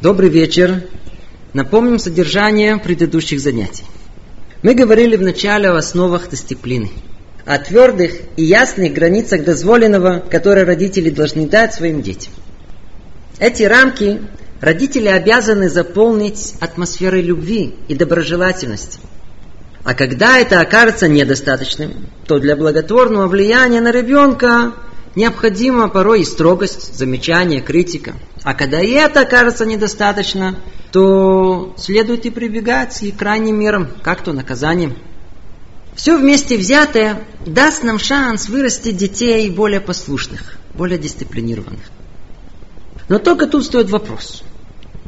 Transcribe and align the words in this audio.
Добрый 0.00 0.28
вечер. 0.28 0.84
Напомним 1.54 1.98
содержание 1.98 2.76
предыдущих 2.76 3.40
занятий. 3.40 3.82
Мы 4.62 4.74
говорили 4.74 5.16
в 5.16 5.22
начале 5.22 5.70
о 5.70 5.76
основах 5.76 6.30
дисциплины, 6.30 6.92
о 7.44 7.58
твердых 7.58 8.12
и 8.36 8.44
ясных 8.44 8.92
границах 8.92 9.42
дозволенного, 9.42 10.20
которые 10.20 10.62
родители 10.62 11.10
должны 11.10 11.48
дать 11.48 11.74
своим 11.74 12.00
детям. 12.00 12.32
Эти 13.40 13.64
рамки 13.64 14.20
родители 14.60 15.08
обязаны 15.08 15.68
заполнить 15.68 16.54
атмосферой 16.60 17.22
любви 17.22 17.74
и 17.88 17.96
доброжелательности. 17.96 19.00
А 19.82 19.94
когда 19.94 20.38
это 20.38 20.60
окажется 20.60 21.08
недостаточным, 21.08 22.06
то 22.24 22.38
для 22.38 22.54
благотворного 22.54 23.26
влияния 23.26 23.80
на 23.80 23.90
ребенка 23.90 24.74
необходима 25.14 25.88
порой 25.88 26.22
и 26.22 26.24
строгость, 26.24 26.96
замечание, 26.96 27.60
критика. 27.60 28.14
А 28.42 28.54
когда 28.54 28.80
и 28.80 28.90
это 28.90 29.20
окажется 29.20 29.66
недостаточно, 29.66 30.56
то 30.92 31.74
следует 31.76 32.26
и 32.26 32.30
прибегать 32.30 33.02
и 33.02 33.12
крайним 33.12 33.58
мерам, 33.58 33.88
как 34.02 34.22
то 34.22 34.32
наказанием. 34.32 34.96
Все 35.94 36.16
вместе 36.16 36.56
взятое 36.56 37.24
даст 37.44 37.82
нам 37.82 37.98
шанс 37.98 38.48
вырасти 38.48 38.92
детей 38.92 39.50
более 39.50 39.80
послушных, 39.80 40.56
более 40.74 40.98
дисциплинированных. 40.98 41.82
Но 43.08 43.18
только 43.18 43.46
тут 43.46 43.64
стоит 43.64 43.90
вопрос. 43.90 44.42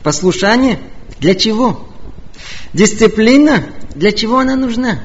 Послушание 0.03 0.81
для 1.21 1.35
чего? 1.35 1.89
Дисциплина 2.73 3.65
для 3.95 4.11
чего 4.13 4.39
она 4.39 4.57
нужна? 4.57 5.01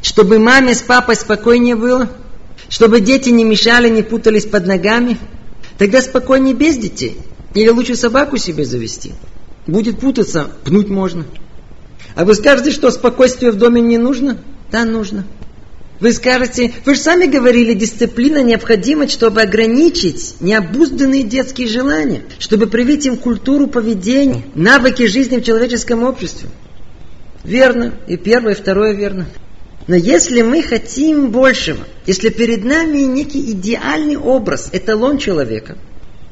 Чтобы 0.00 0.38
маме 0.38 0.74
с 0.74 0.82
папой 0.82 1.16
спокойнее 1.16 1.76
было– 1.76 2.10
чтобы 2.68 3.00
дети 3.00 3.30
не 3.30 3.44
мешали, 3.44 3.88
не 3.88 4.02
путались 4.02 4.46
под 4.46 4.66
ногами. 4.66 5.18
Тогда 5.78 6.00
спокойнее 6.02 6.54
без 6.54 6.76
детей. 6.76 7.18
Или 7.54 7.68
лучше 7.68 7.94
собаку 7.94 8.36
себе 8.36 8.64
завести. 8.64 9.12
Будет 9.66 10.00
путаться, 10.00 10.50
пнуть 10.64 10.88
можно. 10.88 11.24
А 12.14 12.24
вы 12.24 12.34
скажете, 12.34 12.70
что 12.70 12.90
спокойствие 12.90 13.50
в 13.50 13.56
доме 13.56 13.80
не 13.80 13.98
нужно? 13.98 14.38
Да, 14.70 14.84
нужно. 14.84 15.24
Вы 16.00 16.12
скажете, 16.12 16.72
вы 16.84 16.94
же 16.96 17.00
сами 17.00 17.26
говорили, 17.26 17.72
дисциплина 17.72 18.42
необходима, 18.42 19.08
чтобы 19.08 19.42
ограничить 19.42 20.34
необузданные 20.40 21.22
детские 21.22 21.68
желания, 21.68 22.24
чтобы 22.38 22.66
привить 22.66 23.06
им 23.06 23.16
культуру 23.16 23.68
поведения, 23.68 24.44
навыки 24.54 25.06
жизни 25.06 25.38
в 25.38 25.44
человеческом 25.44 26.02
обществе. 26.02 26.48
Верно. 27.44 27.94
И 28.08 28.16
первое, 28.16 28.54
и 28.54 28.56
второе 28.56 28.92
верно. 28.92 29.26
Но 29.86 29.96
если 29.96 30.42
мы 30.42 30.62
хотим 30.62 31.30
большего, 31.30 31.84
если 32.06 32.30
перед 32.30 32.64
нами 32.64 32.98
некий 33.00 33.50
идеальный 33.52 34.16
образ, 34.16 34.70
эталон 34.72 35.18
человека, 35.18 35.76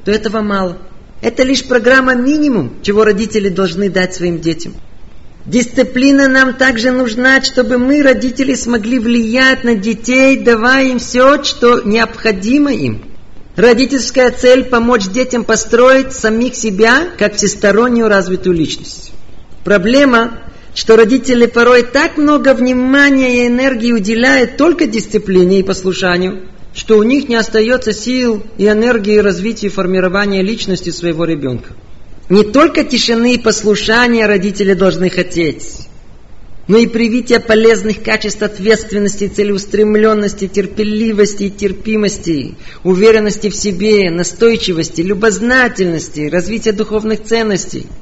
то 0.04 0.10
этого 0.10 0.40
мало. 0.40 0.78
Это 1.20 1.42
лишь 1.42 1.64
программа 1.64 2.14
минимум, 2.14 2.74
чего 2.82 3.04
родители 3.04 3.48
должны 3.48 3.90
дать 3.90 4.14
своим 4.14 4.40
детям. 4.40 4.74
Дисциплина 5.44 6.28
нам 6.28 6.54
также 6.54 6.92
нужна, 6.92 7.42
чтобы 7.42 7.78
мы, 7.78 8.02
родители, 8.02 8.54
смогли 8.54 8.98
влиять 8.98 9.64
на 9.64 9.74
детей, 9.74 10.38
давая 10.38 10.86
им 10.86 10.98
все, 10.98 11.42
что 11.42 11.82
необходимо 11.82 12.72
им. 12.72 13.04
Родительская 13.56 14.30
цель– 14.30 14.64
помочь 14.70 15.08
детям 15.08 15.44
построить 15.44 16.12
самих 16.12 16.54
себя 16.54 17.08
как 17.18 17.34
всестороннюю 17.34 18.08
развитую 18.08 18.56
личность. 18.56 19.12
Проблема 19.62 20.38
что 20.74 20.96
родители 20.96 21.46
порой 21.46 21.82
так 21.82 22.16
много 22.16 22.54
внимания 22.54 23.44
и 23.44 23.48
энергии 23.48 23.92
уделяют 23.92 24.56
только 24.56 24.86
дисциплине 24.86 25.60
и 25.60 25.62
послушанию, 25.62 26.48
что 26.74 26.96
у 26.96 27.02
них 27.02 27.28
не 27.28 27.36
остается 27.36 27.92
сил 27.92 28.42
и 28.56 28.66
энергии 28.66 29.18
развития 29.18 29.66
и 29.66 29.70
формирования 29.70 30.42
личности 30.42 30.90
своего 30.90 31.24
ребенка. 31.24 31.74
Не 32.30 32.44
только 32.44 32.84
тишины 32.84 33.34
и 33.34 33.38
послушания 33.38 34.26
родители 34.26 34.72
должны 34.72 35.10
хотеть, 35.10 35.88
но 36.68 36.78
и 36.78 36.86
привитие 36.86 37.40
полезных 37.40 38.02
качеств 38.02 38.40
ответственности, 38.42 39.28
целеустремленности, 39.28 40.46
терпеливости 40.46 41.44
и 41.44 41.50
терпимости, 41.50 42.54
уверенности 42.84 43.50
в 43.50 43.56
себе, 43.56 44.10
настойчивости, 44.10 45.02
любознательности, 45.02 46.30
развития 46.30 46.72
духовных 46.72 47.24
ценностей– 47.24 47.86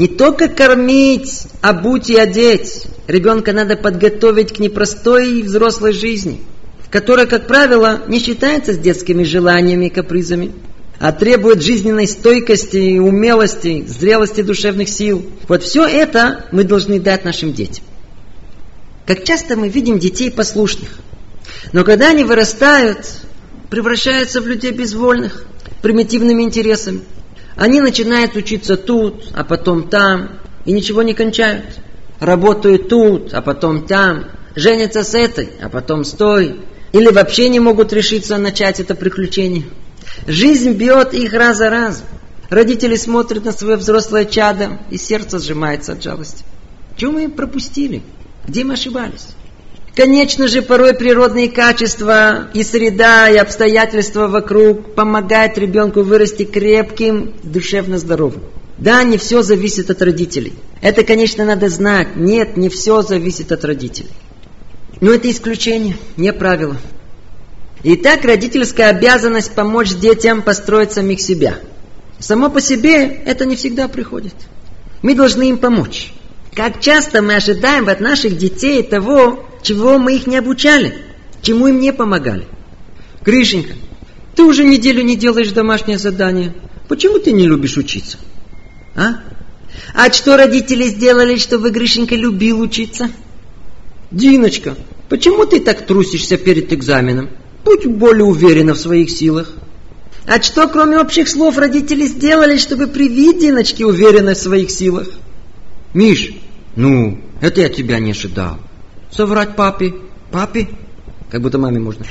не 0.00 0.08
только 0.08 0.48
кормить, 0.48 1.42
обуть 1.60 2.08
и 2.08 2.16
одеть. 2.16 2.86
Ребенка 3.06 3.52
надо 3.52 3.76
подготовить 3.76 4.50
к 4.50 4.58
непростой 4.58 5.42
взрослой 5.42 5.92
жизни, 5.92 6.40
которая, 6.88 7.26
как 7.26 7.46
правило, 7.46 8.00
не 8.08 8.18
считается 8.18 8.72
с 8.72 8.78
детскими 8.78 9.24
желаниями 9.24 9.86
и 9.86 9.90
капризами, 9.90 10.52
а 10.98 11.12
требует 11.12 11.62
жизненной 11.62 12.06
стойкости, 12.06 12.98
умелости, 12.98 13.84
зрелости 13.86 14.40
душевных 14.40 14.88
сил. 14.88 15.22
Вот 15.48 15.64
все 15.64 15.86
это 15.86 16.46
мы 16.50 16.64
должны 16.64 16.98
дать 16.98 17.26
нашим 17.26 17.52
детям. 17.52 17.84
Как 19.04 19.22
часто 19.24 19.54
мы 19.54 19.68
видим 19.68 19.98
детей 19.98 20.30
послушных, 20.30 20.88
но 21.74 21.84
когда 21.84 22.08
они 22.08 22.24
вырастают, 22.24 23.06
превращаются 23.68 24.40
в 24.40 24.46
людей 24.46 24.72
безвольных, 24.72 25.44
примитивными 25.82 26.42
интересами– 26.42 27.02
они 27.56 27.80
начинают 27.80 28.36
учиться 28.36 28.76
тут, 28.76 29.28
а 29.34 29.44
потом 29.44 29.88
там, 29.88 30.40
и 30.64 30.72
ничего 30.72 31.02
не 31.02 31.14
кончают. 31.14 31.64
Работают 32.18 32.88
тут, 32.88 33.32
а 33.32 33.42
потом 33.42 33.86
там. 33.86 34.26
Женятся 34.54 35.04
с 35.04 35.14
этой, 35.14 35.50
а 35.62 35.68
потом 35.68 36.04
с 36.04 36.10
той. 36.10 36.60
Или 36.92 37.08
вообще 37.08 37.48
не 37.48 37.60
могут 37.60 37.92
решиться 37.92 38.36
начать 38.36 38.80
это 38.80 38.94
приключение. 38.94 39.64
Жизнь 40.26 40.72
бьет 40.72 41.14
их 41.14 41.32
раз 41.32 41.58
за 41.58 41.70
разом. 41.70 42.06
Родители 42.50 42.96
смотрят 42.96 43.44
на 43.44 43.52
свое 43.52 43.76
взрослое 43.76 44.24
чадо, 44.24 44.80
и 44.90 44.98
сердце 44.98 45.38
сжимается 45.38 45.92
от 45.92 46.02
жалости. 46.02 46.44
Чего 46.96 47.12
мы 47.12 47.28
пропустили? 47.28 48.02
Где 48.46 48.64
мы 48.64 48.74
ошибались? 48.74 49.28
Конечно 49.94 50.46
же, 50.46 50.62
порой 50.62 50.94
природные 50.94 51.48
качества 51.48 52.48
и 52.54 52.62
среда, 52.62 53.28
и 53.28 53.36
обстоятельства 53.36 54.28
вокруг 54.28 54.94
помогают 54.94 55.58
ребенку 55.58 56.02
вырасти 56.02 56.44
крепким, 56.44 57.34
душевно 57.42 57.98
здоровым. 57.98 58.42
Да, 58.78 59.02
не 59.02 59.18
все 59.18 59.42
зависит 59.42 59.90
от 59.90 60.00
родителей. 60.00 60.54
Это, 60.80 61.02
конечно, 61.02 61.44
надо 61.44 61.68
знать. 61.68 62.16
Нет, 62.16 62.56
не 62.56 62.68
все 62.68 63.02
зависит 63.02 63.52
от 63.52 63.64
родителей. 63.64 64.10
Но 65.00 65.12
это 65.12 65.30
исключение, 65.30 65.96
не 66.16 66.32
правило. 66.32 66.76
Итак, 67.82 68.24
родительская 68.24 68.90
обязанность 68.90 69.52
помочь 69.52 69.94
детям 69.94 70.42
построить 70.42 70.92
самих 70.92 71.20
себя. 71.20 71.58
Само 72.18 72.48
по 72.48 72.60
себе 72.60 73.04
это 73.24 73.44
не 73.44 73.56
всегда 73.56 73.88
приходит. 73.88 74.34
Мы 75.02 75.14
должны 75.14 75.48
им 75.48 75.58
помочь. 75.58 76.12
Как 76.54 76.80
часто 76.80 77.22
мы 77.22 77.36
ожидаем 77.36 77.88
от 77.88 78.00
наших 78.00 78.36
детей 78.36 78.82
того, 78.82 79.44
чего 79.62 79.98
мы 79.98 80.16
их 80.16 80.26
не 80.26 80.36
обучали, 80.36 80.94
чему 81.42 81.68
им 81.68 81.78
не 81.78 81.92
помогали. 81.92 82.46
Гришенька, 83.24 83.74
ты 84.34 84.42
уже 84.42 84.64
неделю 84.64 85.02
не 85.02 85.16
делаешь 85.16 85.50
домашнее 85.50 85.98
задание. 85.98 86.54
Почему 86.88 87.18
ты 87.18 87.32
не 87.32 87.46
любишь 87.46 87.76
учиться? 87.76 88.18
А? 88.96 89.20
А 89.94 90.12
что 90.12 90.36
родители 90.36 90.84
сделали, 90.84 91.36
чтобы 91.36 91.70
Гришенька 91.70 92.16
любил 92.16 92.60
учиться? 92.60 93.10
Диночка, 94.10 94.76
почему 95.08 95.46
ты 95.46 95.60
так 95.60 95.86
трусишься 95.86 96.36
перед 96.36 96.72
экзаменом? 96.72 97.30
Будь 97.64 97.86
более 97.86 98.24
уверена 98.24 98.74
в 98.74 98.78
своих 98.78 99.10
силах. 99.10 99.52
А 100.26 100.42
что, 100.42 100.66
кроме 100.68 100.98
общих 100.98 101.28
слов, 101.28 101.58
родители 101.58 102.06
сделали, 102.06 102.56
чтобы 102.56 102.88
привить 102.88 103.38
Диночке 103.38 103.86
уверенность 103.86 104.40
в 104.40 104.44
своих 104.44 104.70
силах? 104.70 105.08
Миш, 105.94 106.30
ну, 106.76 107.20
это 107.40 107.60
я 107.60 107.68
тебя 107.68 107.98
не 107.98 108.12
ожидал 108.12 108.58
соврать 109.10 109.56
папе. 109.56 109.94
Папе? 110.30 110.68
Как 111.30 111.42
будто 111.42 111.58
маме 111.58 111.78
можно. 111.78 112.04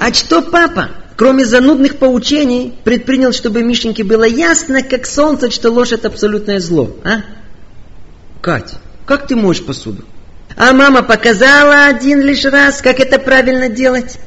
А 0.00 0.12
что 0.12 0.42
папа, 0.42 0.90
кроме 1.16 1.44
занудных 1.44 1.98
поучений, 1.98 2.72
предпринял, 2.84 3.32
чтобы 3.32 3.62
Мишеньке 3.62 4.04
было 4.04 4.24
ясно, 4.24 4.82
как 4.82 5.06
солнце, 5.06 5.50
что 5.50 5.70
ложь 5.70 5.92
это 5.92 6.08
абсолютное 6.08 6.60
зло, 6.60 6.96
а? 7.04 7.22
Кать, 8.40 8.74
как 9.06 9.26
ты 9.26 9.36
моешь 9.36 9.62
посуду? 9.64 10.04
А 10.56 10.72
мама 10.72 11.02
показала 11.02 11.86
один 11.86 12.20
лишь 12.20 12.44
раз, 12.44 12.80
как 12.80 12.98
это 12.98 13.18
правильно 13.18 13.68
делать. 13.68 14.18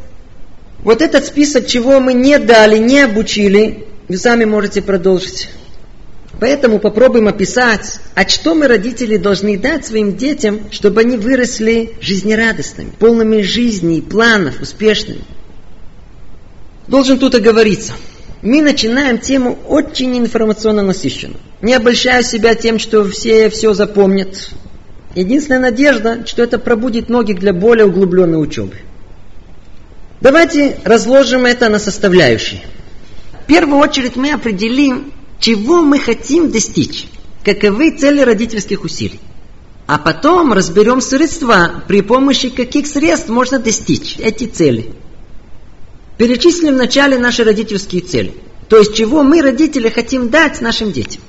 Вот 0.79 1.01
этот 1.01 1.25
список, 1.25 1.67
чего 1.67 1.99
мы 1.99 2.13
не 2.13 2.37
дали, 2.39 2.77
не 2.77 2.99
обучили, 2.99 3.87
вы 4.07 4.17
сами 4.17 4.45
можете 4.45 4.81
продолжить. 4.81 5.49
Поэтому 6.39 6.79
попробуем 6.79 7.27
описать, 7.27 7.99
а 8.15 8.27
что 8.27 8.55
мы, 8.55 8.67
родители, 8.67 9.17
должны 9.17 9.57
дать 9.57 9.85
своим 9.85 10.15
детям, 10.17 10.61
чтобы 10.71 11.01
они 11.01 11.17
выросли 11.17 11.93
жизнерадостными, 12.01 12.91
полными 12.97 13.41
жизни 13.41 13.97
и 13.97 14.01
планов, 14.01 14.59
успешными. 14.59 15.21
Должен 16.87 17.17
тут 17.17 17.35
оговориться. 17.35 17.93
Мы 18.41 18.61
начинаем 18.61 19.19
тему 19.19 19.57
очень 19.69 20.17
информационно 20.17 20.81
насыщенную. 20.81 21.39
Не 21.61 21.75
обольщаю 21.75 22.23
себя 22.23 22.55
тем, 22.55 22.77
что 22.77 23.07
все 23.07 23.49
все 23.49 23.73
запомнят. 23.73 24.49
Единственная 25.15 25.61
надежда, 25.61 26.25
что 26.25 26.43
это 26.43 26.59
пробудит 26.59 27.07
ноги 27.07 27.31
для 27.31 27.53
более 27.53 27.85
углубленной 27.85 28.41
учебы. 28.41 28.75
Давайте 30.19 30.77
разложим 30.83 31.45
это 31.45 31.69
на 31.69 31.79
составляющие. 31.79 32.61
В 33.43 33.45
первую 33.45 33.77
очередь 33.77 34.17
мы 34.17 34.33
определим, 34.33 35.12
чего 35.43 35.81
мы 35.81 35.99
хотим 35.99 36.51
достичь, 36.51 37.07
каковы 37.43 37.91
цели 37.91 38.21
родительских 38.21 38.85
усилий. 38.85 39.19
А 39.87 39.97
потом 39.97 40.53
разберем 40.53 41.01
средства, 41.01 41.83
при 41.85 41.99
помощи 41.99 42.47
каких 42.47 42.87
средств 42.87 43.27
можно 43.27 43.59
достичь 43.59 44.15
эти 44.19 44.45
цели. 44.45 44.93
Перечислим 46.17 46.75
вначале 46.75 47.19
наши 47.19 47.43
родительские 47.43 48.01
цели. 48.03 48.33
То 48.69 48.77
есть, 48.77 48.95
чего 48.95 49.21
мы, 49.21 49.41
родители, 49.41 49.89
хотим 49.89 50.29
дать 50.29 50.61
нашим 50.61 50.93
детям. 50.93 51.21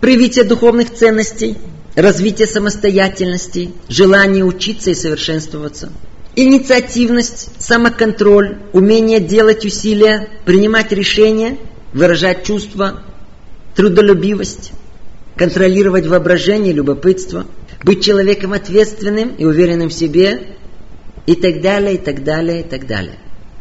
Привитие 0.00 0.44
духовных 0.44 0.94
ценностей, 0.94 1.58
развитие 1.94 2.48
самостоятельности, 2.48 3.72
желание 3.90 4.46
учиться 4.46 4.92
и 4.92 4.94
совершенствоваться, 4.94 5.92
инициативность, 6.34 7.50
самоконтроль, 7.58 8.56
умение 8.72 9.20
делать 9.20 9.66
усилия, 9.66 10.30
принимать 10.46 10.90
решения, 10.92 11.58
выражать 11.92 12.44
чувства, 12.44 13.02
трудолюбивость, 13.74 14.72
контролировать 15.36 16.06
воображение 16.06 16.72
любопытство, 16.72 17.46
быть 17.82 18.04
человеком 18.04 18.52
ответственным 18.52 19.34
и 19.36 19.44
уверенным 19.44 19.90
в 19.90 19.94
себе, 19.94 20.56
и 21.26 21.34
так 21.34 21.60
далее, 21.60 21.94
и 21.94 21.98
так 21.98 22.24
далее, 22.24 22.60
и 22.60 22.64
так 22.64 22.86
далее. 22.86 23.18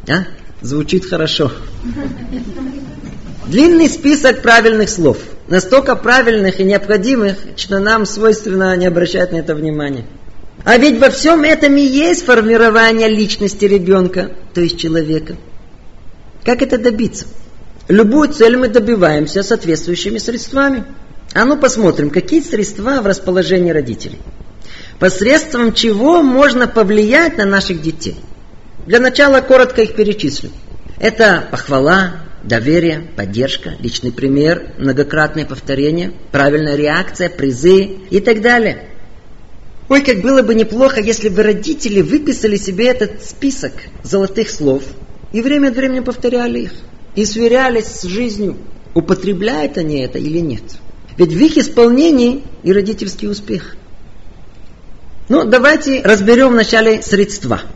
А? 0.07 0.25
Звучит 0.61 1.05
хорошо. 1.05 1.51
Длинный 3.47 3.89
список 3.89 4.41
правильных 4.41 4.89
слов. 4.89 5.17
Настолько 5.47 5.95
правильных 5.95 6.59
и 6.59 6.63
необходимых, 6.63 7.37
что 7.55 7.79
нам 7.79 8.05
свойственно 8.05 8.75
не 8.75 8.87
обращать 8.87 9.31
на 9.31 9.37
это 9.37 9.53
внимания. 9.53 10.05
А 10.63 10.77
ведь 10.77 10.99
во 10.99 11.11
всем 11.11 11.43
этом 11.43 11.75
и 11.75 11.81
есть 11.81 12.25
формирование 12.25 13.07
личности 13.07 13.65
ребенка, 13.65 14.31
то 14.53 14.61
есть 14.61 14.79
человека. 14.79 15.35
Как 16.43 16.63
это 16.63 16.79
добиться? 16.79 17.25
Любую 17.87 18.29
цель 18.33 18.57
мы 18.57 18.67
добиваемся 18.67 19.43
соответствующими 19.43 20.17
средствами. 20.17 20.85
А 21.33 21.45
ну 21.45 21.57
посмотрим, 21.57 22.09
какие 22.09 22.41
средства 22.41 23.01
в 23.01 23.05
расположении 23.05 23.71
родителей. 23.71 24.19
Посредством 24.99 25.73
чего 25.73 26.21
можно 26.23 26.67
повлиять 26.67 27.37
на 27.37 27.45
наших 27.45 27.81
детей. 27.81 28.15
Для 28.87 28.99
начала 28.99 29.41
коротко 29.41 29.81
их 29.81 29.95
перечислю. 29.95 30.49
Это 30.99 31.47
похвала, 31.51 32.13
доверие, 32.43 33.07
поддержка, 33.15 33.73
личный 33.79 34.11
пример, 34.11 34.73
многократное 34.77 35.45
повторение, 35.45 36.13
правильная 36.31 36.75
реакция, 36.75 37.29
призы 37.29 37.83
и 38.09 38.19
так 38.19 38.41
далее. 38.41 38.89
Ой, 39.89 40.01
как 40.01 40.21
было 40.21 40.41
бы 40.41 40.55
неплохо, 40.55 41.01
если 41.01 41.29
бы 41.29 41.43
родители 41.43 42.01
выписали 42.01 42.55
себе 42.55 42.87
этот 42.87 43.23
список 43.23 43.73
золотых 44.03 44.49
слов 44.49 44.83
и 45.33 45.41
время 45.41 45.67
от 45.67 45.75
времени 45.75 45.99
повторяли 45.99 46.59
их 46.61 46.71
и 47.15 47.25
сверялись 47.25 47.87
с 47.87 48.03
жизнью, 48.03 48.57
употребляют 48.93 49.77
они 49.77 49.99
это 49.99 50.17
или 50.19 50.39
нет. 50.39 50.63
Ведь 51.17 51.31
в 51.31 51.39
их 51.39 51.57
исполнении 51.57 52.43
и 52.63 52.73
родительский 52.73 53.29
успех. 53.29 53.75
Ну, 55.29 55.43
давайте 55.45 56.01
разберем 56.01 56.49
вначале 56.49 57.01
средства– 57.01 57.61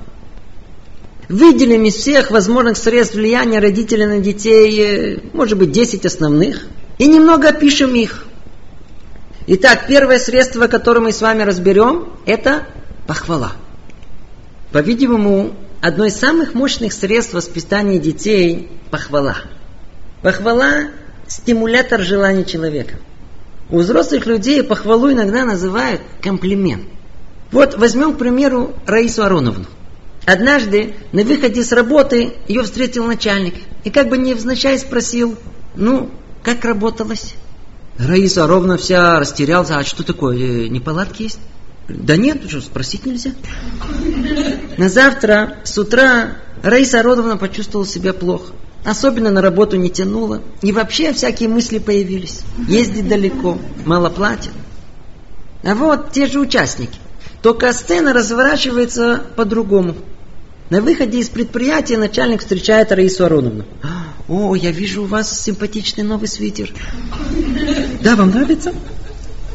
Выделим 1.30 1.86
из 1.86 1.94
всех 1.94 2.32
возможных 2.32 2.76
средств 2.76 3.14
влияния 3.14 3.60
родителей 3.60 4.08
на 4.08 4.20
детей, 4.20 4.82
э, 4.82 5.20
может 5.32 5.60
быть, 5.60 5.72
10 5.72 6.04
основных, 6.08 6.66
и 6.98 7.08
немного 7.08 7.50
опишем 7.50 7.94
их. 7.94 8.26
Итак, 9.46 9.86
первое 9.88 10.18
средство, 10.18 10.66
которое 10.66 11.02
мы 11.02 11.12
с 11.12 11.22
вами 11.22 11.44
разберем, 11.44 12.14
это 12.26 12.66
похвала. 13.06 13.52
По-видимому, 14.72 15.54
одно 15.82 16.06
из 16.06 16.16
самых 16.16 16.54
мощных 16.54 16.94
средств 16.94 17.34
воспитания 17.34 18.00
детей– 18.00 18.70
похвала. 18.92 19.38
Похвала– 20.22 20.90
стимулятор 21.28 22.02
желаний 22.02 22.46
человека. 22.46 22.96
У 23.70 23.80
взрослых 23.80 24.26
людей 24.26 24.64
похвалу 24.64 25.12
иногда 25.12 25.46
называют 25.46 26.02
комплимент. 26.22 26.84
Вот 27.52 27.78
возьмем, 27.78 28.16
к 28.16 28.18
примеру, 28.18 28.74
Раису 28.86 29.24
Ароновну. 29.24 29.66
Однажды 30.26 30.96
на 31.12 31.24
выходе 31.24 31.64
с 31.64 31.72
работы 31.72 32.34
ее 32.48 32.64
встретил 32.64 33.06
начальник 33.06 33.56
и 33.84 33.90
как 33.90 34.10
бы 34.10 34.18
невзначай 34.18 34.78
спросил, 34.78 35.38
ну, 35.76 36.10
как 36.44 36.66
работалось? 36.66 37.36
Раиса 37.98 38.48
ровно 38.48 38.78
вся 38.78 39.20
растерялась, 39.20 39.72
а 39.72 39.84
что 39.84 40.04
такое, 40.04 40.38
э, 40.38 40.68
неполадки 40.68 41.24
есть? 41.24 41.40
Да 41.90 42.16
нет, 42.18 42.48
что, 42.48 42.62
спросить 42.62 43.06
нельзя. 43.06 43.32
На 44.78 44.90
завтра 44.90 45.58
с 45.64 45.78
утра 45.78 46.38
Раиса 46.62 47.02
Родовна 47.02 47.38
почувствовала 47.38 47.88
себя 47.88 48.14
плохо. 48.14 48.54
Особенно 48.86 49.32
на 49.32 49.42
работу 49.42 49.76
не 49.76 49.90
тянула. 49.90 50.42
И 50.62 50.72
вообще 50.72 51.14
всякие 51.14 51.50
мысли 51.50 51.80
появились. 51.80 52.42
Ездить 52.68 53.08
далеко, 53.08 53.58
мало 53.86 54.10
платят. 54.10 54.54
А 55.64 55.76
вот 55.76 56.12
те 56.12 56.28
же 56.28 56.40
участники. 56.40 56.98
Только 57.42 57.74
сцена 57.74 58.14
разворачивается 58.14 59.24
по-другому. 59.36 59.96
На 60.70 60.82
выходе 60.82 61.20
из 61.20 61.30
предприятия 61.30 61.98
начальник 61.98 62.42
встречает 62.42 62.92
Раису 62.92 63.26
Ароновну. 63.26 63.66
О, 64.28 64.56
я 64.56 64.72
вижу 64.72 65.04
у 65.04 65.06
вас 65.06 65.42
симпатичный 65.42 66.04
новый 66.04 66.28
свитер. 66.28 66.72
Да, 68.04 68.16
вам 68.16 68.30
нравится? 68.30 68.74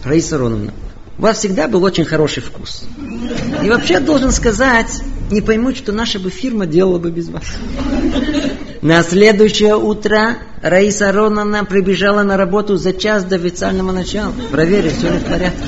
Раиса 0.03 0.37
Ароновна, 0.37 0.75
у 1.19 1.23
вас 1.23 1.39
всегда 1.39 1.69
был 1.69 1.83
очень 1.85 2.05
хороший 2.05 2.43
вкус. 2.43 2.85
И 3.63 3.69
вообще 3.69 4.01
должен 4.01 4.33
сказать, 4.33 5.03
не 5.31 5.41
поймут, 5.41 5.77
что 5.77 5.93
наша 5.93 6.19
бы 6.19 6.31
фирма 6.31 6.67
делала 6.67 6.99
бы 6.99 7.11
без 7.11 7.29
вас. 7.29 7.45
На 8.83 9.03
следующее 9.03 9.77
утро 9.77 10.37
Раиса 10.61 11.09
Ароновна 11.11 11.65
прибежала 11.65 12.23
на 12.23 12.37
работу 12.37 12.77
за 12.77 12.93
час 12.93 13.25
до 13.25 13.37
официального 13.37 13.93
начала. 13.93 14.33
Проверить, 14.51 14.97
все 14.97 15.11
ли 15.13 15.19
в 15.19 15.25
порядке. 15.25 15.65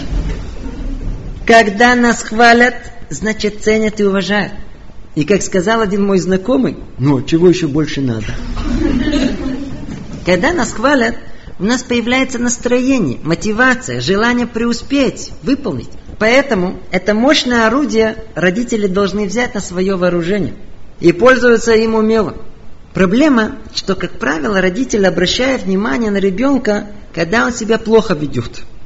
Когда 1.46 1.94
нас 1.94 2.22
хвалят, 2.22 2.74
значит 3.08 3.62
ценят 3.62 4.00
и 4.00 4.04
уважают. 4.04 4.52
И 5.14 5.24
как 5.24 5.42
сказал 5.42 5.80
один 5.80 6.04
мой 6.04 6.18
знакомый, 6.18 6.76
ну, 6.98 7.22
чего 7.22 7.48
еще 7.48 7.68
больше 7.68 8.00
надо? 8.02 8.26
Когда 10.26 10.52
нас 10.52 10.72
хвалят, 10.72 11.14
у 11.58 11.64
нас 11.64 11.82
появляется 11.82 12.38
настроение, 12.38 13.18
мотивация, 13.22 14.00
желание 14.00 14.46
преуспеть, 14.46 15.32
выполнить. 15.42 15.88
Поэтому 16.18 16.80
это 16.90 17.14
мощное 17.14 17.66
орудие 17.66 18.24
родители 18.34 18.86
должны 18.86 19.26
взять 19.26 19.54
на 19.54 19.60
свое 19.60 19.96
вооружение 19.96 20.54
и 21.00 21.12
пользоваться 21.12 21.72
им 21.72 21.94
умело. 21.94 22.34
Проблема, 22.94 23.56
что, 23.74 23.94
как 23.94 24.12
правило, 24.18 24.60
родители 24.60 25.04
обращают 25.04 25.62
внимание 25.62 26.10
на 26.10 26.18
ребенка, 26.18 26.88
когда 27.14 27.44
он 27.44 27.52
себя 27.52 27.78
плохо 27.78 28.14
ведет– 28.14 28.62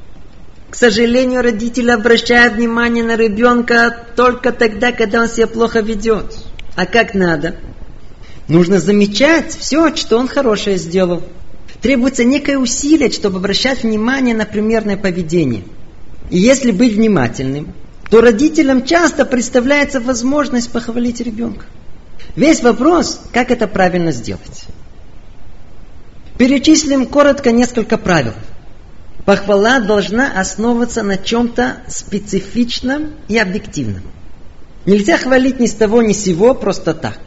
к 0.71 0.77
сожалению, 0.77 1.43
родители 1.43 1.91
обращают 1.91 2.55
внимание 2.55 3.03
на 3.03 3.17
ребенка 3.17 4.07
только 4.15 4.53
тогда, 4.53 4.93
когда 4.93 5.23
он 5.23 5.29
себя 5.29 5.49
плохо 5.49 5.81
ведет. 5.81 6.39
А 6.77 6.87
как 6.87 7.15
надо? 7.15 7.57
Нужно 8.47 8.79
замечать 8.79 9.53
все, 9.53 9.95
что 9.97 10.17
он 10.17 10.29
хорошее 10.29 10.77
сделал. 10.77 11.25
Требуется 11.81 12.25
некое 12.25 12.59
усилие, 12.59 13.11
чтобы 13.11 13.39
обращать 13.39 13.83
внимание 13.83 14.35
на 14.35 14.45
примерное 14.45 14.97
поведение. 14.97 15.63
И 16.31 16.39
если 16.39 16.71
быть 16.71 16.95
внимательным, 16.95 17.73
то 18.11 18.21
родителям 18.21 18.85
часто 18.85 19.25
представляется 19.25 20.01
возможность 20.01 20.71
похвалить 20.71 21.21
ребенка. 21.21 21.67
Весь 22.37 22.63
вопрос, 22.63 23.21
как 23.33 23.51
это 23.51 23.67
правильно 23.67 24.13
сделать. 24.13 24.65
Перечислим 26.39 27.07
коротко 27.07 27.53
несколько 27.53 27.97
правил– 27.99 28.35
Похвала 29.25 29.81
должна 29.81 30.41
основываться 30.41 31.03
на 31.03 31.17
чем-то 31.17 31.83
специфичном 31.89 33.11
и 33.29 33.39
объективном. 33.39 34.03
Нельзя 34.87 35.19
хвалить 35.19 35.61
ни 35.61 35.67
с 35.67 35.75
того, 35.75 36.03
ни 36.03 36.13
с 36.13 36.25
сего 36.25 36.55
просто 36.55 36.95
так. 36.95 37.19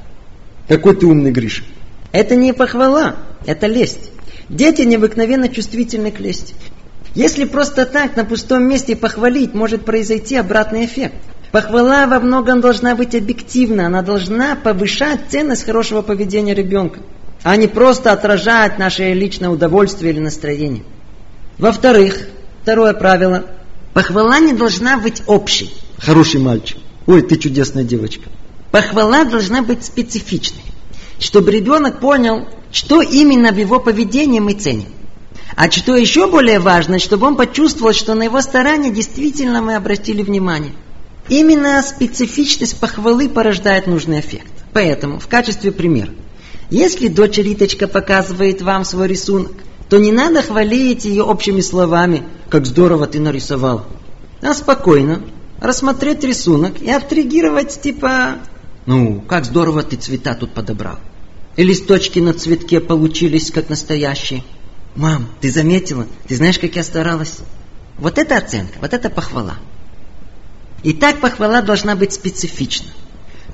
Какой 0.67 0.95
ты 0.95 1.05
умный, 1.05 1.31
Гриша. 1.31 1.63
Это 2.11 2.35
не 2.35 2.53
похвала, 2.53 3.17
это 3.45 3.67
лесть. 3.67 4.11
Дети 4.53 4.83
необыкновенно 4.83 5.49
чувствительны 5.49 6.11
к 6.11 6.19
лести. 6.19 6.53
Если 7.15 7.45
просто 7.45 7.87
так 7.87 8.15
на 8.15 8.23
пустом 8.23 8.63
месте 8.63 8.95
похвалить, 8.95 9.55
может 9.55 9.83
произойти 9.83 10.35
обратный 10.35 10.85
эффект. 10.85 11.15
Похвала 11.51 12.05
во 12.05 12.19
многом 12.19 12.61
должна 12.61 12.95
быть 12.95 13.15
объективна, 13.15 13.87
она 13.87 14.03
должна 14.03 14.55
повышать 14.55 15.21
ценность 15.29 15.65
хорошего 15.65 16.03
поведения 16.03 16.53
ребенка, 16.53 16.99
а 17.41 17.55
не 17.55 17.67
просто 17.67 18.11
отражать 18.11 18.77
наше 18.77 19.13
личное 19.13 19.49
удовольствие 19.49 20.13
или 20.13 20.19
настроение. 20.19 20.83
Во-вторых, 21.57 22.27
второе 22.61 22.93
правило. 22.93 23.45
Похвала 23.93 24.39
не 24.39 24.53
должна 24.53 24.97
быть 24.97 25.23
общей. 25.25 25.73
Хороший 25.97 26.41
мальчик. 26.41 26.77
Ой, 27.07 27.23
ты 27.23 27.37
чудесная 27.37 27.83
девочка. 27.83 28.29
Похвала 28.71 29.23
должна 29.23 29.63
быть 29.63 29.83
специфичной. 29.83 30.63
Чтобы 31.19 31.51
ребенок 31.51 31.99
понял, 31.99 32.47
что 32.73 33.01
именно 33.01 33.51
в 33.51 33.57
его 33.57 33.79
поведении 33.79 34.39
мы 34.39 34.53
ценим. 34.53 34.89
А 35.55 35.69
что 35.69 35.95
еще 35.95 36.27
более 36.27 36.59
важно, 36.59 36.97
чтобы 36.97 37.27
он 37.27 37.35
почувствовал, 37.35 37.93
что 37.93 38.15
на 38.15 38.23
его 38.23 38.41
старания 38.41 38.89
действительно 38.89 39.61
мы 39.61 39.75
обратили 39.75 40.23
внимание. 40.23 40.73
Именно 41.29 41.81
специфичность 41.83 42.79
похвалы 42.79 43.29
порождает 43.29 43.85
нужный 43.85 44.19
эффект. 44.19 44.51
Поэтому, 44.73 45.19
в 45.19 45.27
качестве 45.27 45.71
примера, 45.71 46.11
Если 46.71 47.07
дочь 47.07 47.37
Риточка 47.37 47.87
показывает 47.87 48.63
вам 48.63 48.83
свой 48.83 49.07
рисунок, 49.07 49.51
то 49.89 49.99
не 49.99 50.11
надо 50.11 50.41
хвалить 50.41 51.05
ее 51.05 51.21
общими 51.21 51.61
словами, 51.61 52.23
как 52.49 52.65
здорово 52.65 53.05
ты 53.05 53.19
нарисовал. 53.19 53.85
А 54.41 54.55
спокойно 54.55 55.21
рассмотреть 55.61 56.23
рисунок 56.23 56.81
и 56.81 56.89
отреагировать 56.89 57.79
типа, 57.79 58.39
ну, 58.87 59.21
как 59.21 59.45
здорово 59.45 59.83
ты 59.83 59.97
цвета 59.97 60.33
тут 60.33 60.55
подобрал. 60.55 60.97
И 61.55 61.63
листочки 61.63 62.19
на 62.19 62.33
цветке 62.33 62.79
получились 62.79 63.51
как 63.51 63.69
настоящие. 63.69 64.43
Мам, 64.95 65.27
ты 65.41 65.51
заметила? 65.51 66.07
Ты 66.27 66.35
знаешь, 66.35 66.59
как 66.59 66.75
я 66.75 66.83
старалась? 66.83 67.39
Вот 67.97 68.17
это 68.17 68.37
оценка, 68.37 68.79
вот 68.81 68.93
это 68.93 69.09
похвала. 69.09 69.55
И 70.83 70.93
так 70.93 71.21
похвала 71.21 71.61
должна 71.61 71.95
быть 71.95 72.13
специфична. 72.13 72.87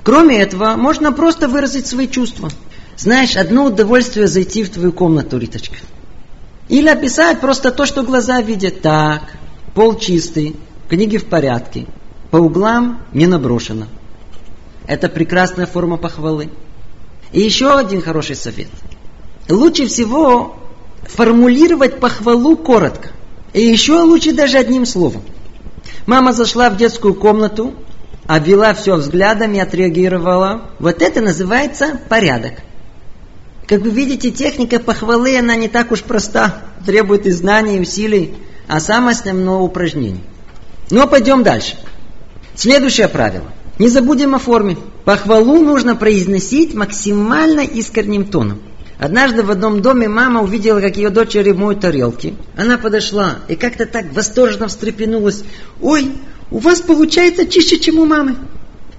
Кроме 0.02 0.40
этого, 0.40 0.76
можно 0.76 1.12
просто 1.12 1.46
выразить 1.46 1.86
свои 1.86 2.08
чувства. 2.08 2.50
Знаешь, 2.96 3.36
одно 3.36 3.66
удовольствие 3.66 4.26
зайти 4.26 4.62
в 4.62 4.70
твою 4.70 4.92
комнату, 4.92 5.38
Риточка. 5.38 5.76
Или 6.68 6.88
описать 6.88 7.40
просто 7.40 7.70
то, 7.70 7.84
что 7.84 8.02
глаза 8.02 8.40
видят. 8.40 8.80
Так, 8.80 9.22
пол 9.74 9.98
чистый, 9.98 10.56
книги 10.88 11.16
в 11.16 11.26
порядке, 11.26 11.86
по 12.30 12.36
углам 12.36 13.02
не 13.12 13.26
наброшено. 13.26 13.86
Это 14.86 15.08
прекрасная 15.08 15.66
форма 15.66 15.96
похвалы. 15.96 16.50
И 17.32 17.40
еще 17.40 17.76
один 17.76 18.02
хороший 18.02 18.36
совет. 18.36 18.68
Лучше 19.48 19.86
всего 19.86 20.56
формулировать 21.02 22.00
похвалу 22.00 22.56
коротко. 22.56 23.10
И 23.52 23.62
еще 23.62 24.00
лучше 24.00 24.32
даже 24.32 24.58
одним 24.58 24.86
словом. 24.86 25.22
Мама 26.06 26.32
зашла 26.32 26.70
в 26.70 26.76
детскую 26.76 27.14
комнату, 27.14 27.74
обвела 28.26 28.74
все 28.74 28.96
взглядом 28.96 29.52
и 29.54 29.58
отреагировала. 29.58 30.70
Вот 30.78 31.02
это 31.02 31.20
называется 31.20 32.00
порядок. 32.08 32.54
Как 33.66 33.82
вы 33.82 33.90
видите, 33.90 34.30
техника 34.30 34.80
похвалы, 34.80 35.38
она 35.38 35.54
не 35.54 35.68
так 35.68 35.92
уж 35.92 36.02
проста. 36.02 36.62
Требует 36.84 37.26
и 37.26 37.30
знаний, 37.30 37.76
и 37.76 37.80
усилий, 37.80 38.34
а 38.66 38.80
самое 38.80 39.14
основное 39.14 39.58
упражнений. 39.58 40.24
Но 40.90 41.06
пойдем 41.06 41.42
дальше. 41.42 41.76
Следующее 42.54 43.08
правило. 43.08 43.52
Не 43.80 43.88
забудем 43.88 44.34
о 44.34 44.38
форме. 44.38 44.76
Похвалу 45.06 45.58
нужно 45.58 45.96
произносить 45.96 46.74
максимально 46.74 47.60
искренним 47.60 48.26
тоном. 48.26 48.60
Однажды 48.98 49.42
в 49.42 49.50
одном 49.50 49.80
доме 49.80 50.06
мама 50.06 50.42
увидела, 50.42 50.82
как 50.82 50.98
ее 50.98 51.08
дочери 51.08 51.52
моют 51.52 51.80
тарелки. 51.80 52.34
Она 52.58 52.76
подошла 52.76 53.38
и 53.48 53.56
как-то 53.56 53.86
так 53.86 54.12
восторженно 54.12 54.68
встрепенулась. 54.68 55.44
«Ой, 55.80 56.12
у 56.50 56.58
вас 56.58 56.82
получается 56.82 57.46
чище, 57.46 57.78
чем 57.78 57.98
у 57.98 58.04
мамы!» 58.04 58.36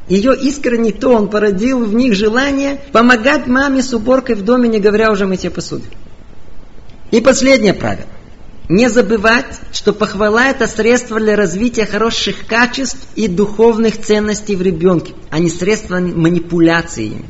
Ее 0.09 0.35
искренний 0.35 0.93
тон 0.93 1.29
породил 1.29 1.85
в 1.85 1.93
них 1.93 2.15
желание 2.15 2.81
помогать 2.91 3.45
маме 3.45 3.83
с 3.83 3.93
уборкой 3.93 4.33
в 4.33 4.43
доме, 4.43 4.67
не 4.67 4.79
говоря 4.79 5.11
уже 5.11 5.27
мытье 5.27 5.51
посуды. 5.51 5.85
И 7.11 7.21
последнее 7.21 7.75
правило. 7.75 8.07
Не 8.71 8.87
забывать, 8.87 9.59
что 9.73 9.91
похвала– 9.91 10.47
это 10.49 10.65
средство 10.65 11.19
для 11.19 11.35
развития 11.35 11.85
хороших 11.85 12.47
качеств 12.47 13.05
и 13.17 13.27
духовных 13.27 13.99
ценностей 13.99 14.55
в 14.55 14.61
ребенке, 14.61 15.13
а 15.29 15.39
не 15.39 15.49
средство 15.49 15.99
манипуляции 15.99 17.07
ими. 17.07 17.25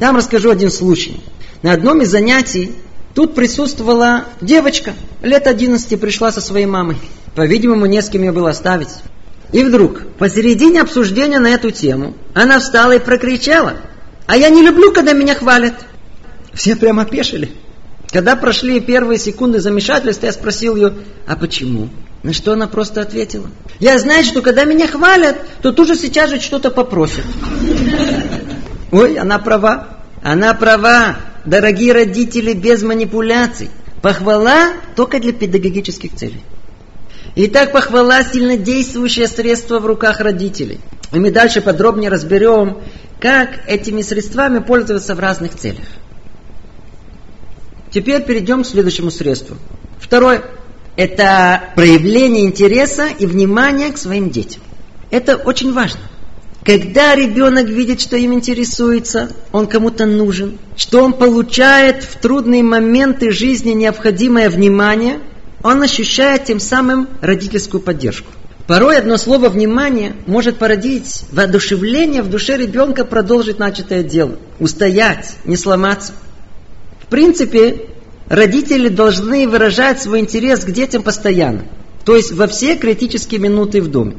Там 0.00 0.16
расскажу 0.16 0.50
один 0.50 0.72
случай. 0.72 1.20
На 1.62 1.74
одном 1.74 2.02
из 2.02 2.10
занятий 2.10 2.72
тут 3.14 3.36
присутствовала 3.36 4.24
девочка, 4.40 4.94
лет 5.22 5.46
11 5.46 6.00
пришла 6.00 6.32
со 6.32 6.40
своей 6.40 6.66
мамой. 6.66 6.96
По-видимому, 7.36 7.86
не 7.86 8.02
с 8.02 8.08
кем 8.08 8.22
ее 8.22 8.32
было 8.32 8.50
оставить. 8.50 8.88
И 9.52 9.62
вдруг, 9.62 10.02
посередине 10.18 10.80
обсуждения 10.80 11.38
на 11.38 11.50
эту 11.50 11.70
тему, 11.70 12.16
она 12.34 12.58
встала 12.58 12.96
и 12.96 12.98
прокричала, 12.98 13.74
«А 14.26 14.36
я 14.36 14.50
не 14.50 14.62
люблю, 14.62 14.92
когда 14.92 15.12
меня 15.12 15.36
хвалят!» 15.36 15.86
Все 16.52 16.74
прямо 16.74 17.02
опешили. 17.02 17.52
Когда 18.10 18.36
прошли 18.36 18.80
первые 18.80 19.18
секунды 19.18 19.60
замешательства, 19.60 20.26
я 20.26 20.32
спросил 20.32 20.76
ее, 20.76 20.94
«А 21.26 21.36
почему?» 21.36 21.88
На 22.22 22.32
что 22.32 22.52
она 22.52 22.66
просто 22.66 23.02
ответила, 23.02 23.48
«Я 23.78 23.98
знаю, 23.98 24.24
что 24.24 24.42
когда 24.42 24.64
меня 24.64 24.86
хвалят, 24.86 25.36
то 25.62 25.72
тут 25.72 25.88
же 25.88 25.96
сейчас 25.96 26.30
же 26.30 26.40
что-то 26.40 26.70
попросят». 26.70 27.24
Ой, 28.92 29.16
она 29.16 29.38
права. 29.38 29.88
Она 30.22 30.54
права. 30.54 31.16
Дорогие 31.44 31.92
родители, 31.92 32.52
без 32.52 32.82
манипуляций. 32.82 33.70
Похвала 34.02 34.72
только 34.94 35.18
для 35.20 35.32
педагогических 35.32 36.14
целей. 36.14 36.42
Итак, 37.34 37.72
похвала 37.72 38.22
сильно 38.22 38.56
действующее 38.56 39.26
средство 39.26 39.78
в 39.78 39.86
руках 39.86 40.20
родителей. 40.20 40.80
И 41.12 41.18
мы 41.18 41.30
дальше 41.30 41.60
подробнее 41.60 42.10
разберем, 42.10 42.78
как 43.20 43.68
этими 43.68 44.02
средствами 44.02 44.60
пользоваться 44.60 45.14
в 45.14 45.20
разных 45.20 45.54
целях. 45.54 45.84
Теперь 47.96 48.20
перейдем 48.20 48.62
к 48.62 48.66
следующему 48.66 49.10
средству. 49.10 49.56
Второе– 49.98 50.42
это 50.96 51.70
проявление 51.76 52.44
интереса 52.44 53.06
и 53.06 53.24
внимания 53.24 53.90
к 53.90 53.96
своим 53.96 54.28
детям. 54.28 54.60
Это 55.10 55.36
очень 55.36 55.72
важно. 55.72 56.00
Когда 56.62 57.14
ребенок 57.14 57.68
видит, 57.68 58.02
что 58.02 58.18
им 58.18 58.34
интересуется, 58.34 59.30
он 59.50 59.66
кому-то 59.66 60.04
нужен, 60.04 60.58
что 60.76 61.02
он 61.02 61.14
получает 61.14 62.04
в 62.04 62.20
трудные 62.20 62.62
моменты 62.62 63.30
жизни 63.30 63.70
необходимое 63.70 64.50
внимание, 64.50 65.20
он 65.62 65.80
ощущает 65.80 66.44
тем 66.44 66.60
самым 66.60 67.08
родительскую 67.22 67.80
поддержку. 67.80 68.30
Порой 68.66 68.98
одно 68.98 69.16
слово 69.16 69.48
«внимание» 69.48 70.12
может 70.26 70.58
породить 70.58 71.22
воодушевление 71.32 72.20
в 72.20 72.28
душе 72.28 72.58
ребенка 72.58 73.06
продолжить 73.06 73.58
начатое 73.58 74.02
дело, 74.02 74.36
устоять, 74.58 75.36
не 75.46 75.56
сломаться. 75.56 76.12
В 77.06 77.08
принципе, 77.08 77.86
родители 78.28 78.88
должны 78.88 79.48
выражать 79.48 80.02
свой 80.02 80.20
интерес 80.20 80.64
к 80.64 80.70
детям 80.72 81.04
постоянно, 81.04 81.66
то 82.04 82.16
есть 82.16 82.32
во 82.32 82.48
все 82.48 82.74
критические 82.74 83.40
минуты 83.40 83.80
в 83.80 83.88
доме. 83.88 84.16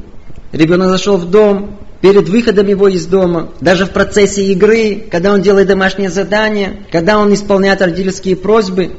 Ребенок 0.54 0.90
зашел 0.90 1.18
в 1.18 1.30
дом, 1.30 1.78
перед 2.00 2.30
выходом 2.30 2.68
его 2.68 2.88
из 2.88 3.06
дома, 3.08 3.52
даже 3.60 3.86
в 3.86 3.92
процессе 3.92 4.46
игры, 4.54 5.04
когда 5.12 5.34
он 5.34 5.42
делает 5.42 5.68
домашнее 5.68 6.10
задание, 6.10 6.86
когда 6.90 7.20
он 7.20 7.34
исполняет 7.34 7.82
родительские 7.82 8.38
просьбы. 8.38 8.96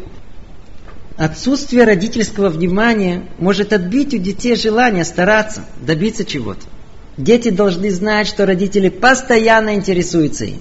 Отсутствие 1.17 1.85
родительского 1.85 2.51
внимания 2.51 3.25
может 3.39 3.73
отбить 3.73 4.13
у 4.13 4.19
детей 4.19 4.55
желание 4.55 5.05
стараться, 5.05 5.65
добиться 5.81 6.27
чего-то. 6.27 6.61
Дети 7.17 7.49
должны 7.49 7.91
знать, 7.91 8.29
что 8.29 8.45
родители 8.45 8.91
постоянно 8.91 9.75
интересуются 9.75 10.45
им. 10.45 10.59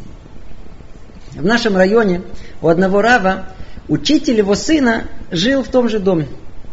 В 1.37 1.45
нашем 1.45 1.77
районе 1.77 2.23
у 2.61 2.67
одного 2.67 3.01
рава 3.01 3.45
учитель 3.87 4.37
его 4.37 4.55
сына 4.55 5.03
жил 5.29 5.61
в 5.61 5.67
том 5.67 5.87
же 5.87 5.99
доме. 5.99 6.27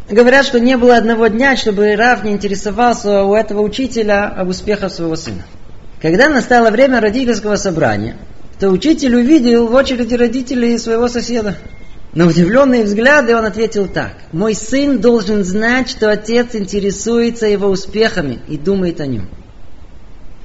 Говорят, 0.09 0.47
что 0.47 0.59
не 0.59 0.78
было 0.78 0.97
одного 0.97 1.26
дня, 1.26 1.56
чтобы 1.56 1.94
Рав 1.97 2.25
не 2.25 2.33
интересовался 2.33 3.25
у 3.25 3.35
этого 3.35 3.61
учителя 3.61 4.26
об 4.26 4.49
успехах 4.49 4.90
своего 4.90 5.16
сына. 5.16 5.42
Когда 6.00 6.30
настало 6.30 6.71
время 6.71 7.00
родительского 7.00 7.56
собрания, 7.56 8.16
то 8.59 8.71
учитель 8.71 9.16
увидел 9.16 9.66
в 9.68 9.75
очереди 9.75 10.14
родителей 10.14 10.78
своего 10.78 11.09
соседа. 11.09 11.56
На 12.14 12.26
удивленные 12.26 12.85
взгляды 12.85 13.37
он 13.37 13.44
ответил 13.44 13.87
так. 13.87 14.14
«Мой 14.33 14.54
сын 14.54 14.99
должен 14.99 15.44
знать, 15.44 15.90
что 15.90 16.11
отец 16.11 16.54
интересуется 16.54 17.47
его 17.47 17.68
успехами 17.68 18.38
и 18.49 18.56
думает 18.56 19.00
о 19.00 19.06
нем». 19.06 19.28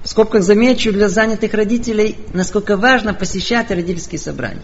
В 0.04 0.10
скобках 0.10 0.44
замечу 0.44 0.92
для 0.94 1.10
занятых 1.10 1.54
родителей, 1.54 2.18
насколько 2.34 2.78
важно 2.78 3.14
посещать 3.14 3.70
родительские 3.70 4.20
собрания. 4.20 4.62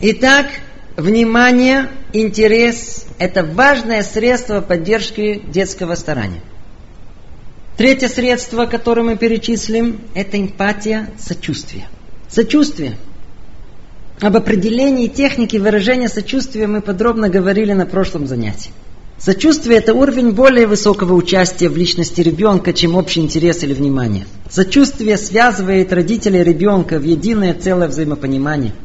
Итак, 0.00 0.46
внимание, 0.96 1.88
интерес– 2.12 3.06
это 3.18 3.42
важное 3.42 4.02
средство 4.02 4.60
поддержки 4.60 5.42
детского 5.48 5.96
старания. 5.96 6.42
Третье 7.76 8.08
средство, 8.08 8.66
которое 8.66 9.02
мы 9.02 9.16
перечислим, 9.16 10.00
это 10.14 10.40
эмпатия, 10.40 11.10
сочувствие. 11.18 11.86
Сочувствие. 12.28 12.98
Об 14.20 14.36
определении 14.36 15.06
техники 15.06 15.56
выражения 15.56 16.08
сочувствия 16.08 16.66
мы 16.66 16.80
подробно 16.80 17.28
говорили 17.28 17.72
на 17.72 17.86
прошлом 17.86 18.26
занятии. 18.26 18.72
Сочувствие– 19.18 19.78
это 19.78 19.94
уровень 19.94 20.30
более 20.30 20.66
высокого 20.66 21.14
участия 21.14 21.68
в 21.68 21.76
личности 21.76 22.20
ребенка, 22.20 22.72
чем 22.72 22.94
общий 22.94 23.20
интерес 23.20 23.62
или 23.64 23.74
внимание. 23.74 24.26
Сочувствие 24.48 25.16
связывает 25.16 25.92
родителей 25.92 26.42
ребенка 26.42 26.98
в 26.98 27.02
единое 27.02 27.54
целое 27.54 27.88
взаимопонимание– 27.88 28.74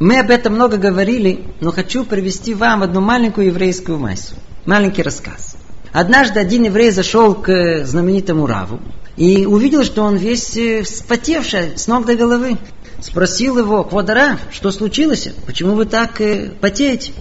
мы 0.00 0.18
об 0.18 0.30
этом 0.30 0.54
много 0.54 0.76
говорили, 0.76 1.44
но 1.60 1.70
хочу 1.70 2.04
привести 2.04 2.52
вам 2.52 2.82
одну 2.82 3.00
маленькую 3.00 3.46
еврейскую 3.46 3.98
массу. 3.98 4.34
Маленький 4.66 5.02
рассказ. 5.02 5.56
Однажды 5.92 6.40
один 6.40 6.64
еврей 6.64 6.90
зашел 6.90 7.34
к 7.34 7.84
знаменитому 7.84 8.46
Раву 8.46 8.80
и 9.16 9.46
увидел, 9.46 9.84
что 9.84 10.02
он 10.02 10.16
весь 10.16 10.56
э, 10.56 10.82
вспотевший 10.82 11.78
с 11.78 11.86
ног 11.86 12.06
до 12.06 12.16
головы. 12.16 12.58
Спросил 13.00 13.56
его, 13.58 13.84
Квадара, 13.84 14.40
что 14.50 14.72
случилось? 14.72 15.28
Почему 15.46 15.74
вы 15.74 15.84
так 15.84 16.20
э, 16.20 16.50
потеете? 16.60 17.12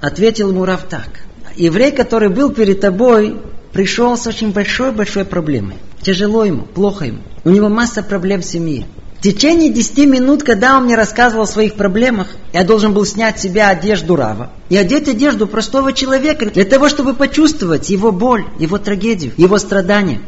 Ответил 0.00 0.50
ему 0.50 0.64
Рав 0.64 0.84
так. 0.88 1.25
Еврей, 1.56 1.90
который 1.90 2.28
был 2.28 2.50
перед 2.50 2.80
тобой, 2.80 3.36
пришел 3.72 4.16
с 4.16 4.26
очень 4.26 4.52
большой-большой 4.52 5.24
проблемой. 5.24 5.76
Тяжело 6.02 6.44
ему, 6.44 6.62
плохо 6.62 7.06
ему. 7.06 7.18
У 7.44 7.50
него 7.50 7.68
масса 7.68 8.02
проблем 8.02 8.42
в 8.42 8.44
семье. 8.44 8.86
течение 9.20 9.72
10 9.72 10.06
минут, 10.06 10.42
когда 10.42 10.76
он 10.76 10.84
мне 10.84 10.94
рассказывал 10.94 11.44
о 11.44 11.46
своих 11.46 11.74
проблемах, 11.74 12.28
я 12.52 12.64
должен 12.64 12.92
был 12.92 13.04
снять 13.04 13.38
с 13.38 13.42
себя 13.42 13.68
одежду 13.70 14.16
Рава 14.16 14.50
и 14.68 14.76
одеть 14.76 15.08
одежду 15.08 15.46
простого 15.46 15.92
человека 15.92 16.46
для 16.46 16.64
того, 16.64 16.88
чтобы 16.88 17.14
почувствовать 17.14 17.88
его 17.88 18.12
боль, 18.12 18.44
его 18.58 18.78
трагедию, 18.78 19.32
его 19.36 19.58
страдания. 19.58 20.20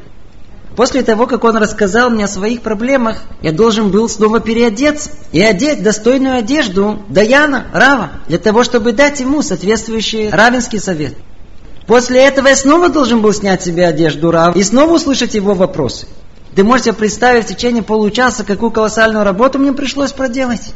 После 0.78 1.02
того, 1.02 1.26
как 1.26 1.42
он 1.42 1.56
рассказал 1.56 2.08
мне 2.08 2.26
о 2.26 2.28
своих 2.28 2.62
проблемах, 2.62 3.24
я 3.42 3.50
должен 3.50 3.90
был 3.90 4.08
снова 4.08 4.38
переодеться 4.38 5.10
и 5.32 5.42
одеть 5.42 5.82
достойную 5.82 6.36
одежду 6.36 7.02
Даяна, 7.08 7.66
Рава, 7.72 8.10
для 8.28 8.38
того, 8.38 8.62
чтобы 8.62 8.92
дать 8.92 9.18
ему 9.18 9.42
соответствующий 9.42 10.30
равенский 10.30 10.78
совет. 10.78 11.14
После 11.88 12.20
этого 12.20 12.46
я 12.46 12.54
снова 12.54 12.90
должен 12.90 13.22
был 13.22 13.32
снять 13.32 13.60
себе 13.64 13.88
одежду 13.88 14.30
Рава 14.30 14.56
и 14.56 14.62
снова 14.62 14.92
услышать 14.92 15.34
его 15.34 15.54
вопросы. 15.54 16.06
Ты 16.54 16.62
можете 16.62 16.92
представить 16.92 17.46
в 17.46 17.48
течение 17.48 17.82
получаса, 17.82 18.44
какую 18.44 18.70
колоссальную 18.70 19.24
работу 19.24 19.58
мне 19.58 19.72
пришлось 19.72 20.12
проделать. 20.12 20.74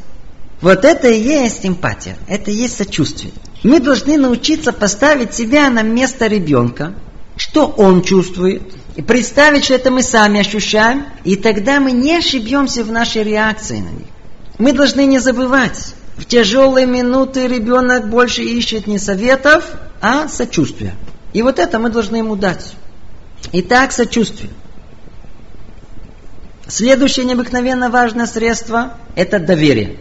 Вот 0.61 0.85
это 0.85 1.07
и 1.11 1.23
есть 1.23 1.65
эмпатия, 1.65 2.17
это 2.27 2.51
и 2.51 2.55
есть 2.55 2.77
сочувствие. 2.77 3.33
Мы 3.63 3.79
должны 3.79 4.19
научиться 4.19 4.73
поставить 4.73 5.33
себя 5.33 5.71
на 5.71 5.83
место 5.83 6.27
ребенка, 6.27 6.93
что 7.37 7.67
он 7.67 8.03
чувствует, 8.03 8.63
и 8.97 9.03
представить, 9.03 9.65
что 9.65 9.75
это 9.75 9.91
мы 9.91 10.03
сами 10.03 10.41
ощущаем, 10.41 11.07
и 11.25 11.37
тогда 11.37 11.81
мы 11.81 11.93
не 11.93 12.17
ошибемся 12.17 12.85
в 12.85 12.93
нашей 12.93 13.23
реакции 13.23 13.81
на 13.81 13.91
них. 13.91 14.09
Мы 14.59 14.73
должны 14.73 15.07
не 15.07 15.19
забывать, 15.19 15.95
в 16.17 16.27
тяжелые 16.27 16.87
минуты 16.87 17.47
ребенок 17.47 18.09
больше 18.09 18.43
ищет 18.43 18.87
не 18.87 18.99
советов, 18.99 19.65
а 20.01 20.29
сочувствия. 20.29 20.95
И 21.33 21.43
вот 21.43 21.59
это 21.59 21.79
мы 21.79 21.89
должны 21.89 22.17
ему 22.17 22.37
дать. 22.37 22.75
Итак, 23.53 23.93
сочувствие. 23.93 24.51
Следующее 26.69 27.27
необыкновенно 27.27 27.91
важное 27.91 28.27
средство– 28.27 28.99
это 29.17 29.39
доверие. 29.39 29.99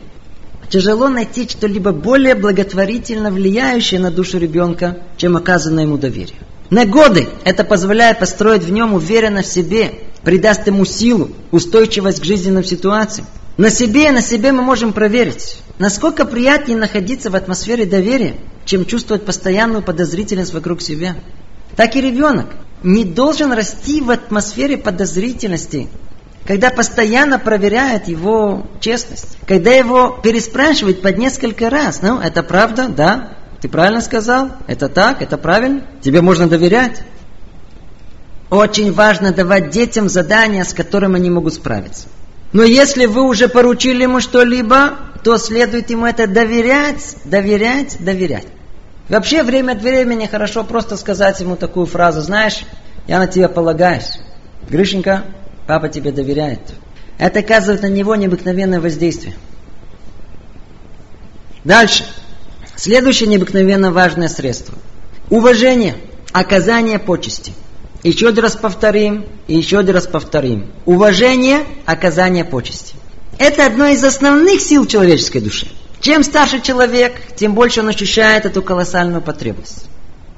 Тяжело 0.70 1.10
найти 1.10 1.48
что-либо 1.48 1.92
более 1.92 2.36
благотворительно 2.36 3.32
влияющее 3.32 4.00
на 4.00 4.12
душу 4.12 4.38
ребенка, 4.38 5.00
чем 5.18 5.36
оказанное 5.36 5.84
ему 5.84 5.98
доверие. 5.98 6.38
На 6.72 6.86
годы 6.86 7.28
это 7.44 7.66
позволяет 7.66 8.20
построить 8.20 8.64
в 8.64 8.72
нем 8.72 8.94
уверенность 8.94 9.50
в 9.50 9.54
себе, 9.54 9.92
придаст 10.24 10.66
ему 10.68 10.86
силу, 10.86 11.32
устойчивость 11.52 12.22
к 12.22 12.24
жизненным 12.24 12.64
ситуациям. 12.64 13.28
На 13.58 13.70
себе 13.70 14.10
на 14.12 14.22
себе 14.22 14.54
мы 14.54 14.62
можем 14.62 14.94
проверить, 14.94 15.58
насколько 15.80 16.24
приятнее 16.24 16.78
находиться 16.78 17.30
в 17.30 17.36
атмосфере 17.36 17.86
доверия, 17.86 18.36
чем 18.64 18.86
чувствовать 18.86 19.26
постоянную 19.26 19.84
подозрительность 19.84 20.54
вокруг 20.54 20.82
себя. 20.82 21.16
Так 21.76 21.98
и 21.98 22.02
ребенок 22.02 22.48
не 22.84 23.04
должен 23.04 23.52
расти 23.52 24.00
в 24.00 24.10
атмосфере 24.10 24.78
подозрительности, 24.78 25.90
когда 26.48 26.70
постоянно 26.70 27.38
проверяет 27.38 28.08
его 28.08 28.66
честность, 28.80 29.38
когда 29.46 29.72
его 29.72 30.18
переспрашивает 30.24 31.02
под 31.02 31.18
несколько 31.18 31.70
раз, 31.70 32.02
ну, 32.02 32.18
это 32.18 32.44
правда, 32.44 32.88
да, 32.88 33.38
ты 33.62 33.70
правильно 33.70 34.02
сказал? 34.02 34.50
Это 34.68 34.90
так? 34.90 35.22
Это 35.22 35.38
правильно? 35.38 35.84
Тебе 36.02 36.22
можно 36.22 36.50
доверять? 36.50 37.04
Очень 38.50 38.92
важно 38.92 39.32
давать 39.32 39.70
детям 39.70 40.10
задания, 40.10 40.64
с 40.64 40.74
которыми 40.74 41.18
они 41.18 41.30
могут 41.30 41.54
справиться. 41.54 42.08
Но 42.54 42.64
если 42.64 43.06
вы 43.06 43.22
уже 43.22 43.48
поручили 43.48 44.04
ему 44.04 44.20
что-либо, 44.20 44.98
то 45.24 45.38
следует 45.38 45.90
ему 45.90 46.06
это 46.06 46.28
доверять, 46.28 47.16
доверять, 47.24 47.98
доверять. 48.00 48.48
Вообще, 49.08 49.44
время 49.44 49.74
от 49.74 49.82
времени 49.82 50.26
хорошо 50.26 50.64
просто 50.64 50.98
сказать 50.98 51.40
ему 51.40 51.56
такую 51.56 51.86
фразу, 51.86 52.22
знаешь, 52.22 52.66
я 53.08 53.20
на 53.20 53.28
тебя 53.28 53.48
полагаюсь. 53.48 54.20
Гришенька, 54.70 55.24
папа 55.68 55.88
тебе 55.88 56.12
доверяет. 56.12 56.62
Это 57.18 57.40
оказывает 57.40 57.84
на 57.84 57.90
него 57.90 58.16
необыкновенное 58.16 58.82
воздействие. 58.82 59.36
Дальше. 61.64 62.06
Следующее 62.82 63.30
необыкновенно 63.30 63.92
важное 63.92 64.28
средство. 64.28 64.74
Уважение, 65.30 65.98
оказание 66.32 66.98
почести. 66.98 67.54
Еще 68.02 68.30
один 68.30 68.44
раз 68.44 68.56
повторим, 68.56 69.28
и 69.46 69.56
еще 69.56 69.78
один 69.78 69.94
раз 69.94 70.08
повторим. 70.08 70.66
Уважение, 70.88 71.60
оказание 71.86 72.44
почести. 72.44 72.96
Это 73.38 73.68
одно 73.68 73.86
из 73.86 74.04
основных 74.04 74.62
сил 74.62 74.88
человеческой 74.88 75.42
души. 75.42 75.68
Чем 76.00 76.24
старше 76.24 76.60
человек, 76.60 77.22
тем 77.36 77.54
больше 77.54 77.82
он 77.82 77.90
ощущает 77.90 78.48
эту 78.48 78.64
колоссальную 78.64 79.22
потребность. 79.22 79.86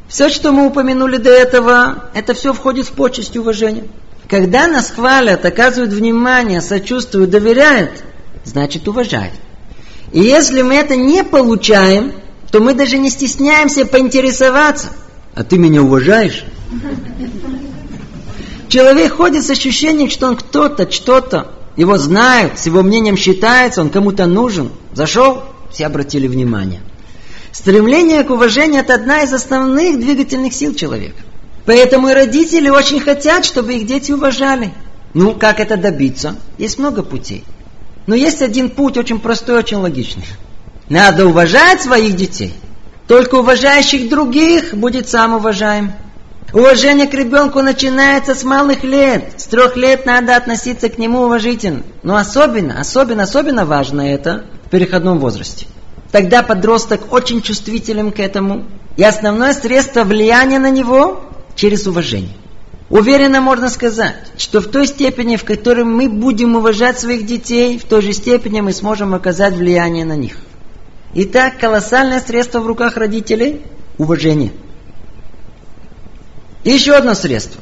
Все, 0.10 0.28
что 0.28 0.52
мы 0.52 0.68
упомянули 0.68 1.16
до 1.16 1.30
этого, 1.30 2.10
это 2.14 2.34
все 2.34 2.52
входит 2.52 2.88
в 2.88 2.92
почесть 2.92 3.38
и 3.38 3.40
уважение. 3.40 3.86
Когда 4.28 4.68
нас 4.68 4.92
хвалят, 4.92 5.46
оказывают 5.46 5.94
внимание, 5.94 6.60
сочувствуют, 6.60 7.30
доверяют, 7.30 8.04
значит 8.44 8.86
уважают. 8.90 9.34
И 10.12 10.20
если 10.20 10.62
мы 10.62 10.76
это 10.76 10.98
не 10.98 11.24
получаем, 11.24 12.12
то 12.54 12.60
мы 12.60 12.76
даже 12.76 13.00
не 13.00 13.10
стесняемся 13.10 13.84
поинтересоваться. 13.84 14.90
А 15.34 15.44
ты 15.44 15.58
меня 15.58 15.82
уважаешь? 15.82 16.46
Человек 18.68 19.14
ходит 19.14 19.44
с 19.44 19.50
ощущением, 19.50 20.08
что 20.08 20.28
он 20.28 20.36
кто-то, 20.36 20.92
что-то. 20.92 21.48
Его 21.78 21.98
знают, 21.98 22.60
с 22.60 22.68
его 22.68 22.84
мнением 22.84 23.18
считается, 23.18 23.82
он 23.82 23.90
кому-то 23.90 24.28
нужен. 24.28 24.70
Зашел, 24.94 25.42
все 25.72 25.88
обратили 25.88 26.28
внимание. 26.28 26.82
Стремление 27.52 28.24
к 28.24 28.30
уважению– 28.30 28.82
это 28.84 28.94
одна 28.94 29.24
из 29.24 29.34
основных 29.34 30.00
двигательных 30.00 30.54
сил 30.54 30.76
человека. 30.76 31.24
Поэтому 31.66 32.10
и 32.10 32.14
родители 32.14 32.70
очень 32.70 33.00
хотят, 33.00 33.46
чтобы 33.46 33.74
их 33.74 33.88
дети 33.88 34.12
уважали. 34.12 34.76
Ну, 35.16 35.34
как 35.34 35.60
это 35.60 35.76
добиться? 35.76 36.36
Есть 36.60 36.78
много 36.78 37.02
путей. 37.02 37.46
Но 38.06 38.14
есть 38.14 38.44
один 38.44 38.70
путь, 38.70 38.96
очень 38.98 39.18
простой, 39.18 39.58
очень 39.58 39.78
логичный. 39.78 40.26
Надо 40.94 41.26
уважать 41.26 41.82
своих 41.82 42.16
детей. 42.16 42.54
Только 43.08 43.34
уважающих 43.38 44.10
других 44.10 44.76
будет 44.76 45.10
сам 45.10 45.34
уважаем. 45.34 45.92
Уважение 46.54 47.08
к 47.08 47.16
ребенку 47.16 47.64
начинается 47.64 48.36
с 48.36 48.44
малых 48.44 48.84
лет. 48.84 49.34
С 49.38 49.46
трех 49.46 49.76
лет 49.76 50.06
надо 50.06 50.36
относиться 50.36 50.90
к 50.90 51.00
нему 51.00 51.24
уважительно. 51.24 51.82
Но 52.04 52.16
особенно, 52.16 52.80
особенно, 52.80 53.24
особенно 53.24 53.66
важно 53.66 54.02
это 54.02 54.46
в 54.68 54.70
переходном 54.70 55.18
возрасте. 55.18 55.66
Тогда 56.12 56.44
подросток 56.44 57.12
очень 57.12 57.42
чувствителен 57.42 58.12
к 58.12 58.20
этому. 58.20 58.66
И 58.96 59.04
основное 59.04 59.54
средство 59.54 60.04
влияния 60.04 60.60
на 60.60 60.70
него 60.70 61.24
через 61.56 61.88
уважение. 61.88 62.38
Уверенно 62.92 63.42
можно 63.42 63.70
сказать, 63.70 64.32
что 64.38 64.62
в 64.62 64.68
той 64.68 64.86
степени, 64.86 65.38
в 65.38 65.44
которой 65.44 65.86
мы 65.86 66.08
будем 66.08 66.56
уважать 66.56 67.00
своих 67.00 67.26
детей, 67.26 67.80
в 67.80 67.84
той 67.86 68.04
же 68.04 68.14
степени 68.14 68.62
мы 68.62 68.74
сможем 68.74 69.16
оказать 69.16 69.56
влияние 69.56 70.06
на 70.06 70.16
них. 70.16 70.38
Итак, 71.16 71.60
колоссальное 71.60 72.20
средство 72.20 72.60
в 72.60 72.68
руках 72.68 72.98
родителей– 72.98 73.62
уважение. 74.00 74.52
И 76.64 76.72
еще 76.72 76.94
одно 76.94 77.14
средство. 77.14 77.62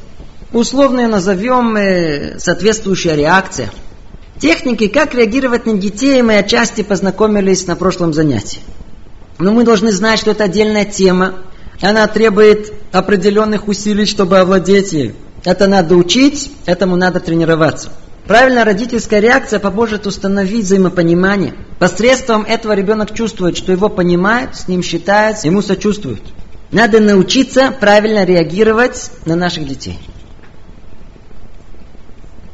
Условно 0.54 1.08
назовем 1.08 1.76
э, 1.76 2.40
соответствующая 2.40 3.16
реакция. 3.16 3.70
Техники, 4.40 4.88
как 4.88 5.14
реагировать 5.14 5.66
на 5.66 5.74
детей, 5.78 6.22
мы 6.22 6.38
отчасти 6.38 6.82
познакомились 6.82 7.68
на 7.68 7.76
прошлом 7.76 8.14
занятии. 8.14 8.62
Но 9.38 9.52
мы 9.52 9.64
должны 9.64 9.92
знать, 9.92 10.20
что 10.20 10.32
это 10.32 10.46
отдельная 10.46 10.86
тема. 10.86 11.40
Она 11.82 12.08
требует 12.08 12.72
определенных 12.92 13.68
усилий, 13.68 14.06
чтобы 14.06 14.40
овладеть 14.40 14.94
ей. 14.94 15.16
Это 15.44 15.68
надо 15.68 15.96
учить, 15.96 16.52
этому 16.66 16.96
надо 16.96 17.20
тренироваться. 17.20 17.90
Правильная 18.28 18.64
родительская 18.64 19.20
реакция 19.20 19.60
поможет 19.60 20.06
установить 20.06 20.66
взаимопонимание. 20.66 21.54
Посредством 21.80 22.44
этого 22.44 22.74
ребенок 22.74 23.14
чувствует, 23.14 23.58
что 23.58 23.72
его 23.72 23.90
понимают, 23.90 24.56
с 24.56 24.68
ним 24.68 24.84
считают, 24.84 25.44
ему 25.44 25.62
сочувствуют. 25.62 26.22
Надо 26.72 27.00
научиться 27.00 27.72
правильно 27.72 28.24
реагировать 28.24 29.12
на 29.26 29.36
наших 29.36 29.68
детей. 29.68 30.00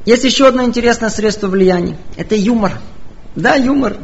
Есть 0.05 0.23
еще 0.23 0.47
одно 0.47 0.63
интересное 0.63 1.09
средство 1.09 1.47
влияния. 1.47 1.97
Это 2.15 2.35
юмор. 2.35 2.79
Да, 3.35 3.55
юмор. 3.55 3.97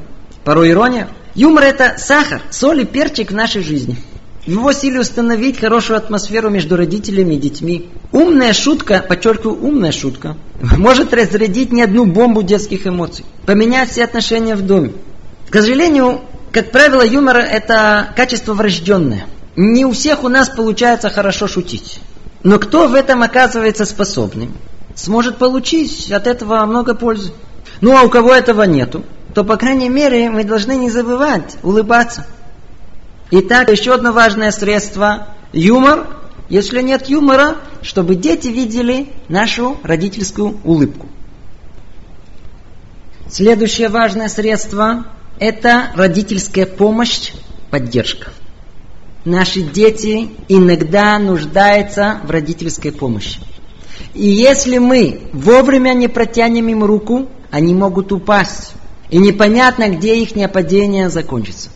Порой 0.43 0.71
ирония. 0.71 1.08
Юмор 1.34 1.63
это 1.63 1.95
сахар, 1.97 2.41
соль 2.52 2.82
и 2.82 2.86
перчик 2.86 3.32
в 3.32 3.34
нашей 3.34 3.63
жизни. 3.63 3.97
В 4.45 4.51
его 4.51 4.73
силе 4.73 4.99
установить 4.99 5.60
хорошую 5.60 5.95
атмосферу 5.95 6.49
между 6.49 6.75
родителями 6.75 7.36
и 7.36 7.38
детьми. 7.38 7.89
Умная 8.12 8.51
шутка, 8.51 9.03
подчеркиваю, 9.08 9.63
умная 9.63 9.93
шутка, 9.93 10.36
может 10.62 11.13
разрядить 11.13 11.71
не 11.71 11.82
одну 11.82 12.06
бомбу 12.06 12.43
детских 12.43 12.86
эмоций, 12.86 13.23
поменять 13.45 13.91
все 13.91 14.03
отношения 14.03 14.56
в 14.56 14.62
доме. 14.62 14.93
К 15.49 15.56
сожалению, 15.56 16.21
как 16.51 16.71
правило, 16.71 17.03
юмор– 17.03 17.38
это 17.38 18.13
качество 18.17 18.53
врожденное. 18.53 19.27
Не 19.56 19.86
у 19.86 19.91
всех 19.91 20.25
у 20.25 20.27
нас 20.27 20.49
получается 20.49 21.10
хорошо 21.10 21.47
шутить. 21.47 22.01
Но 22.43 22.60
кто 22.60 22.88
в 22.88 22.95
этом 22.95 23.23
оказывается 23.23 23.86
способным, 23.86 24.53
сможет 24.93 25.38
получить 25.38 26.12
от 26.12 26.27
этого 26.27 26.65
много 26.65 26.95
пользы. 26.95 27.32
Ну 27.79 27.97
а 27.97 28.03
у 28.03 28.10
кого 28.10 28.34
этого 28.34 28.63
нету, 28.63 29.06
то, 29.34 29.45
по 29.45 29.56
крайней 29.56 29.89
мере, 29.89 30.29
мы 30.29 30.43
должны 30.43 30.75
не 30.75 30.89
забывать 30.89 31.56
улыбаться. 31.63 32.25
Итак, 33.31 33.69
еще 33.69 33.93
одно 33.93 34.12
важное 34.12 34.51
средство– 34.51 35.27
юмор. 35.53 36.07
Если 36.49 36.81
нет 36.81 37.09
юмора, 37.09 37.57
чтобы 37.81 38.15
дети 38.15 38.47
видели 38.47 39.09
нашу 39.27 39.77
родительскую 39.83 40.59
улыбку. 40.63 41.07
Следующее 43.29 43.89
важное 43.89 44.27
средство– 44.27 45.05
это 45.39 45.91
родительская 45.95 46.65
помощь, 46.65 47.31
поддержка. 47.71 48.31
Наши 49.25 49.62
дети 49.62 50.29
иногда 50.49 51.17
нуждаются 51.17 52.19
в 52.25 52.29
родительской 52.29 52.91
помощи. 52.91 53.39
И 54.13 54.27
если 54.27 54.77
мы 54.77 55.21
вовремя 55.31 55.93
не 55.93 56.07
протянем 56.07 56.67
им 56.67 56.83
руку, 56.83 57.29
они 57.49 57.73
могут 57.73 58.12
упасть. 58.12 58.73
И 59.09 59.17
непонятно, 59.17 59.89
где 59.89 60.17
их 60.17 60.33
падение 60.51 61.09
закончится. 61.09 61.69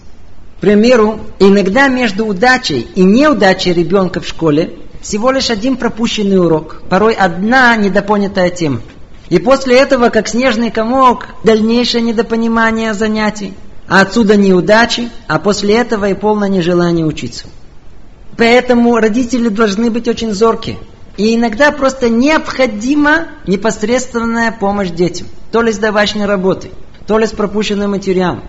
Примеру, 0.61 1.19
иногда 1.39 1.87
между 1.87 2.25
удачей 2.25 2.87
и 2.95 3.03
неудачей 3.03 3.73
ребенка 3.73 4.21
в 4.21 4.27
школе 4.27 4.73
всего 5.01 5.31
лишь 5.31 5.51
один 5.51 5.77
пропущенный 5.77 6.39
урок, 6.39 6.81
порой 6.89 7.13
одна 7.13 7.75
недопонятая 7.75 8.49
тема. 8.49 8.81
И 9.29 9.39
после 9.39 9.77
этого, 9.77 10.09
как 10.09 10.27
снежный 10.27 10.71
комок, 10.71 11.27
дальнейшее 11.43 12.01
недопонимание 12.01 12.93
занятий, 12.93 13.53
а 13.87 14.01
отсюда 14.01 14.35
неудачи, 14.35 15.09
а 15.27 15.39
после 15.39 15.75
этого 15.75 16.09
и 16.09 16.13
полное 16.13 16.49
нежелание 16.49 17.05
учиться. 17.05 17.45
Поэтому 18.37 18.97
родители 18.97 19.49
должны 19.49 19.89
быть 19.89 20.07
очень 20.07 20.33
зоркие. 20.33 20.77
И 21.17 21.35
иногда 21.35 21.71
просто 21.71 22.09
необходима 22.09 23.27
непосредственная 23.47 24.51
помощь 24.51 24.89
детям. 24.89 25.27
То 25.51 25.61
ли 25.61 25.71
с 25.71 25.77
домашней 25.77 26.25
работой, 26.25 26.71
то 27.07 27.17
ли 27.17 27.25
с 27.25 27.31
пропущенным 27.31 27.91
материалом. 27.91 28.43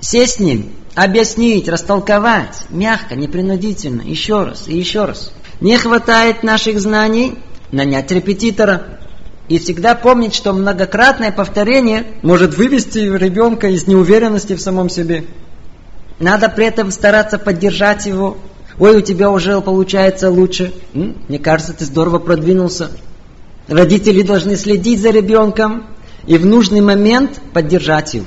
Сесть 0.00 0.36
с 0.36 0.40
ним, 0.40 0.70
объяснить, 0.94 1.68
растолковать, 1.68 2.66
мягко, 2.70 3.14
непринудительно, 3.14 4.02
еще 4.02 4.44
раз 4.44 4.68
и 4.68 4.76
еще 4.76 5.04
раз. 5.04 5.32
Не 5.60 5.76
хватает 5.76 6.42
наших 6.42 6.80
знаний, 6.80 7.38
нанять 7.72 8.10
репетитора. 8.10 8.98
И 9.48 9.58
всегда 9.58 9.94
помнить, 9.94 10.34
что 10.34 10.52
многократное 10.52 11.32
повторение 11.32 12.04
может 12.22 12.56
вывести 12.56 12.98
ребенка 12.98 13.68
из 13.68 13.86
неуверенности 13.86 14.54
в 14.54 14.60
самом 14.60 14.90
себе. 14.90 15.24
Надо 16.18 16.48
при 16.48 16.66
этом 16.66 16.90
стараться 16.90 17.38
поддержать 17.38 18.06
его. 18.06 18.36
Ой, 18.78 18.98
у 18.98 19.00
тебя 19.00 19.30
уже 19.30 19.60
получается 19.60 20.30
лучше. 20.30 20.72
Мне 20.92 21.38
кажется, 21.38 21.72
ты 21.72 21.84
здорово 21.84 22.18
продвинулся. 22.18 22.90
Родители 23.68 24.22
должны 24.22 24.56
следить 24.56 25.00
за 25.00 25.10
ребенком 25.10 25.86
и 26.26 26.36
в 26.36 26.44
нужный 26.44 26.80
момент 26.80 27.40
поддержать 27.52 28.14
его. 28.14 28.26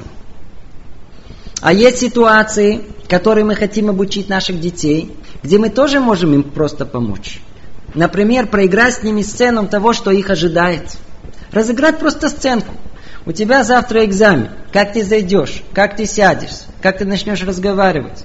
А 1.61 1.73
есть 1.73 1.99
ситуации, 1.99 2.81
которые 3.07 3.45
мы 3.45 3.55
хотим 3.55 3.89
обучить 3.89 4.29
наших 4.29 4.59
детей, 4.59 5.15
где 5.43 5.59
мы 5.59 5.69
тоже 5.69 5.99
можем 5.99 6.33
им 6.33 6.43
просто 6.43 6.85
помочь. 6.85 7.39
Например, 7.93 8.47
проиграть 8.47 8.95
с 8.95 9.03
ними 9.03 9.21
сцену 9.21 9.67
того, 9.67 9.93
что 9.93 10.11
их 10.11 10.29
ожидает. 10.29 10.97
Разыграть 11.51 11.99
просто 11.99 12.29
сценку. 12.29 12.73
У 13.25 13.31
тебя 13.31 13.63
завтра 13.63 14.05
экзамен. 14.05 14.49
Как 14.73 14.93
ты 14.93 15.03
зайдешь? 15.03 15.61
Как 15.73 15.95
ты 15.95 16.07
сядешь? 16.07 16.61
Как 16.81 16.97
ты 16.97 17.05
начнешь 17.05 17.43
разговаривать? 17.43 18.23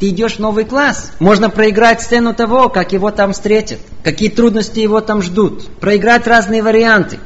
Ты 0.00 0.08
идешь 0.08 0.36
в 0.36 0.38
новый 0.40 0.64
класс. 0.64 1.12
Можно 1.20 1.50
проиграть 1.50 2.02
сцену 2.02 2.34
того, 2.34 2.68
как 2.68 2.92
его 2.92 3.12
там 3.12 3.32
встретят. 3.32 3.78
Какие 4.02 4.30
трудности 4.30 4.80
его 4.80 5.00
там 5.00 5.22
ждут. 5.22 5.68
Проиграть 5.78 6.26
разные 6.26 6.62
варианты. 6.62 7.20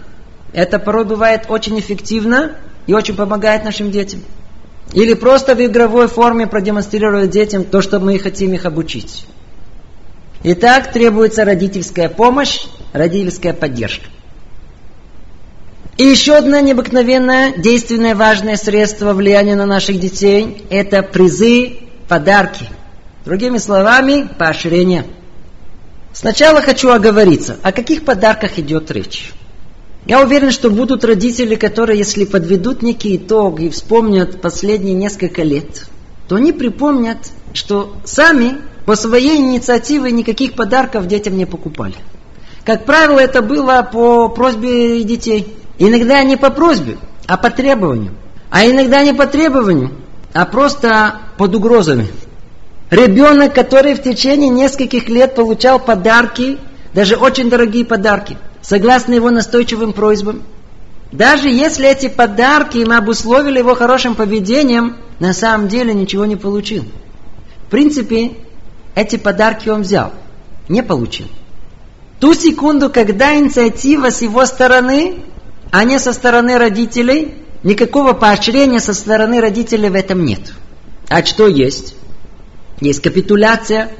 Это 0.53 0.79
порой 0.79 1.07
бывает 1.07 1.45
очень 1.49 1.79
эффективно 1.79 2.57
и 2.87 2.93
очень 2.93 3.17
помогает 3.17 3.65
нашим 3.65 3.91
детям. 3.91 4.21
Или 4.93 5.15
просто 5.15 5.55
в 5.55 5.65
игровой 5.65 6.09
форме 6.09 6.47
продемонстрировать 6.47 7.31
детям 7.31 7.65
то, 7.65 7.83
что 7.83 8.01
мы 8.01 8.19
хотим 8.19 8.53
их 8.55 8.65
обучить. 8.65 9.27
Итак, 10.45 10.93
требуется 10.93 11.45
родительская 11.45 12.09
помощь, 12.09 12.67
родительская 12.93 13.53
поддержка. 13.53 14.07
И 15.97 16.05
еще 16.05 16.35
одно 16.37 16.61
необыкновенное, 16.61 17.55
действенное, 17.57 18.15
важное 18.15 18.57
средство 18.57 19.15
влияния 19.15 19.57
на 19.57 19.65
наших 19.65 19.99
детей– 19.99 20.65
это 20.71 21.03
призы, 21.03 21.79
подарки. 22.07 22.67
Другими 23.25 23.59
словами, 23.59 24.29
поощрение. 24.39 25.07
Сначала 26.13 26.61
хочу 26.61 26.91
оговориться, 26.91 27.57
о 27.63 27.73
каких 27.73 28.05
подарках 28.05 28.59
идет 28.59 28.91
речь. 28.91 29.33
Я 30.07 30.23
уверен, 30.23 30.53
что 30.53 30.71
будут 30.71 31.05
родители, 31.05 31.57
которые, 31.57 31.99
если 31.99 32.25
подведут 32.25 32.81
некий 32.81 33.17
итог 33.17 33.59
и 33.59 33.69
вспомнят 33.71 34.41
последние 34.41 34.95
несколько 34.95 35.43
лет, 35.43 35.89
то 36.29 36.37
они 36.37 36.53
припомнят, 36.53 37.19
что 37.55 37.97
сами 38.05 38.59
по 38.85 38.95
своей 38.95 39.39
инициативе 39.39 40.13
никаких 40.13 40.53
подарков 40.53 41.09
детям 41.09 41.37
не 41.37 41.45
покупали. 41.45 41.97
Как 42.65 42.85
правило, 42.85 43.19
это 43.19 43.43
было 43.43 43.89
по 43.93 44.29
просьбе 44.29 45.03
детей. 45.03 45.57
Иногда 45.79 46.23
не 46.23 46.37
по 46.37 46.51
просьбе, 46.51 46.99
а 47.27 47.37
по 47.37 47.51
требованию. 47.51 48.13
А 48.49 48.65
иногда 48.65 49.03
не 49.03 49.13
по 49.13 49.27
требованию, 49.27 49.91
а 50.33 50.47
просто 50.47 51.17
под 51.37 51.53
угрозами. 51.57 52.07
Ребенок, 52.91 53.55
который 53.55 53.95
в 53.95 54.03
течение 54.05 54.51
нескольких 54.51 55.09
лет 55.09 55.35
получал 55.35 55.81
подарки, 55.81 56.59
даже 56.95 57.17
очень 57.17 57.51
дорогие 57.51 57.85
подарки– 57.85 58.39
согласно 58.67 59.15
его 59.15 59.31
настойчивым 59.31 59.93
просьбам. 59.93 60.43
Даже 61.13 61.49
если 61.49 61.89
эти 61.89 62.09
подарки 62.09 62.85
мы 62.87 62.97
обусловили 62.97 63.59
его 63.59 63.75
хорошим 63.75 64.15
поведением, 64.17 64.97
на 65.21 65.33
самом 65.33 65.69
деле 65.69 65.95
ничего 65.95 66.27
не 66.27 66.37
получил. 66.37 66.85
В 67.67 67.71
принципе, 67.71 68.33
эти 68.95 69.17
подарки 69.17 69.69
он 69.69 69.83
взял, 69.83 70.13
не 70.69 70.83
получил. 70.83 71.29
Ту 72.19 72.35
секунду, 72.35 72.91
когда 72.91 73.37
инициатива 73.37 74.11
с 74.11 74.23
его 74.23 74.45
стороны, 74.47 75.19
а 75.71 75.85
не 75.85 75.99
со 75.99 76.13
стороны 76.13 76.59
родителей, 76.59 77.35
никакого 77.63 78.15
поощрения 78.15 78.81
со 78.81 78.95
стороны 78.95 79.41
родителей 79.41 79.91
в 79.91 79.95
этом 79.95 80.25
нет. 80.25 80.41
А 81.09 81.25
что 81.25 81.47
есть? 81.47 81.95
Есть 82.81 83.01
капитуляция, 83.01 83.91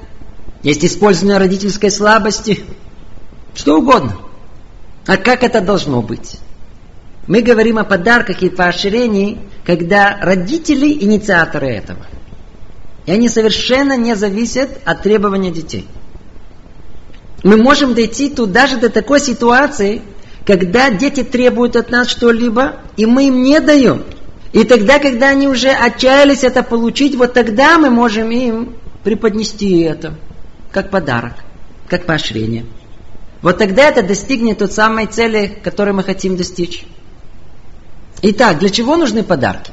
есть 0.63 0.85
использование 0.85 1.39
родительской 1.39 1.91
слабости, 1.91 2.65
что 3.55 3.79
угодно. 3.79 4.26
А 5.07 5.17
как 5.17 5.43
это 5.43 5.61
должно 5.61 6.03
быть? 6.03 6.39
Мы 7.27 7.43
говорим 7.43 7.79
о 7.79 7.85
подарках 7.85 8.43
и 8.43 8.49
поощрении, 8.49 9.39
когда 9.65 10.19
родители 10.21 10.93
инициаторы 10.93 11.69
этого. 11.69 12.07
И 13.05 13.13
они 13.13 13.29
совершенно 13.29 13.97
не 13.97 14.15
зависят 14.17 14.71
от 14.85 15.03
требования 15.03 15.51
детей. 15.51 15.87
Мы 17.43 17.57
можем 17.57 17.95
дойти 17.95 18.31
тут 18.31 18.51
даже 18.51 18.79
до 18.79 18.89
такой 18.91 19.21
ситуации, 19.21 20.03
когда 20.45 20.91
дети 20.91 21.23
требуют 21.23 21.77
от 21.77 21.91
нас 21.91 22.09
что-либо, 22.09 22.81
и 22.97 23.07
мы 23.07 23.29
им 23.29 23.43
не 23.43 23.61
даем. 23.61 24.05
И 24.53 24.65
тогда, 24.65 24.99
когда 24.99 25.29
они 25.29 25.49
уже 25.49 25.69
отчаялись 25.69 26.43
это 26.43 26.63
получить, 26.63 27.15
вот 27.15 27.35
тогда 27.35 27.79
мы 27.79 27.91
можем 27.91 28.31
им 28.31 28.77
преподнести 29.05 29.81
это, 29.81 30.15
как 30.73 30.91
подарок, 30.91 31.35
как 31.89 32.07
поощрение. 32.07 32.65
Вот 33.47 33.59
тогда 33.59 33.85
это 33.91 34.03
достигнет 34.03 34.59
той 34.59 34.69
самой 34.69 35.07
цели, 35.07 35.57
которую 35.63 35.95
мы 35.95 36.03
хотим 36.03 36.37
достичь. 36.37 36.85
Итак, 38.21 38.59
для 38.59 38.71
чего 38.71 38.97
нужны 38.97 39.23
подарки? 39.23 39.71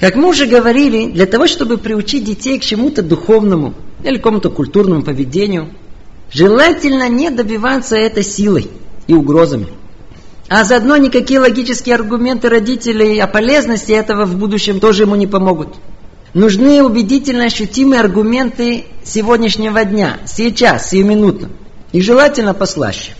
Как 0.00 0.16
мы 0.16 0.30
уже 0.30 0.46
говорили, 0.46 1.12
для 1.12 1.26
того, 1.26 1.46
чтобы 1.48 1.76
приучить 1.76 2.24
детей 2.24 2.58
к 2.58 2.62
чему-то 2.62 3.02
духовному 3.02 3.74
или 4.02 4.16
какому-то 4.16 4.48
культурному 4.48 5.02
поведению, 5.02 5.68
желательно 6.32 7.10
не 7.10 7.28
добиваться 7.28 7.94
это 7.94 8.22
силой 8.22 8.70
и 9.06 9.12
угрозами. 9.12 9.66
А 10.48 10.64
заодно 10.64 10.96
никакие 10.96 11.40
логические 11.40 11.94
аргументы 11.94 12.48
родителей 12.48 13.20
о 13.20 13.26
полезности 13.26 13.92
этого 13.92 14.24
в 14.24 14.34
будущем 14.38 14.80
тоже 14.80 15.02
ему 15.02 15.14
не 15.14 15.26
помогут. 15.26 15.74
Нужны 16.32 16.82
убедительно 16.82 17.44
ощутимые 17.44 18.00
аргументы 18.00 18.86
сегодняшнего 19.04 19.84
дня, 19.84 20.20
сейчас, 20.24 20.88
сиюминутно. 20.88 21.50
И 21.92 22.00
желательно 22.00 22.54
послаще. 22.54 23.12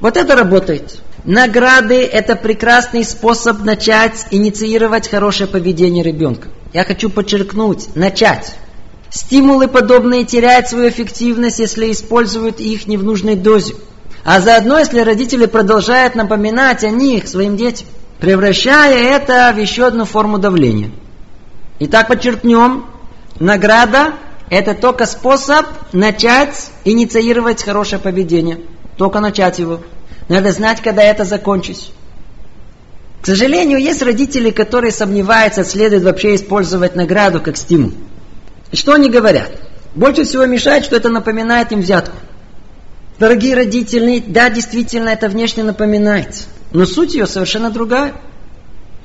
Вот 0.00 0.16
это 0.16 0.36
работает. 0.36 1.00
Награды– 1.24 2.02
это 2.12 2.36
прекрасный 2.36 3.04
способ 3.04 3.64
начать 3.64 4.26
инициировать 4.30 5.08
хорошее 5.08 5.48
поведение 5.48 6.04
ребенка. 6.04 6.48
Я 6.72 6.84
хочу 6.84 7.10
подчеркнуть, 7.10 7.96
начать. 7.96 8.54
Стимулы 9.10 9.66
подобные 9.66 10.24
теряют 10.24 10.68
свою 10.68 10.90
эффективность, 10.90 11.58
если 11.58 11.90
используют 11.90 12.60
их 12.60 12.86
не 12.86 12.96
в 12.96 13.02
нужной 13.02 13.34
дозе. 13.34 13.74
А 14.24 14.40
заодно, 14.40 14.78
если 14.78 15.00
родители 15.00 15.46
продолжают 15.46 16.14
напоминать 16.14 16.84
о 16.84 16.90
них 16.90 17.26
своим 17.26 17.56
детям, 17.56 17.86
превращая 18.20 19.16
это 19.16 19.52
в 19.54 19.58
еще 19.58 19.86
одну 19.86 20.04
форму 20.04 20.38
давления. 20.38 20.90
Итак, 21.78 22.08
подчеркнем, 22.08 22.86
награда 23.38 24.14
это 24.48 24.74
только 24.74 25.06
способ 25.06 25.66
начать 25.92 26.70
инициировать 26.84 27.62
хорошее 27.62 28.00
поведение. 28.00 28.60
Только 28.96 29.20
начать 29.20 29.58
его. 29.58 29.80
Надо 30.28 30.52
знать, 30.52 30.80
когда 30.82 31.02
это 31.02 31.24
закончить. 31.24 31.92
К 33.22 33.26
сожалению, 33.26 33.80
есть 33.80 34.02
родители, 34.02 34.50
которые 34.50 34.92
сомневаются, 34.92 35.64
следует 35.64 36.04
вообще 36.04 36.36
использовать 36.36 36.94
награду 36.94 37.40
как 37.40 37.56
стимул. 37.56 37.92
И 38.70 38.76
что 38.76 38.94
они 38.94 39.10
говорят? 39.10 39.50
Больше 39.94 40.24
всего 40.24 40.46
мешает, 40.46 40.84
что 40.84 40.96
это 40.96 41.08
напоминает 41.08 41.72
им 41.72 41.80
взятку. 41.80 42.16
Дорогие 43.18 43.56
родители, 43.56 44.22
да, 44.24 44.50
действительно, 44.50 45.08
это 45.08 45.28
внешне 45.28 45.64
напоминает. 45.64 46.46
Но 46.72 46.84
суть 46.84 47.14
ее 47.14 47.26
совершенно 47.26 47.70
другая. 47.70 48.12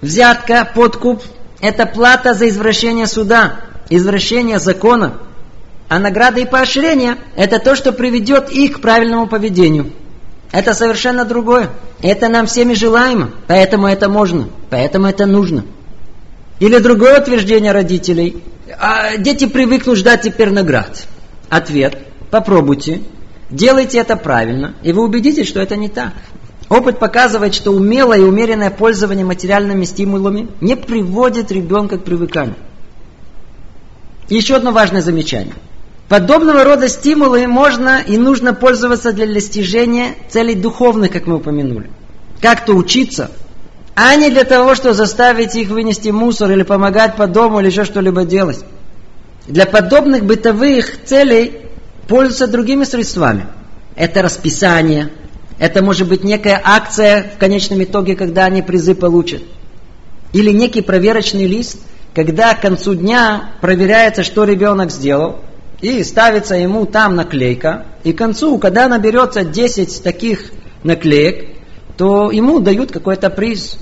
взятка, 0.02 0.70
подкуп– 0.76 1.24
это 1.62 1.86
плата 1.86 2.34
за 2.34 2.50
извращение 2.50 3.08
суда, 3.08 3.62
извращение 3.90 4.60
закона. 4.60 5.20
А 5.92 6.00
награда 6.00 6.40
и 6.40 6.46
поощрение– 6.46 7.18
это 7.36 7.60
то, 7.60 7.76
что 7.76 7.92
приведет 7.92 8.50
их 8.50 8.78
к 8.78 8.80
правильному 8.80 9.28
поведению. 9.28 9.92
Это 10.54 10.74
совершенно 10.74 11.26
другое. 11.26 11.70
Это 12.02 12.30
нам 12.30 12.46
всеми 12.46 12.76
желаемо, 12.76 13.32
поэтому 13.46 13.88
это 13.88 14.08
можно, 14.08 14.48
поэтому 14.70 15.08
это 15.08 15.26
нужно. 15.26 15.66
Или 16.62 16.80
другое 16.80 17.20
утверждение 17.20 17.74
родителей. 17.74 18.42
А 18.80 19.18
дети 19.18 19.48
привыкнут 19.48 19.98
ждать 19.98 20.22
теперь 20.22 20.52
наград. 20.52 21.08
Ответ– 21.50 21.98
попробуйте, 22.32 23.02
делайте 23.50 23.98
это 23.98 24.16
правильно, 24.16 24.76
и 24.84 24.94
вы 24.94 25.04
убедитесь, 25.04 25.50
что 25.50 25.60
это 25.60 25.76
не 25.76 25.90
так. 25.90 26.14
Опыт 26.70 27.00
показывает, 27.00 27.54
что 27.54 27.72
умелое 27.72 28.20
и 28.20 28.24
умеренное 28.24 28.70
пользование 28.70 29.26
материальными 29.26 29.84
стимулами 29.84 30.48
не 30.62 30.78
приводит 30.78 31.52
ребенка 31.52 31.98
к 31.98 32.06
привыканию. 32.06 32.56
еще 34.30 34.56
одно 34.56 34.72
важное 34.72 35.02
замечание. 35.02 35.56
Подобного 36.12 36.66
рода 36.66 36.90
стимулы 36.90 37.48
можно 37.48 38.02
и 38.06 38.18
нужно 38.18 38.54
пользоваться 38.54 39.14
для 39.14 39.26
достижения 39.26 40.16
целей 40.28 40.56
духовных, 40.56 41.10
как 41.10 41.26
мы 41.26 41.38
упомянули. 41.38 41.90
Как-то 42.42 42.74
учиться, 42.74 43.32
а 43.96 44.14
не 44.18 44.30
для 44.30 44.44
того, 44.44 44.76
чтобы 44.76 44.94
заставить 44.94 45.56
их 45.56 45.70
вынести 45.70 46.10
мусор 46.10 46.52
или 46.52 46.64
помогать 46.64 47.16
по 47.16 47.28
дому 47.28 47.62
или 47.62 47.68
еще 47.68 47.86
что-либо 47.86 48.26
делать. 48.26 48.60
Для 49.48 49.66
подобных 49.66 50.26
бытовых 50.26 51.06
целей 51.06 51.62
пользуются 52.10 52.48
другими 52.48 52.84
средствами. 52.84 53.46
Это 53.96 54.22
расписание, 54.22 55.12
это 55.60 55.82
может 55.82 56.10
быть 56.10 56.26
некая 56.26 56.62
акция 56.62 57.32
в 57.38 57.40
конечном 57.40 57.82
итоге, 57.86 58.18
когда 58.18 58.48
они 58.48 58.62
призы 58.62 58.96
получат. 58.96 59.44
Или 60.34 60.52
некий 60.52 60.82
проверочный 60.82 61.48
лист, 61.48 61.80
когда 62.14 62.54
к 62.54 62.60
концу 62.60 62.96
дня 62.96 63.52
проверяется, 63.62 64.24
что 64.24 64.44
ребенок 64.44 64.92
сделал, 64.92 65.40
и 65.82 66.04
ставится 66.04 66.56
ему 66.56 66.86
там 66.86 67.16
наклейка, 67.16 67.86
и 68.04 68.14
к 68.14 68.18
концу, 68.18 68.58
когда 68.58 68.88
наберется 68.88 69.44
10 69.44 70.04
таких 70.04 70.52
наклеек, 70.84 71.58
то 71.98 72.32
ему 72.32 72.60
дают 72.60 72.92
какой-то 72.92 73.30
приз. 73.30 73.78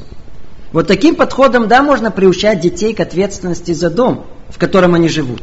Вот 0.71 0.87
таким 0.87 1.15
подходом, 1.15 1.67
да, 1.67 1.81
можно 1.81 2.11
приучать 2.11 2.61
детей 2.61 2.93
к 2.93 2.99
ответственности 2.99 3.73
за 3.73 3.89
дом, 3.89 4.27
в 4.49 4.57
котором 4.57 4.93
они 4.93 5.09
живут. 5.09 5.41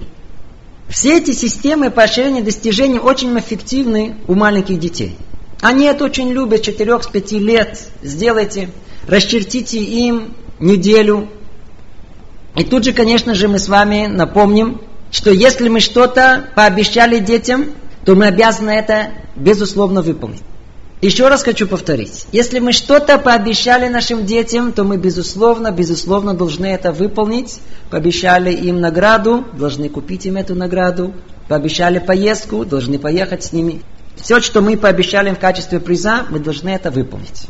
Все 0.88 1.18
эти 1.18 1.32
системы 1.32 1.90
поощрения 1.90 2.42
достижений 2.42 2.98
очень 2.98 3.36
эффективны 3.38 4.16
у 4.28 4.34
маленьких 4.34 4.78
детей. 4.78 5.16
Они 5.60 5.86
это 5.86 6.04
очень 6.04 6.30
любят, 6.30 6.66
4-5 6.66 7.38
лет. 7.38 7.88
Сделайте, 8.02 8.70
расчертите 9.08 9.78
им 9.78 10.34
неделю. 10.60 11.28
И 12.54 12.64
тут 12.64 12.84
же, 12.84 12.92
конечно 12.92 13.34
же, 13.34 13.48
мы 13.48 13.58
с 13.58 13.68
вами 13.68 14.06
напомним, 14.06 14.80
что 15.16 15.30
если 15.30 15.70
мы 15.70 15.80
что-то 15.80 16.44
пообещали 16.54 17.20
детям, 17.20 17.72
то 18.04 18.14
мы 18.14 18.26
обязаны 18.26 18.68
это, 18.68 19.12
безусловно, 19.34 20.02
выполнить. 20.02 20.42
Еще 21.00 21.26
раз 21.28 21.42
хочу 21.42 21.66
повторить. 21.66 22.26
Если 22.32 22.58
мы 22.58 22.72
что-то 22.72 23.16
пообещали 23.16 23.88
нашим 23.88 24.26
детям, 24.26 24.72
то 24.72 24.84
мы, 24.84 24.98
безусловно, 24.98 25.70
безусловно 25.72 26.34
должны 26.34 26.66
это 26.66 26.92
выполнить. 26.92 27.60
Пообещали 27.88 28.52
им 28.52 28.82
награду, 28.82 29.46
должны 29.54 29.88
купить 29.88 30.26
им 30.26 30.36
эту 30.36 30.54
награду. 30.54 31.14
Пообещали 31.48 31.98
поездку, 31.98 32.66
должны 32.66 32.98
поехать 32.98 33.42
с 33.42 33.54
ними. 33.54 33.80
Все, 34.16 34.40
что 34.40 34.60
мы 34.60 34.76
пообещали 34.76 35.30
в 35.30 35.38
качестве 35.38 35.80
приза, 35.80 36.26
мы 36.28 36.40
должны 36.40 36.68
это 36.68 36.90
выполнить. 36.90 37.46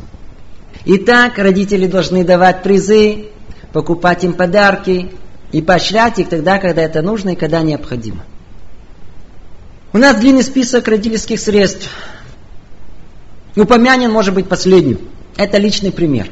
Итак, 0.85 1.37
родители 1.37 1.85
должны 1.85 2.23
давать 2.23 2.63
призы, 2.63 3.25
покупать 3.73 4.23
им 4.23 4.31
подарки 4.31 5.11
и 5.51 5.61
поощрять 5.61 6.19
их 6.19 6.29
тогда, 6.29 6.59
когда 6.59 6.81
это 6.81 7.01
нужно 7.01 7.31
и 7.31 7.35
когда 7.35 7.61
необходимо. 7.61 8.23
У 9.93 9.97
нас 9.97 10.17
длинный 10.17 10.43
список 10.43 10.87
родительских 10.87 11.39
средств. 11.39 11.89
Упомянен 13.55 14.11
может 14.11 14.33
быть 14.33 14.47
последним. 14.47 14.99
Это 15.37 15.57
личный 15.57 15.91
пример. 15.91 16.29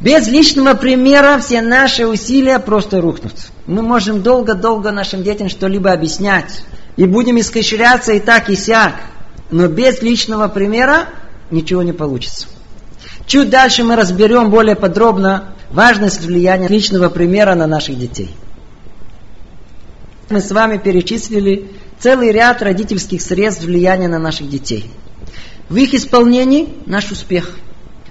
Без 0.00 0.26
личного 0.26 0.74
примера 0.74 1.38
все 1.38 1.62
наши 1.62 2.06
усилия 2.06 2.58
просто 2.58 3.00
рухнут. 3.00 3.34
Мы 3.66 3.82
можем 3.82 4.22
долго-долго 4.22 4.90
нашим 4.90 5.22
детям 5.22 5.48
что-либо 5.48 5.92
объяснять. 5.92 6.62
И 6.96 7.04
будем 7.04 7.38
искощряться 7.38 8.12
и 8.12 8.20
так, 8.20 8.48
и 8.50 8.56
сяк 8.56 8.94
но 9.50 9.68
без 9.68 10.02
личного 10.02 10.48
примера 10.48 11.06
ничего 11.50 11.82
не 11.82 11.92
получится. 11.92 12.46
Чуть 13.26 13.50
дальше 13.50 13.84
мы 13.84 13.96
разберем 13.96 14.50
более 14.50 14.76
подробно 14.76 15.54
важность 15.70 16.24
влияния 16.24 16.68
личного 16.68 17.08
примера 17.08 17.54
на 17.54 17.66
наших 17.66 17.98
детей. 17.98 18.34
Мы 20.28 20.40
с 20.40 20.50
вами 20.50 20.78
перечислили 20.78 21.70
целый 21.98 22.32
ряд 22.32 22.62
родительских 22.62 23.22
средств 23.22 23.64
влияния 23.64 24.08
на 24.08 24.18
наших 24.18 24.48
детей. 24.48 24.90
В 25.68 25.76
их 25.76 25.94
исполнении 25.94 26.68
наш 26.86 27.10
успех. 27.10 27.50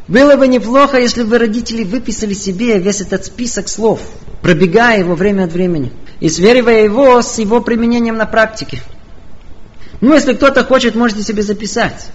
Было 0.07 0.35
бы 0.35 0.47
неплохо, 0.47 0.99
если 0.99 1.23
бы 1.23 1.37
родители 1.37 1.83
выписали 1.83 2.33
себе 2.33 2.79
весь 2.79 3.01
этот 3.01 3.25
список 3.25 3.67
слов, 3.67 3.99
пробегая 4.41 4.99
его 4.99 5.15
время 5.15 5.45
от 5.45 5.53
времени 5.53 5.91
и 6.19 6.29
сверивая 6.29 6.83
его 6.83 7.21
с 7.21 7.37
его 7.39 7.61
применением 7.61 8.17
на 8.17 8.25
практике– 8.25 8.81
ну, 10.01 10.13
если 10.13 10.33
кто-то 10.33 10.63
хочет, 10.63 10.95
можете 10.95 11.23
себе 11.23 11.41
записать. 11.41 12.07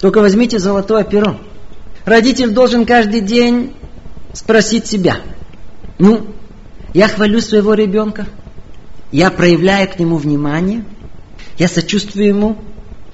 Только 0.00 0.20
возьмите 0.20 0.58
золотое 0.58 1.04
перо. 1.04 1.36
Родитель 2.04 2.50
должен 2.50 2.86
каждый 2.86 3.20
день 3.20 3.74
спросить 4.32 4.86
себя. 4.86 5.18
Ну, 5.98 6.26
я 6.92 7.08
хвалю 7.08 7.40
своего 7.40 7.74
ребенка, 7.74 8.26
я 9.16 9.30
проявляю 9.30 9.88
к 9.88 9.98
нему 9.98 10.16
внимание, 10.16 10.84
я 11.58 11.68
сочувствую 11.68 12.26
ему, 12.26 12.56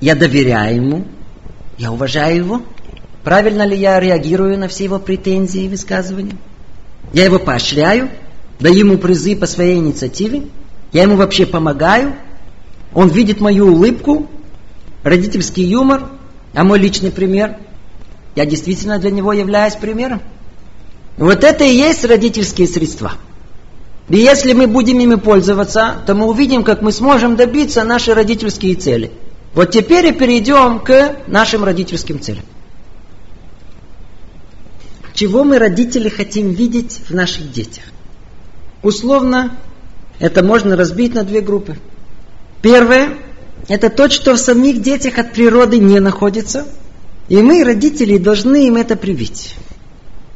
я 0.01 0.15
доверяю 0.15 0.77
ему, 0.77 1.05
я 1.79 1.93
уважаю 1.93 2.37
его. 2.37 2.63
Правильно 3.23 3.67
ли 3.67 3.77
я 3.77 4.01
реагирую 4.01 4.59
на 4.59 4.69
все 4.69 4.85
его 4.85 4.99
претензии 4.99 5.65
и 5.65 5.69
высказывания? 5.69 6.37
Я 7.13 7.25
его 7.25 7.39
поощряю, 7.39 8.09
даю 8.59 8.87
ему 8.87 8.99
призы 8.99 9.37
по 9.37 9.47
своей 9.47 9.77
инициативе, 9.77 10.45
я 10.93 11.03
ему 11.03 11.17
вообще 11.17 11.47
помогаю– 11.47 12.15
он 12.95 13.09
видит 13.09 13.41
мою 13.41 13.69
улыбку, 13.69 14.29
родительский 15.03 15.65
юмор, 15.65 16.11
а 16.55 16.65
мой 16.65 16.79
личный 16.79 17.11
пример. 17.11 17.57
Я 18.35 18.47
действительно 18.47 18.99
для 18.99 19.11
него 19.11 19.33
являюсь 19.33 19.75
примером. 19.75 20.21
Вот 21.17 21.45
это 21.45 21.65
и 21.65 21.75
есть 21.75 22.05
родительские 22.05 22.67
средства. 22.67 23.13
И 24.11 24.17
если 24.17 24.55
мы 24.55 24.67
будем 24.67 24.99
ими 24.99 25.15
пользоваться, 25.15 26.03
то 26.05 26.15
мы 26.15 26.27
увидим, 26.27 26.65
как 26.65 26.83
мы 26.83 26.91
сможем 26.91 27.37
добиться 27.37 27.85
наши 27.85 28.13
родительские 28.13 28.75
цели. 28.75 29.13
Вот 29.55 29.71
теперь 29.71 30.07
и 30.07 30.13
перейдем 30.13 30.81
к 30.81 31.17
нашим 31.29 31.63
родительским 31.63 32.21
целям. 32.21 32.45
Чего 35.15 35.45
мы, 35.45 35.59
родители, 35.59 36.09
хотим 36.09 36.51
видеть 36.51 37.03
в 37.09 37.15
наших 37.15 37.53
детях? 37.53 37.85
Условно, 38.83 39.57
это 40.19 40.43
можно 40.43 40.75
разбить 40.75 41.15
на 41.15 41.23
две 41.23 41.41
группы. 41.41 41.77
Первое– 42.63 43.15
это 43.69 43.91
то, 43.91 44.11
что 44.11 44.35
в 44.35 44.39
самих 44.39 44.83
детях 44.83 45.19
от 45.19 45.33
природы 45.33 45.79
не 45.79 46.01
находится, 46.01 46.67
и 47.29 47.37
мы, 47.43 47.63
родители, 47.63 48.19
должны 48.19 48.67
им 48.67 48.77
это 48.77 48.97
привить. 48.97 49.55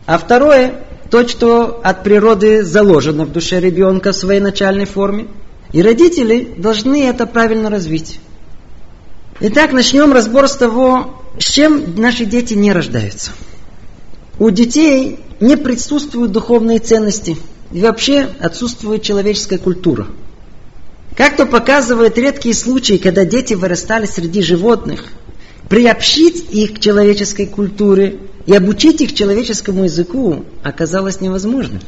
А 0.07 0.17
второе– 0.17 0.85
то, 1.11 1.27
что 1.29 1.81
от 1.83 2.03
природы 2.03 2.65
заложено 2.65 3.25
в 3.25 3.33
душе 3.33 3.61
ребенка 3.61 4.13
в 4.13 4.17
своей 4.17 4.41
начальной 4.41 4.87
форме, 4.87 5.29
и 5.73 5.83
родители 5.83 6.55
должны 6.57 7.05
это 7.05 7.27
правильно 7.27 7.71
развить. 7.71 8.21
Итак, 9.41 9.73
начнем 9.73 10.13
разбор 10.13 10.49
с 10.49 10.57
того, 10.57 11.23
с 11.39 11.45
чем 11.45 11.97
наши 11.97 12.25
дети 12.25 12.55
не 12.55 12.73
рождаются. 12.73 13.33
У 14.39 14.51
детей 14.51 15.21
не 15.41 15.57
присутствуют 15.57 16.33
духовные 16.33 16.79
ценности, 16.79 17.37
и 17.73 17.81
вообще 17.81 18.29
отсутствует 18.41 19.03
человеческая 19.03 19.59
культура– 19.59 20.07
как 21.17 21.37
то 21.37 21.47
показывают 21.47 22.19
редкие 22.19 22.55
случаи, 22.55 22.97
когда 22.97 23.25
дети 23.25 23.55
вырастали 23.55 24.07
среди 24.07 24.43
животных, 24.43 25.05
приобщить 25.69 26.53
их 26.53 26.75
к 26.75 26.81
человеческой 26.81 27.47
культуре 27.47 28.19
и 28.47 28.55
обучить 28.55 29.01
их 29.01 29.15
человеческому 29.15 29.85
языку 29.85 30.45
оказалось 30.63 31.21
невозможным. 31.21 31.81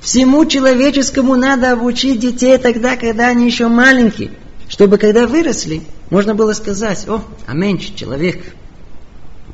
Всему 0.00 0.44
человеческому 0.46 1.36
надо 1.36 1.72
обучить 1.72 2.18
детей 2.18 2.58
тогда, 2.58 2.96
когда 2.96 3.28
они 3.28 3.46
еще 3.46 3.68
маленькие, 3.68 4.32
чтобы 4.68 4.98
когда 4.98 5.26
выросли, 5.26 5.82
можно 6.10 6.34
было 6.34 6.52
сказать, 6.54 7.08
о, 7.08 7.22
а 7.46 7.54
меньше 7.54 7.94
человек. 7.94 8.42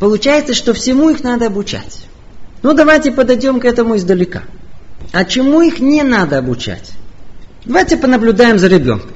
Получается, 0.01 0.55
что 0.55 0.73
всему 0.73 1.11
их 1.11 1.23
надо 1.23 1.47
обучать. 1.47 2.07
Ну, 2.63 2.73
давайте 2.73 3.13
подойдем 3.13 3.61
к 3.61 3.65
этому 3.65 3.97
издалека. 3.97 4.45
А 5.13 5.25
чему 5.25 5.61
их 5.61 5.81
не 5.81 6.03
надо 6.03 6.39
обучать? 6.39 6.93
Давайте 7.65 7.97
понаблюдаем 7.97 8.59
за 8.59 8.69
ребенком. 8.69 9.11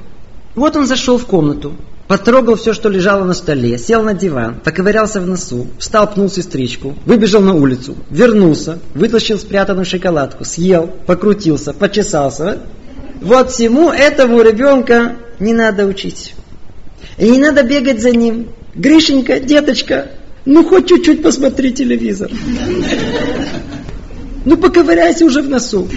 Вот 0.55 0.75
он 0.75 0.85
зашел 0.85 1.17
в 1.17 1.25
комнату. 1.25 1.75
Потрогал 2.07 2.55
все, 2.55 2.73
что 2.73 2.89
лежало 2.89 3.23
на 3.23 3.33
столе, 3.33 3.77
сел 3.77 4.03
на 4.03 4.13
диван, 4.13 4.59
поковырялся 4.63 5.21
в 5.21 5.27
носу, 5.27 5.67
встал, 5.79 6.11
пнул 6.11 6.29
сестричку, 6.29 6.95
выбежал 7.05 7.41
на 7.41 7.53
улицу, 7.53 7.95
вернулся, 8.09 8.79
вытащил 8.93 9.37
спрятанную 9.39 9.85
шоколадку, 9.85 10.45
съел, 10.45 10.89
покрутился, 11.05 11.73
почесался. 11.73 12.59
Вот 13.21 13.51
всему 13.51 13.89
этому 13.89 14.41
ребенка 14.41 15.15
не 15.39 15.53
надо 15.53 15.85
учить. 15.85 16.33
И 17.17 17.29
не 17.29 17.37
надо 17.37 17.63
бегать 17.63 18.01
за 18.01 18.11
ним. 18.11 18.49
Гришенька, 18.75 19.39
деточка, 19.39 20.07
ну 20.45 20.63
хоть 20.63 20.89
чуть-чуть 20.89 21.23
посмотри 21.23 21.71
телевизор. 21.71 22.29
Ну 24.45 24.57
поковыряйся 24.57 25.25
уже 25.25 25.41
в 25.41 25.49
носу. 25.49 25.87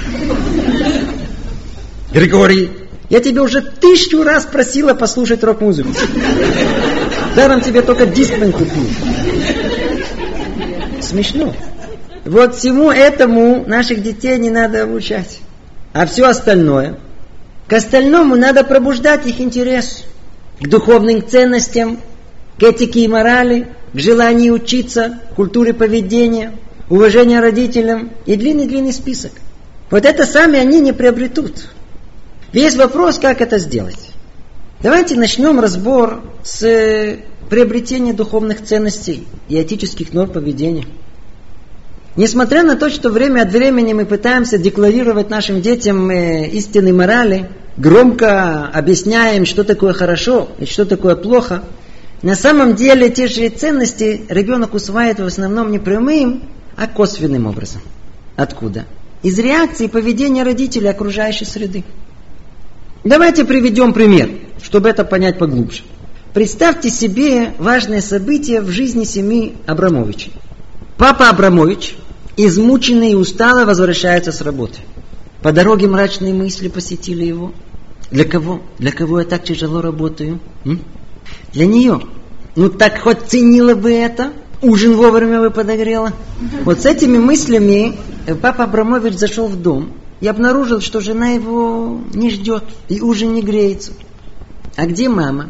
Григорий, 2.12 2.70
я 3.08 3.20
тебе 3.20 3.40
уже 3.40 3.60
тысячу 3.60 4.22
раз 4.22 4.44
просила 4.44 4.94
послушать 4.94 5.44
рок-музыку. 5.44 5.90
Даром 7.36 7.60
тебе 7.60 7.82
только 7.82 8.06
дискман 8.06 8.52
купил. 8.52 8.88
Смешно. 11.00 11.54
Вот 12.24 12.56
всему 12.56 12.90
этому 12.90 13.64
наших 13.66 14.02
детей 14.02 14.36
не 14.38 14.50
надо 14.50 14.82
обучать. 14.82 15.38
А 15.92 16.06
все 16.06 16.26
остальное, 16.26 16.98
к 17.68 17.72
остальному 17.72 18.34
надо 18.34 18.64
пробуждать 18.64 19.26
их 19.26 19.40
интерес 19.40 20.04
к 20.60 20.68
духовным 20.68 21.26
ценностям, 21.26 22.00
к 22.58 22.62
этике 22.62 23.00
и 23.00 23.08
морали, 23.08 23.68
к 23.92 23.98
желанию 23.98 24.54
учиться, 24.54 25.20
культуре 25.36 25.72
поведения, 25.72 26.52
уважению 26.90 27.40
родителям 27.40 28.10
и 28.24 28.36
длинный-длинный 28.36 28.92
список. 28.92 29.32
Вот 29.90 30.04
это 30.04 30.26
сами 30.26 30.58
они 30.58 30.80
не 30.80 30.92
приобретут. 30.92 31.68
Весь 32.56 32.74
вопрос, 32.74 33.18
как 33.18 33.42
это 33.42 33.58
сделать. 33.58 34.12
Давайте 34.80 35.14
начнем 35.14 35.60
разбор 35.60 36.22
с 36.42 37.18
приобретения 37.50 38.14
духовных 38.14 38.64
ценностей 38.64 39.28
и 39.50 39.60
этических 39.60 40.14
норм 40.14 40.30
поведения. 40.30 40.86
Несмотря 42.16 42.62
на 42.62 42.76
то, 42.76 42.88
что 42.88 43.10
время 43.10 43.42
от 43.42 43.52
времени 43.52 43.92
мы 43.92 44.06
пытаемся 44.06 44.56
декларировать 44.56 45.28
нашим 45.28 45.60
детям 45.60 46.08
э, 46.08 46.48
истинные 46.48 46.94
морали, 46.94 47.50
громко 47.76 48.68
объясняем, 48.68 49.44
что 49.44 49.62
такое 49.62 49.92
хорошо 49.92 50.48
и 50.58 50.64
что 50.64 50.86
такое 50.86 51.14
плохо, 51.14 51.62
на 52.22 52.34
самом 52.34 52.74
деле 52.74 53.10
те 53.10 53.26
же 53.26 53.50
ценности 53.50 54.22
ребенок 54.30 54.72
усваивает 54.72 55.20
в 55.20 55.26
основном 55.26 55.70
не 55.70 55.78
прямым, 55.78 56.44
а 56.74 56.86
косвенным 56.86 57.48
образом. 57.48 57.82
Откуда? 58.34 58.86
Из 59.22 59.38
реакции 59.38 59.88
поведения 59.88 60.42
родителей 60.42 60.88
окружающей 60.88 61.44
среды. 61.44 61.84
Давайте 63.06 63.44
приведем 63.44 63.92
пример, 63.92 64.30
чтобы 64.60 64.88
это 64.88 65.04
понять 65.04 65.38
поглубже. 65.38 65.84
Представьте 66.34 66.90
себе 66.90 67.54
важное 67.56 68.00
событие 68.00 68.60
в 68.60 68.68
жизни 68.70 69.04
семьи 69.04 69.54
Абрамовичей. 69.64 70.32
Папа 70.98 71.28
Абрамович, 71.28 71.94
измученный 72.36 73.12
и 73.12 73.14
устало, 73.14 73.64
возвращается 73.64 74.32
с 74.32 74.40
работы. 74.40 74.80
По 75.40 75.52
дороге 75.52 75.86
мрачные 75.86 76.34
мысли 76.34 76.66
посетили 76.66 77.24
его. 77.24 77.52
Для 78.10 78.24
кого? 78.24 78.60
Для 78.80 78.90
кого 78.90 79.20
я 79.20 79.24
так 79.24 79.44
тяжело 79.44 79.80
работаю? 79.80 80.40
М? 80.64 80.80
Для 81.52 81.66
нее. 81.66 82.00
Ну 82.56 82.70
так 82.70 82.98
хоть 82.98 83.28
ценила 83.28 83.76
бы 83.76 83.92
это. 83.92 84.32
Ужин 84.62 84.96
вовремя 84.96 85.40
бы 85.40 85.50
подогрела. 85.50 86.12
Вот 86.64 86.80
с 86.80 86.86
этими 86.86 87.18
мыслями 87.18 87.96
папа 88.42 88.64
Абрамович 88.64 89.14
зашел 89.14 89.46
в 89.46 89.62
дом 89.62 89.92
и 90.20 90.28
обнаружил, 90.28 90.80
что 90.80 91.00
жена 91.00 91.28
его 91.28 92.00
не 92.14 92.30
ждет 92.30 92.64
и 92.88 93.00
уже 93.00 93.26
не 93.26 93.42
греется. 93.42 93.92
А 94.76 94.86
где 94.86 95.08
мама? 95.08 95.48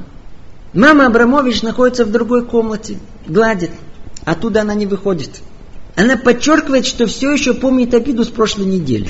Мама 0.73 1.07
Абрамович 1.07 1.63
находится 1.63 2.05
в 2.05 2.11
другой 2.11 2.45
комнате, 2.45 2.99
гладит. 3.27 3.71
Оттуда 4.25 4.63
она 4.63 4.75
не 4.75 4.87
выходит. 4.87 5.31
Она 5.97 6.17
подчеркивает, 6.17 6.85
что 6.85 7.07
все 7.07 7.33
еще 7.33 7.55
помнит 7.55 7.95
обиду 7.95 8.25
с 8.25 8.29
прошлой 8.29 8.67
недели. 8.67 9.09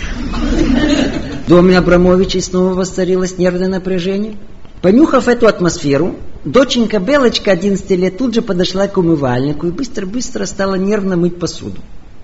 В 1.45 1.49
доме 1.49 1.77
Абрамовичей 1.77 2.41
снова 2.41 2.75
воцарилось 2.75 3.39
нервное 3.39 3.69
напряжение. 3.69 4.37
Понюхав 4.83 5.27
эту 5.27 5.49
атмосферу, 5.49 6.17
доченька 6.45 7.01
Белочка, 7.01 7.51
11 7.51 7.91
лет, 7.91 8.19
тут 8.19 8.35
же 8.35 8.43
подошла 8.43 8.87
к 8.87 8.99
умывальнику 8.99 9.67
и 9.67 9.71
быстро-быстро 9.71 10.45
стала 10.45 10.77
нервно 10.77 11.17
мыть 11.17 11.41
посуду. 11.41 11.81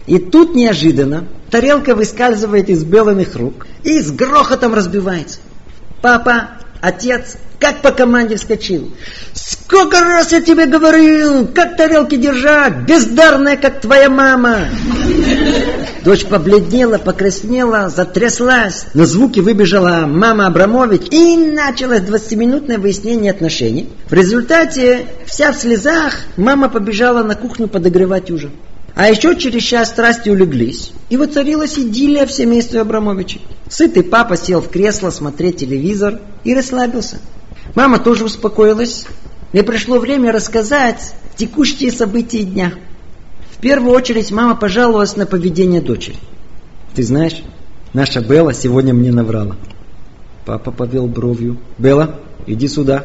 И 0.06 0.18
тут 0.18 0.54
неожиданно 0.54 1.28
тарелка 1.50 1.94
выскальзывает 1.94 2.68
из 2.68 2.84
белых 2.84 3.36
рук 3.36 3.66
и 3.84 4.00
с 4.00 4.10
грохотом 4.10 4.74
разбивается. 4.74 5.38
Папа, 6.00 6.48
отец, 6.80 7.36
как 7.60 7.80
по 7.80 7.92
команде 7.92 8.36
вскочил. 8.36 8.90
Сколько 9.32 10.00
раз 10.00 10.32
я 10.32 10.40
тебе 10.40 10.66
говорил, 10.66 11.46
как 11.46 11.76
тарелки 11.76 12.16
держать, 12.16 12.78
бездарная, 12.88 13.56
как 13.56 13.80
твоя 13.80 14.10
мама. 14.10 14.68
Дочь 16.04 16.26
побледнела, 16.26 16.98
покраснела, 16.98 17.88
затряслась. 17.88 18.86
На 18.94 19.06
звуки 19.06 19.38
выбежала 19.38 20.06
мама 20.08 20.48
Абрамович 20.48 21.02
и 21.12 21.36
началось 21.36 22.00
20-минутное 22.00 22.78
выяснение 22.78 23.30
отношений. 23.30 23.88
В 24.08 24.12
результате, 24.12 25.06
вся 25.26 25.52
в 25.52 25.56
слезах, 25.56 26.14
мама 26.36 26.68
побежала 26.68 27.22
на 27.22 27.36
кухню 27.36 27.68
подогревать 27.68 28.32
ужин. 28.32 28.50
А 28.94 29.08
еще 29.08 29.36
через 29.36 29.62
час 29.62 29.88
страсти 29.88 30.28
улеглись, 30.28 30.92
и 31.08 31.16
воцарилась 31.16 31.78
идиллия 31.78 32.26
в 32.26 32.32
семействе 32.32 32.80
Абрамовичей. 32.80 33.40
Сытый 33.68 34.02
папа 34.02 34.36
сел 34.36 34.60
в 34.60 34.68
кресло 34.68 35.10
смотреть 35.10 35.58
телевизор 35.58 36.20
и 36.44 36.54
расслабился. 36.54 37.18
Мама 37.74 37.98
тоже 37.98 38.24
успокоилась. 38.24 39.06
Мне 39.52 39.62
пришло 39.62 39.98
время 39.98 40.30
рассказать 40.30 41.14
текущие 41.36 41.90
события 41.90 42.42
дня. 42.42 42.74
В 43.52 43.60
первую 43.60 43.94
очередь 43.94 44.30
мама 44.30 44.56
пожаловалась 44.56 45.16
на 45.16 45.24
поведение 45.24 45.80
дочери. 45.80 46.16
Ты 46.94 47.02
знаешь, 47.02 47.42
наша 47.94 48.20
Белла 48.20 48.52
сегодня 48.52 48.92
мне 48.92 49.10
наврала. 49.10 49.56
Папа 50.44 50.70
повел 50.70 51.06
бровью. 51.06 51.58
Белла, 51.78 52.20
иди 52.46 52.68
сюда. 52.68 53.04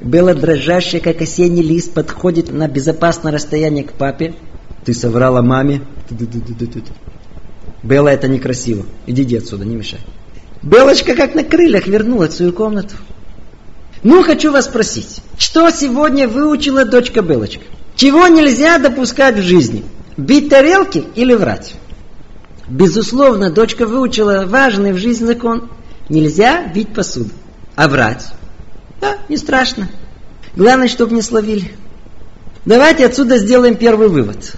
Белла, 0.00 0.34
дрожащая, 0.34 1.00
как 1.00 1.20
осенний 1.22 1.62
лист, 1.62 1.92
подходит 1.92 2.52
на 2.52 2.68
безопасное 2.68 3.32
расстояние 3.32 3.84
к 3.84 3.92
папе. 3.92 4.34
Ты 4.84 4.94
соврала 4.94 5.42
маме. 5.42 5.82
Белла, 7.82 8.08
это 8.08 8.28
некрасиво. 8.28 8.84
Иди, 9.06 9.22
иди 9.22 9.36
отсюда, 9.36 9.64
не 9.64 9.76
мешай. 9.76 10.00
Белочка 10.62 11.14
как 11.14 11.34
на 11.34 11.44
крыльях 11.44 11.86
вернулась 11.86 12.34
в 12.34 12.36
свою 12.36 12.52
комнату. 12.52 12.94
Ну, 14.02 14.22
хочу 14.22 14.52
вас 14.52 14.66
спросить, 14.66 15.22
что 15.38 15.70
сегодня 15.70 16.28
выучила 16.28 16.84
дочка 16.84 17.22
Белочка? 17.22 17.64
Чего 17.96 18.26
нельзя 18.26 18.78
допускать 18.78 19.36
в 19.36 19.42
жизни? 19.42 19.84
Бить 20.16 20.50
тарелки 20.50 21.04
или 21.14 21.34
врать? 21.34 21.74
Безусловно, 22.68 23.50
дочка 23.50 23.86
выучила 23.86 24.44
важный 24.46 24.92
в 24.92 24.98
жизни 24.98 25.26
закон. 25.26 25.70
Нельзя 26.08 26.66
бить 26.66 26.92
посуду. 26.92 27.30
А 27.74 27.88
врать? 27.88 28.26
Да, 29.00 29.18
не 29.28 29.36
страшно. 29.36 29.88
Главное, 30.54 30.88
чтобы 30.88 31.14
не 31.14 31.22
словили. 31.22 31.72
Давайте 32.64 33.06
отсюда 33.06 33.38
сделаем 33.38 33.76
первый 33.76 34.08
вывод. 34.08 34.54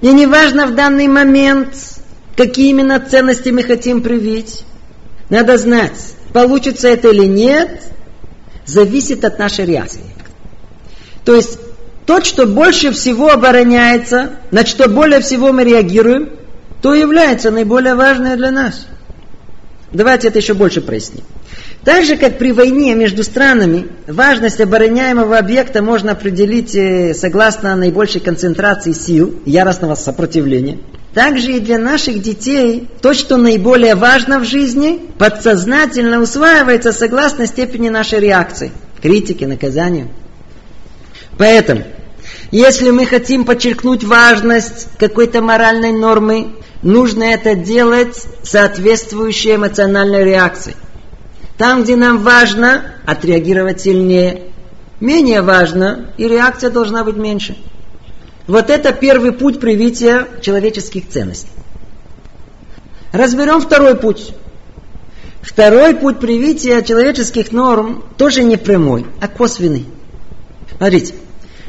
И 0.00 0.08
не 0.08 0.26
важно 0.26 0.66
в 0.66 0.74
данный 0.74 1.08
момент, 1.08 1.74
какие 2.36 2.70
именно 2.70 3.00
ценности 3.00 3.50
мы 3.50 3.62
хотим 3.62 4.02
привить. 4.02 4.64
Надо 5.28 5.56
знать, 5.58 6.14
получится 6.32 6.88
это 6.88 7.08
или 7.08 7.26
нет, 7.26 7.82
зависит 8.64 9.24
от 9.24 9.38
нашей 9.38 9.66
реакции. 9.66 10.02
То 11.24 11.34
есть, 11.34 11.58
тот, 12.06 12.24
что 12.24 12.46
больше 12.46 12.92
всего 12.92 13.30
обороняется, 13.30 14.32
на 14.50 14.64
что 14.64 14.88
более 14.88 15.20
всего 15.20 15.52
мы 15.52 15.64
реагируем, 15.64 16.30
то 16.82 16.94
является 16.94 17.50
наиболее 17.50 17.94
важное 17.94 18.36
для 18.36 18.50
нас. 18.50 18.86
Давайте 19.92 20.28
это 20.28 20.38
еще 20.38 20.54
больше 20.54 20.80
проясним. 20.80 21.24
Так 21.86 22.04
же, 22.04 22.16
как 22.16 22.36
при 22.36 22.50
войне 22.50 22.96
между 22.96 23.22
странами, 23.22 23.86
важность 24.08 24.60
обороняемого 24.60 25.38
объекта 25.38 25.82
можно 25.82 26.12
определить 26.12 26.74
э, 26.74 27.14
согласно 27.14 27.76
наибольшей 27.76 28.20
концентрации 28.20 28.90
сил, 28.90 29.40
яростного 29.46 29.94
сопротивления. 29.94 30.78
Также 31.14 31.52
и 31.52 31.60
для 31.60 31.78
наших 31.78 32.20
детей 32.20 32.88
то, 33.00 33.14
что 33.14 33.36
наиболее 33.36 33.94
важно 33.94 34.40
в 34.40 34.44
жизни, 34.44 35.00
подсознательно 35.16 36.20
усваивается 36.20 36.92
согласно 36.92 37.46
степени 37.46 37.88
нашей 37.88 38.18
реакции, 38.18 38.72
критики, 39.00 39.44
наказания. 39.44 40.08
Поэтому, 41.38 41.84
если 42.50 42.90
мы 42.90 43.06
хотим 43.06 43.44
подчеркнуть 43.44 44.02
важность 44.02 44.88
какой-то 44.98 45.40
моральной 45.40 45.92
нормы, 45.92 46.48
нужно 46.82 47.22
это 47.22 47.54
делать 47.54 48.24
соответствующей 48.42 49.54
эмоциональной 49.54 50.24
реакцией. 50.24 50.74
Там, 51.58 51.84
где 51.84 51.96
нам 51.96 52.18
важно, 52.18 52.94
отреагировать 53.06 53.80
сильнее. 53.80 54.42
Менее 55.00 55.42
важно, 55.42 56.10
и 56.16 56.28
реакция 56.28 56.70
должна 56.70 57.04
быть 57.04 57.16
меньше. 57.16 57.56
Вот 58.46 58.70
это 58.70 58.92
первый 58.92 59.32
путь 59.32 59.58
привития 59.58 60.26
человеческих 60.40 61.08
ценностей. 61.08 61.50
Разберем 63.12 63.60
второй 63.60 63.96
путь. 63.96 64.32
Второй 65.40 65.94
путь 65.94 66.18
привития 66.18 66.82
человеческих 66.82 67.52
норм 67.52 68.04
тоже 68.16 68.42
не 68.42 68.56
прямой, 68.56 69.06
а 69.20 69.28
косвенный. 69.28 69.86
Смотрите, 70.76 71.14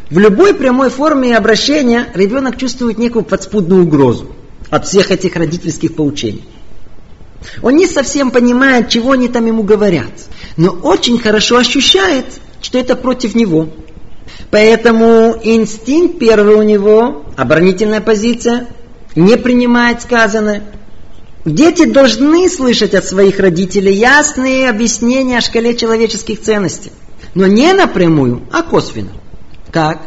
в 0.10 0.20
любой 0.20 0.54
прямой 0.54 0.90
форме 0.90 1.38
обращения 1.38 2.08
ребенок 2.14 2.58
чувствует 2.58 2.98
некую 2.98 3.24
подспудную 3.24 3.84
угрозу 3.84 4.36
от 4.70 4.86
всех 4.86 5.12
этих 5.12 5.36
родительских 5.36 5.96
поучений. 5.96 6.44
Он 7.62 7.76
не 7.76 7.88
совсем 7.88 8.32
понимает, 8.32 8.90
чего 8.90 9.12
они 9.12 9.28
там 9.28 9.46
ему 9.46 9.64
говорят, 9.64 10.12
но 10.56 10.72
очень 10.72 11.18
хорошо 11.18 11.58
ощущает, 11.58 12.26
что 12.62 12.78
это 12.78 12.96
против 12.96 13.36
него. 13.36 13.70
Поэтому 14.52 15.36
инстинкт 15.44 16.20
первый 16.20 16.56
у 16.56 16.64
него, 16.64 17.26
оборонительная 17.36 18.02
позиция, 18.02 18.68
не 19.16 19.38
принимает 19.38 20.02
сказанное. 20.02 20.64
Дети 21.46 21.86
должны 21.86 22.50
слышать 22.50 22.94
от 22.94 23.06
своих 23.06 23.40
родителей 23.40 23.94
ясные 23.94 24.70
объяснения 24.70 25.38
о 25.38 25.42
шкале 25.42 25.76
человеческих 25.76 26.42
ценностей. 26.42 26.92
Но 27.34 27.48
не 27.48 27.72
напрямую, 27.74 28.44
а 28.52 28.64
косвенно. 28.64 29.12
Как? 29.72 30.02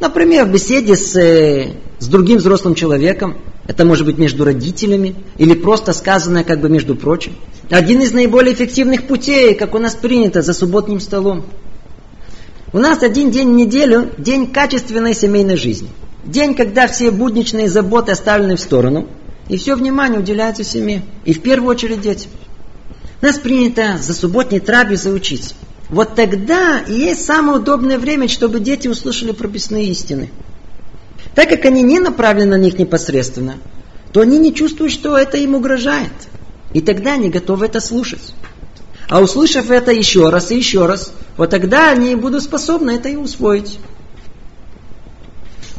Например, 0.00 0.44
в 0.44 0.52
беседе 0.52 0.96
с, 0.96 1.16
э, 1.16 1.74
с 1.98 2.06
другим 2.06 2.38
взрослым 2.38 2.74
человеком, 2.74 3.38
это 3.66 3.84
может 3.84 4.06
быть 4.06 4.18
между 4.18 4.44
родителями 4.44 5.14
или 5.38 5.54
просто 5.54 5.92
сказанное 5.92 6.44
как 6.44 6.60
бы 6.60 6.68
между 6.68 6.96
прочим. 6.96 7.34
Один 7.70 8.00
из 8.00 8.12
наиболее 8.12 8.54
эффективных 8.54 9.06
путей, 9.06 9.54
как 9.54 9.74
у 9.74 9.78
нас 9.78 9.94
принято, 9.94 10.42
за 10.42 10.52
субботним 10.52 11.00
столом. 11.00 11.44
У 12.72 12.78
нас 12.78 13.02
один 13.02 13.30
день 13.30 13.50
в 13.50 13.54
неделю– 13.54 14.10
день 14.18 14.50
качественной 14.50 15.14
семейной 15.14 15.56
жизни. 15.56 15.90
День, 16.24 16.54
когда 16.54 16.86
все 16.86 17.10
будничные 17.10 17.68
заботы 17.68 18.12
оставлены 18.12 18.56
в 18.56 18.60
сторону, 18.60 19.08
и 19.48 19.56
все 19.56 19.74
внимание 19.74 20.18
уделяется 20.18 20.64
семье. 20.64 21.02
И 21.24 21.34
в 21.34 21.42
первую 21.42 21.70
очередь 21.70 22.00
детям. 22.00 22.30
Нас 23.20 23.38
принято 23.38 23.98
за 24.00 24.14
субботней 24.14 24.60
трапезы 24.60 25.12
учиться. 25.12 25.54
Вот 25.88 26.14
тогда 26.14 26.80
и 26.80 26.92
есть 26.92 27.24
самое 27.24 27.58
удобное 27.58 27.98
время, 27.98 28.26
чтобы 28.26 28.60
дети 28.60 28.88
услышали 28.88 29.32
прописные 29.32 29.86
истины. 29.88 30.30
Так 31.34 31.48
как 31.48 31.64
они 31.64 31.82
не 31.82 31.98
направлены 31.98 32.56
на 32.56 32.60
них 32.60 32.78
непосредственно, 32.78 33.54
то 34.12 34.20
они 34.20 34.38
не 34.38 34.54
чувствуют, 34.54 34.92
что 34.92 35.16
это 35.16 35.38
им 35.38 35.54
угрожает. 35.54 36.12
И 36.74 36.80
тогда 36.80 37.14
они 37.14 37.30
готовы 37.30 37.66
это 37.66 37.80
слушать. 37.80 38.34
А 39.08 39.20
услышав 39.20 39.70
это 39.70 39.92
еще 39.92 40.30
раз 40.30 40.50
и 40.50 40.56
еще 40.56 40.86
раз, 40.86 41.12
вот 41.36 41.50
тогда 41.50 41.90
они 41.90 42.14
будут 42.14 42.42
способны 42.42 42.92
это 42.92 43.08
и 43.08 43.16
усвоить. 43.16 43.78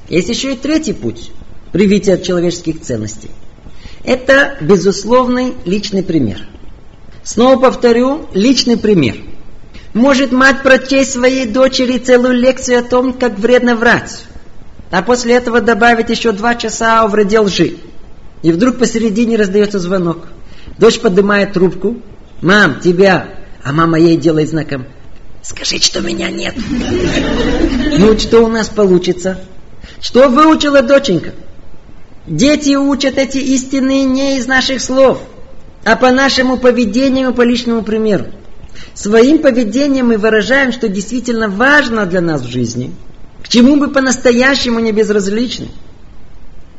Есть 0.09 0.29
еще 0.29 0.53
и 0.53 0.57
третий 0.57 0.93
путь 0.93 1.31
привития 1.71 2.17
человеческих 2.17 2.81
ценностей. 2.81 3.31
Это 4.03 4.57
безусловный 4.61 5.55
личный 5.65 6.03
пример. 6.03 6.47
Снова 7.23 7.59
повторю, 7.59 8.27
личный 8.33 8.77
пример. 8.77 9.17
Может 9.93 10.31
мать 10.31 10.61
прочесть 10.61 11.13
своей 11.13 11.45
дочери 11.45 11.97
целую 11.97 12.35
лекцию 12.35 12.79
о 12.79 12.83
том, 12.83 13.13
как 13.13 13.39
вредно 13.39 13.75
врать, 13.75 14.25
а 14.93 15.01
после 15.01 15.33
этого 15.33 15.59
добавить 15.59 16.11
еще 16.11 16.31
два 16.33 16.53
часа 16.53 17.01
о 17.01 17.07
вреде 17.07 17.39
лжи. 17.39 17.77
И 18.43 18.51
вдруг 18.51 18.77
посередине 18.77 19.37
раздается 19.37 19.79
звонок. 19.79 20.27
Дочь 20.77 20.99
поднимает 20.99 21.53
трубку. 21.53 21.97
«Мам, 22.43 22.79
тебя!» 22.79 23.27
А 23.63 23.71
мама 23.71 23.97
ей 23.97 24.17
делает 24.17 24.49
знаком. 24.49 24.85
«Скажи, 25.41 25.79
что 25.79 26.01
меня 26.01 26.29
нет!» 26.29 26.53
Ну, 27.97 28.19
что 28.19 28.41
у 28.41 28.47
нас 28.47 28.69
получится? 28.69 29.39
Что 29.99 30.29
выучила 30.29 30.83
доченька? 30.83 31.31
Дети 32.27 32.75
учат 32.75 33.17
эти 33.17 33.39
истины 33.39 34.03
не 34.03 34.37
из 34.37 34.45
наших 34.45 34.79
слов, 34.79 35.23
а 35.83 35.95
по 35.95 36.11
нашему 36.11 36.57
поведению 36.57 37.31
и 37.31 37.33
по 37.33 37.41
личному 37.41 37.81
примеру. 37.81 38.25
Своим 38.93 39.39
поведением 39.39 40.09
мы 40.09 40.17
выражаем, 40.17 40.71
что 40.71 40.87
действительно 40.87 41.49
важно 41.49 42.05
для 42.05 42.21
нас 42.21 42.43
в 42.43 42.47
жизни, 42.47 42.93
к 43.43 43.49
чему 43.49 43.75
мы 43.75 43.89
по-настоящему 43.89 44.79
не 44.79 44.91
безразличны. 44.91 45.67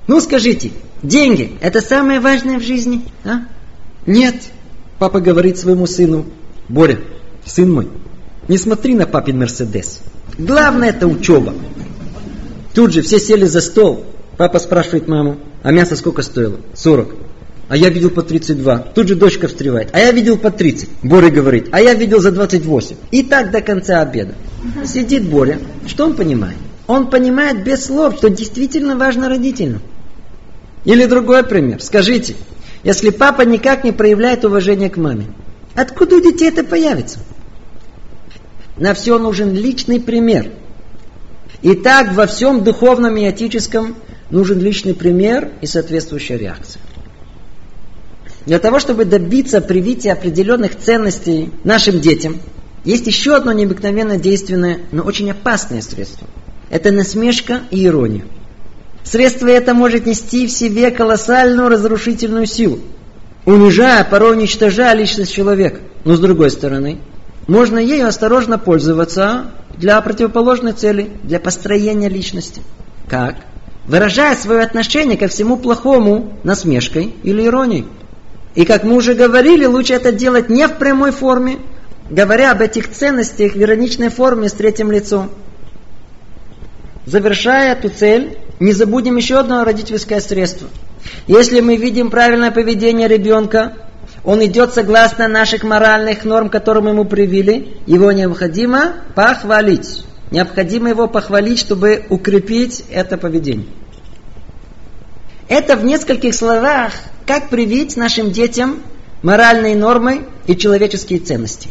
Ну 0.07 0.21
скажите, 0.21 0.73
деньги– 1.03 1.57
это 1.61 1.81
самое 1.81 2.21
важное 2.21 2.59
в 2.59 2.63
жизни? 2.63 3.03
А? 3.25 3.43
Нет, 4.07 4.35
папа 4.99 5.21
говорит 5.21 5.59
своему 5.59 5.87
сыну, 5.87 6.27
Боря, 6.69 6.99
сын 7.45 7.71
мой, 7.71 7.89
не 8.49 8.59
смотри 8.59 8.95
на 8.95 9.07
папин 9.07 9.39
Мерседес. 9.39 10.01
Главное 10.39 10.91
это 10.91 11.07
учеба. 11.07 11.55
Тут 12.75 12.93
же 12.93 13.03
все 13.03 13.21
сели 13.21 13.45
за 13.45 13.61
стол. 13.61 14.05
Папа 14.37 14.59
спрашивает 14.59 15.07
маму, 15.07 15.39
а 15.63 15.71
мясо 15.71 15.95
сколько 15.97 16.23
стоило? 16.23 16.59
40. 16.75 17.15
А 17.69 17.77
я 17.77 17.89
видел 17.89 18.11
по 18.11 18.23
32. 18.23 18.79
Тут 18.95 19.09
же 19.09 19.15
дочка 19.15 19.49
встревает. 19.49 19.89
А 19.93 19.99
я 19.99 20.13
видел 20.13 20.37
по 20.37 20.51
30. 20.51 20.89
Боря 21.03 21.31
говорит, 21.31 21.69
а 21.73 21.81
я 21.81 21.95
видел 21.95 22.21
за 22.21 22.31
28. 22.31 22.97
И 23.11 23.23
так 23.23 23.51
до 23.51 23.61
конца 23.63 24.01
обеда. 24.01 24.35
Сидит 24.85 25.25
Боря. 25.29 25.59
Что 25.87 26.05
он 26.05 26.15
понимает? 26.15 26.57
Он 26.87 27.09
понимает 27.09 27.65
без 27.65 27.87
слов, 27.87 28.17
что 28.17 28.29
действительно 28.29 28.97
важно 28.97 29.29
родителям. 29.29 29.81
Или 30.85 31.07
другой 31.07 31.43
пример. 31.45 31.83
Скажите, 31.83 32.37
если 32.83 33.09
папа 33.09 33.43
никак 33.43 33.85
не 33.85 33.93
проявляет 33.93 34.45
уважения 34.45 34.91
к 34.91 34.99
маме, 34.99 35.27
откуда 35.75 36.17
у 36.17 36.21
детей 36.21 36.49
это 36.49 36.63
появится? 36.63 37.21
На 38.77 38.93
все 38.93 39.19
нужен 39.19 39.55
личный 39.55 40.01
пример. 40.01 40.51
И 41.63 41.75
так 41.75 42.13
во 42.13 42.27
всем 42.27 42.63
духовном 42.63 43.17
и 43.17 43.31
этическом 43.31 43.97
нужен 44.29 44.59
личный 44.59 44.95
пример 44.95 45.53
и 45.63 45.67
соответствующая 45.67 46.37
реакция. 46.37 46.83
Для 48.47 48.59
того, 48.59 48.79
чтобы 48.79 49.05
добиться 49.05 49.61
привития 49.61 50.13
определенных 50.13 50.77
ценностей 50.77 51.51
нашим 51.65 52.01
детям, 52.01 52.39
есть 52.85 53.07
еще 53.07 53.37
одно 53.37 53.53
необыкновенно 53.53 54.19
действенное, 54.19 54.81
но 54.93 55.03
очень 55.03 55.31
опасное 55.31 55.81
средство. 55.81 56.27
Это 56.69 56.93
насмешка 56.93 57.61
и 57.71 57.87
ирония. 57.87 58.25
Средство 59.03 59.49
это 59.49 59.75
может 59.75 60.07
нести 60.07 60.47
в 60.47 60.51
себе 60.51 60.91
колоссальную 60.91 61.69
разрушительную 61.69 62.47
силу, 62.47 62.81
унижая, 63.47 64.05
порой 64.05 64.37
уничтожая 64.37 64.95
личность 64.95 65.33
человека. 65.33 65.81
Но 66.05 66.17
с 66.17 66.21
другой 66.21 66.51
стороны, 66.51 66.99
можно 67.47 67.79
ею 67.79 68.07
осторожно 68.07 68.59
пользоваться 68.59 69.53
для 69.77 70.01
противоположной 70.01 70.73
цели, 70.73 71.11
для 71.23 71.41
построения 71.41 72.09
личности. 72.09 72.63
Как? 73.09 73.37
Выражая 73.87 74.35
свое 74.37 74.63
отношение 74.63 75.19
ко 75.19 75.29
всему 75.29 75.57
плохому 75.59 76.39
насмешкой 76.43 77.15
или 77.23 77.45
иронией. 77.45 77.87
И 78.55 78.65
как 78.65 78.85
мы 78.85 78.97
уже 78.97 79.15
говорили, 79.15 79.65
лучше 79.65 79.95
это 79.95 80.13
делать 80.13 80.49
не 80.49 80.67
в 80.69 80.79
прямой 80.79 81.11
форме, 81.11 81.59
говоря 82.09 82.53
об 82.53 82.61
этих 82.61 82.91
ценностях 82.91 83.55
в 83.55 83.61
ироничной 83.61 84.11
форме 84.11 84.49
с 84.49 84.53
третьим 84.53 84.93
лицом. 84.93 85.31
Завершая 87.07 87.73
эту 87.73 87.91
цель, 87.91 88.39
не 88.61 88.73
забудем 88.73 89.17
еще 89.17 89.39
одно 89.41 89.65
родительское 89.65 90.21
средство. 90.21 90.69
Если 91.27 91.61
мы 91.61 91.77
видим 91.77 92.11
правильное 92.11 92.51
поведение 92.51 93.09
ребенка, 93.09 93.75
он 94.23 94.45
идет 94.45 94.73
согласно 94.73 95.29
наших 95.29 95.65
моральных 95.65 96.25
норм, 96.25 96.49
которые 96.49 96.83
мы 96.83 96.91
ему 96.91 97.05
привили, 97.05 97.75
его 97.87 98.13
необходимо 98.13 98.95
похвалить. 99.15 100.05
Необходимо 100.31 100.89
его 100.89 101.09
похвалить, 101.09 101.59
чтобы 101.59 102.05
укрепить 102.09 102.85
это 102.91 103.19
поведение. 103.19 103.67
Это 105.49 105.77
в 105.77 105.85
нескольких 105.85 106.35
словах 106.35 106.93
как 107.27 107.49
привить 107.49 107.97
нашим 107.97 108.31
детям 108.31 108.83
моральные 109.23 109.77
нормы 109.77 110.27
и 110.47 110.57
человеческие 110.57 111.21
ценности. 111.21 111.69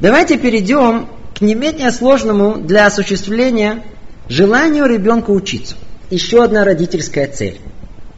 Давайте 0.00 0.38
перейдем 0.38 1.08
к 1.36 1.40
не 1.40 1.54
менее 1.54 1.90
сложному 1.90 2.56
для 2.58 2.86
осуществления 2.86 3.82
желанию 4.28 4.86
ребенка 4.86 5.30
учиться. 5.30 5.76
Еще 6.10 6.42
одна 6.42 6.64
родительская 6.64 7.26
цель. 7.26 7.58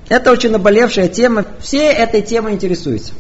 Это 0.09 0.33
очень 0.33 0.51
наболевшая 0.51 1.09
тема, 1.09 1.47
все 1.61 1.85
этой 1.85 2.21
темой 2.21 2.55
интересуются. 2.55 3.13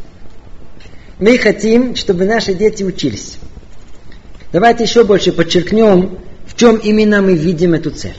Мы 1.18 1.38
хотим, 1.38 1.96
чтобы 1.96 2.24
наши 2.24 2.54
дети 2.54 2.82
учились. 2.82 3.38
Давайте 4.52 4.84
еще 4.84 5.04
больше 5.04 5.32
подчеркнем, 5.32 6.18
в 6.46 6.56
чем 6.56 6.76
именно 6.76 7.22
мы 7.22 7.34
видим 7.34 7.74
эту 7.74 7.90
цель. 7.90 8.16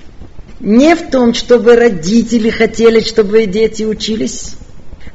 Не 0.59 0.95
в 0.95 1.09
том, 1.09 1.33
чтобы 1.33 1.75
родители 1.75 2.49
хотели, 2.49 3.01
чтобы 3.01 3.45
дети 3.45 3.83
учились, 3.83 4.55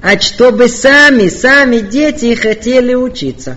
а 0.03 0.19
чтобы 0.21 0.69
сами, 0.69 1.29
сами 1.29 1.79
дети 1.79 2.35
хотели 2.35 2.95
учиться. 2.95 3.57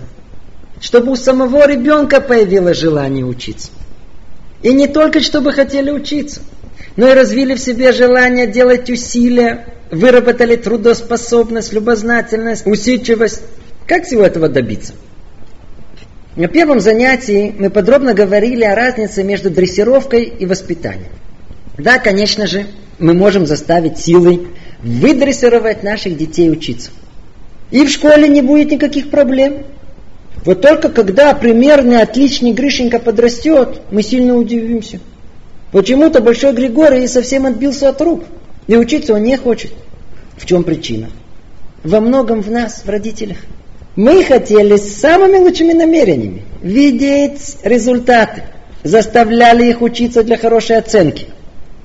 Чтобы 0.80 1.12
у 1.12 1.16
самого 1.16 1.68
ребенка 1.68 2.20
появилось 2.20 2.78
желание 2.78 3.24
учиться. 3.24 3.70
И 4.62 4.72
не 4.72 4.88
только 4.88 5.20
чтобы 5.20 5.52
хотели 5.52 5.90
учиться, 5.90 6.40
но 6.96 7.10
и 7.10 7.14
развили 7.14 7.54
в 7.54 7.60
себе 7.60 7.92
желание 7.92 8.46
делать 8.46 8.88
усилия, 8.90 9.66
выработали 9.90 10.56
трудоспособность, 10.56 11.72
любознательность, 11.72 12.66
усидчивость. 12.66 13.42
Как 13.86 14.04
всего 14.04 14.22
этого 14.22 14.48
добиться? 14.48 14.94
На 16.36 16.48
первом 16.48 16.80
занятии 16.80 17.54
мы 17.58 17.70
подробно 17.70 18.14
говорили 18.14 18.64
о 18.64 18.74
разнице 18.74 19.22
между 19.22 19.50
дрессировкой 19.50 20.24
и 20.24 20.46
воспитанием. 20.46 21.10
Да, 21.76 21.98
конечно 21.98 22.46
же, 22.46 22.66
мы 22.98 23.14
можем 23.14 23.46
заставить 23.46 23.98
силой 23.98 24.46
выдрессировать 24.82 25.82
наших 25.82 26.16
детей 26.16 26.50
учиться. 26.50 26.90
И 27.70 27.84
в 27.84 27.90
школе 27.90 28.28
не 28.28 28.42
будет 28.42 28.72
никаких 28.72 29.10
проблем. 29.10 29.58
Вот 30.44 30.62
только 30.62 30.88
когда 30.88 31.34
примерный 31.34 32.02
отличный 32.02 32.52
Гришенька 32.52 32.98
подрастет, 32.98 33.82
мы 33.90 34.02
сильно 34.02 34.36
удивимся. 34.36 35.00
Почему-то 35.72 36.20
Большой 36.20 36.52
Григорий 36.52 37.06
совсем 37.06 37.46
отбился 37.46 37.88
от 37.88 38.00
рук. 38.00 38.24
И 38.66 38.76
учиться 38.76 39.14
он 39.14 39.22
не 39.22 39.36
хочет. 39.36 39.72
В 40.36 40.46
чем 40.46 40.64
причина? 40.64 41.08
Во 41.84 42.00
многом 42.00 42.40
в 42.40 42.50
нас, 42.50 42.82
в 42.84 42.88
родителях. 42.88 43.38
Мы 43.96 44.24
хотели 44.24 44.76
с 44.76 45.00
самыми 45.00 45.38
лучшими 45.38 45.72
намерениями 45.72 46.44
видеть 46.62 47.56
результаты. 47.62 48.44
Заставляли 48.82 49.68
их 49.68 49.82
учиться 49.82 50.24
для 50.24 50.38
хорошей 50.38 50.76
оценки. 50.76 51.26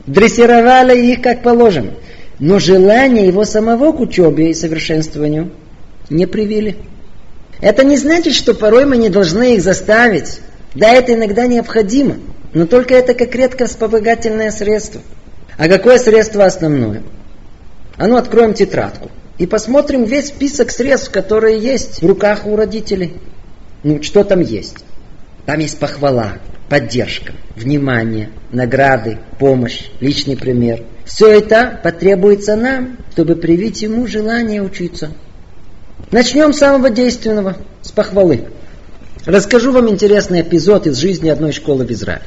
Дрессировали 0.07 0.97
их 0.97 1.21
как 1.21 1.43
положено. 1.43 1.91
Но 2.39 2.59
желание 2.59 3.27
его 3.27 3.45
самого 3.45 3.91
к 3.91 3.99
учебе 3.99 4.51
и 4.51 4.53
совершенствованию 4.53 5.51
не 6.09 6.25
привили. 6.25 6.77
Это 7.61 7.83
не 7.83 7.97
значит, 7.97 8.33
что 8.33 8.53
порой 8.53 8.85
мы 8.85 8.97
не 8.97 9.09
должны 9.09 9.55
их 9.55 9.63
заставить. 9.63 10.41
Да, 10.73 10.89
это 10.89 11.13
иногда 11.13 11.47
необходимо. 11.47 12.17
Но 12.53 12.65
только 12.65 12.93
это 12.93 13.13
как 13.13 13.33
редко 13.35 13.65
вспомогательное 13.65 14.51
средство. 14.51 15.01
А 15.57 15.69
какое 15.69 15.97
средство 15.97 16.45
основное? 16.45 17.03
А 17.97 18.07
ну, 18.07 18.17
откроем 18.17 18.53
тетрадку. 18.53 19.09
И 19.37 19.45
посмотрим 19.45 20.03
весь 20.03 20.27
список 20.27 20.71
средств, 20.71 21.11
которые 21.11 21.59
есть 21.59 22.01
в 22.01 22.05
руках 22.05 22.45
у 22.45 22.55
родителей. 22.55 23.13
Ну, 23.83 24.01
что 24.03 24.23
там 24.23 24.41
есть? 24.41 24.83
Там 25.45 25.59
есть 25.59 25.77
похвала, 25.77 26.33
поддержка, 26.69 27.33
внимание, 27.55 28.29
награды, 28.51 29.19
помощь, 29.39 29.85
личный 29.99 30.35
пример. 30.37 30.83
Все 31.05 31.29
это 31.29 31.79
потребуется 31.83 32.55
нам, 32.55 32.97
чтобы 33.11 33.35
привить 33.35 33.81
ему 33.81 34.07
желание 34.07 34.61
учиться. 34.61 35.11
Начнем 36.11 36.53
с 36.53 36.57
самого 36.57 36.89
действенного, 36.89 37.57
с 37.81 37.91
похвалы. 37.91 38.45
Расскажу 39.25 39.71
вам 39.71 39.89
интересный 39.89 40.41
эпизод 40.41 40.87
из 40.87 40.97
жизни 40.97 41.29
одной 41.29 41.51
школы 41.51 41.85
в 41.85 41.91
Израиле. 41.91 42.23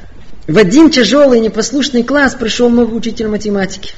В 0.47 0.57
один 0.57 0.91
тяжелый 0.91 1.41
непослушный 1.41 2.03
класс 2.03 2.35
пришел 2.35 2.71
новый 2.71 2.97
учитель 2.97 3.29
математики. 3.29 3.93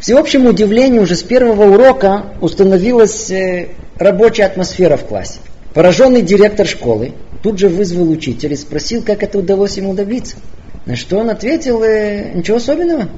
Всеобщему 0.00 0.50
удивлению 0.50 1.02
уже 1.02 1.14
с 1.14 1.22
первого 1.22 1.72
урока 1.72 2.34
установилась 2.40 3.30
э, 3.30 3.68
рабочая 3.96 4.44
атмосфера 4.44 4.96
в 4.96 5.04
классе. 5.04 5.38
Пораженный 5.74 6.22
директор 6.22 6.66
школы 6.66 7.12
тут 7.42 7.58
же 7.58 7.68
вызвал 7.68 8.08
учителя 8.10 8.54
и 8.54 8.56
спросил, 8.56 9.02
как 9.02 9.22
это 9.22 9.38
удалось 9.38 9.76
ему 9.76 9.94
добиться. 9.94 10.36
На 10.86 10.96
что 10.96 11.18
он 11.18 11.30
ответил, 11.30 11.82
э, 11.82 12.32
ничего 12.34 12.56
особенного. 12.56 13.08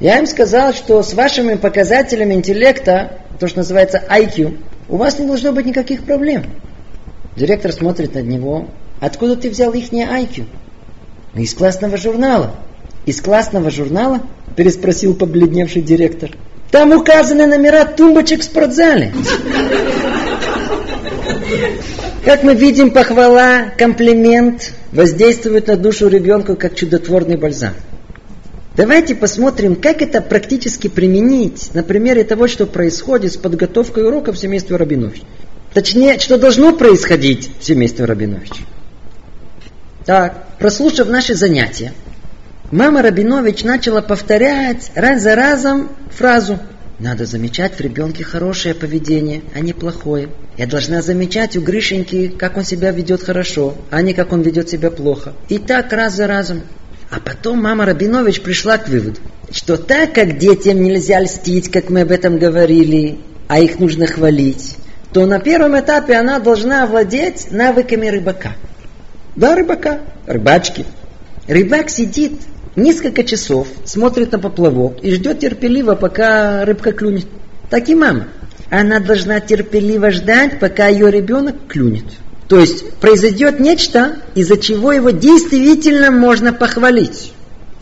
Я 0.00 0.18
им 0.18 0.26
сказал, 0.26 0.72
что 0.72 1.02
с 1.02 1.14
вашими 1.14 1.54
показателями 1.54 2.34
интеллекта, 2.34 3.18
то, 3.40 3.48
что 3.48 3.58
называется 3.58 4.02
IQ, 4.08 4.58
у 4.88 4.96
вас 4.96 5.18
не 5.18 5.26
должно 5.26 5.52
быть 5.52 5.66
никаких 5.66 6.04
проблем. 6.04 6.44
Директор 7.36 7.72
смотрит 7.72 8.14
на 8.14 8.20
него. 8.20 8.68
Откуда 9.00 9.36
ты 9.36 9.50
взял 9.50 9.72
их 9.72 9.92
IQ? 9.92 10.46
Из 11.34 11.54
классного 11.54 11.96
журнала. 11.96 12.54
Из 13.06 13.20
классного 13.20 13.70
журнала? 13.70 14.22
Переспросил 14.56 15.14
побледневший 15.14 15.82
директор. 15.82 16.30
Там 16.70 16.92
указаны 16.92 17.46
номера 17.46 17.84
тумбочек 17.84 18.40
в 18.40 18.44
спортзале. 18.44 19.12
Как 22.24 22.42
мы 22.42 22.54
видим, 22.54 22.90
похвала, 22.90 23.70
комплимент 23.78 24.72
воздействует 24.92 25.68
на 25.68 25.76
душу 25.76 26.08
ребенка 26.08 26.56
как 26.56 26.74
чудотворный 26.74 27.36
бальзам. 27.36 27.74
Давайте 28.76 29.14
посмотрим, 29.14 29.76
как 29.76 30.02
это 30.02 30.20
практически 30.20 30.88
применить 30.88 31.74
на 31.74 31.82
примере 31.82 32.24
того, 32.24 32.46
что 32.46 32.66
происходит 32.66 33.32
с 33.32 33.36
подготовкой 33.36 34.04
урока 34.04 34.32
в 34.32 34.38
семействе 34.38 34.76
Рабинович. 34.76 35.22
Точнее, 35.72 36.18
что 36.18 36.38
должно 36.38 36.72
происходить 36.72 37.50
в 37.58 37.64
семействе 37.64 38.04
Рабинович. 38.04 38.52
Так, 40.04 40.46
прослушав 40.58 41.08
наши 41.08 41.34
занятия, 41.34 41.92
мама 42.70 43.02
Рабинович 43.02 43.64
начала 43.64 44.00
повторять 44.00 44.90
раз 44.94 45.22
за 45.22 45.34
разом 45.34 45.90
фразу 46.10 46.58
«Надо 46.98 47.26
замечать 47.26 47.74
в 47.74 47.80
ребенке 47.80 48.24
хорошее 48.24 48.74
поведение, 48.74 49.42
а 49.54 49.60
не 49.60 49.72
плохое. 49.72 50.30
Я 50.56 50.66
должна 50.66 51.00
замечать 51.00 51.56
у 51.56 51.60
Гришеньки, 51.60 52.28
как 52.28 52.56
он 52.56 52.64
себя 52.64 52.90
ведет 52.90 53.22
хорошо, 53.22 53.76
а 53.90 54.02
не 54.02 54.14
как 54.14 54.32
он 54.32 54.42
ведет 54.42 54.68
себя 54.68 54.90
плохо. 54.90 55.34
И 55.48 55.58
так 55.58 55.92
раз 55.92 56.14
за 56.16 56.26
разом. 56.26 56.62
А 57.10 57.20
потом 57.20 57.62
мама 57.62 57.86
Рабинович 57.86 58.42
пришла 58.42 58.78
к 58.78 58.88
выводу, 58.88 59.20
что 59.50 59.76
так 59.76 60.12
как 60.12 60.38
детям 60.38 60.82
нельзя 60.82 61.20
льстить, 61.20 61.70
как 61.70 61.88
мы 61.88 62.02
об 62.02 62.10
этом 62.10 62.38
говорили, 62.38 63.18
а 63.46 63.60
их 63.60 63.78
нужно 63.78 64.06
хвалить, 64.06 64.76
то 65.12 65.24
на 65.24 65.38
первом 65.38 65.78
этапе 65.78 66.14
она 66.14 66.38
должна 66.38 66.82
овладеть 66.82 67.50
навыками 67.50 68.08
рыбака. 68.08 68.52
Да, 69.36 69.54
рыбака, 69.54 70.00
рыбачки. 70.26 70.84
Рыбак 71.46 71.88
сидит 71.88 72.32
несколько 72.78 73.24
часов, 73.24 73.68
смотрит 73.84 74.32
на 74.32 74.38
поплавок 74.38 75.02
и 75.02 75.12
ждет 75.12 75.40
терпеливо, 75.40 75.94
пока 75.94 76.64
рыбка 76.64 76.92
клюнет. 76.92 77.26
Так 77.70 77.88
и 77.88 77.94
мама. 77.94 78.28
Она 78.70 79.00
должна 79.00 79.40
терпеливо 79.40 80.10
ждать, 80.10 80.58
пока 80.60 80.88
ее 80.88 81.10
ребенок 81.10 81.56
клюнет. 81.68 82.04
То 82.48 82.58
есть 82.58 82.94
произойдет 82.94 83.60
нечто, 83.60 84.16
из-за 84.34 84.56
чего 84.56 84.92
его 84.92 85.10
действительно 85.10 86.10
можно 86.10 86.52
похвалить. 86.52 87.32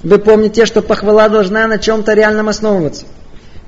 Вы 0.03 0.19
помните, 0.19 0.67
что 0.67 0.83
похвала 0.83 1.29
должна 1.29 1.67
на 1.67 1.79
чем-то 1.79 2.15
реальном 2.15 2.49
основываться. 2.49 3.07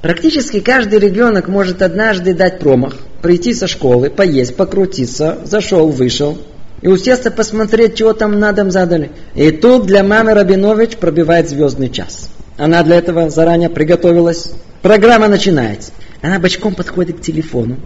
Практически 0.03 0.61
каждый 0.61 1.01
ребенок 1.01 1.49
может 1.49 1.83
однажды 1.83 2.35
дать 2.35 2.61
промах, 2.61 2.97
прийти 3.23 3.53
со 3.53 3.67
школы, 3.67 4.11
поесть, 4.11 4.55
покрутиться, 4.55 5.39
зашел, 5.45 5.89
вышел, 5.89 6.39
и 6.81 6.89
усесться 6.89 7.31
посмотреть, 7.31 7.97
чего 7.97 8.13
там 8.13 8.39
на 8.39 8.53
дом 8.53 8.71
задали. 8.71 9.11
И 9.35 9.51
тут 9.51 9.87
для 9.87 10.03
мамы 10.03 10.35
Рабинович 10.35 10.97
пробивает 10.97 11.49
звездный 11.49 11.91
час. 11.91 12.31
Она 12.57 12.83
для 12.83 12.97
этого 12.97 13.31
заранее 13.31 13.71
приготовилась. 13.71 14.53
Программа 14.83 15.29
начинается. 15.29 15.93
Она 16.23 16.39
бочком 16.39 16.75
подходит 16.75 17.19
к 17.19 17.23
телефону, 17.23 17.79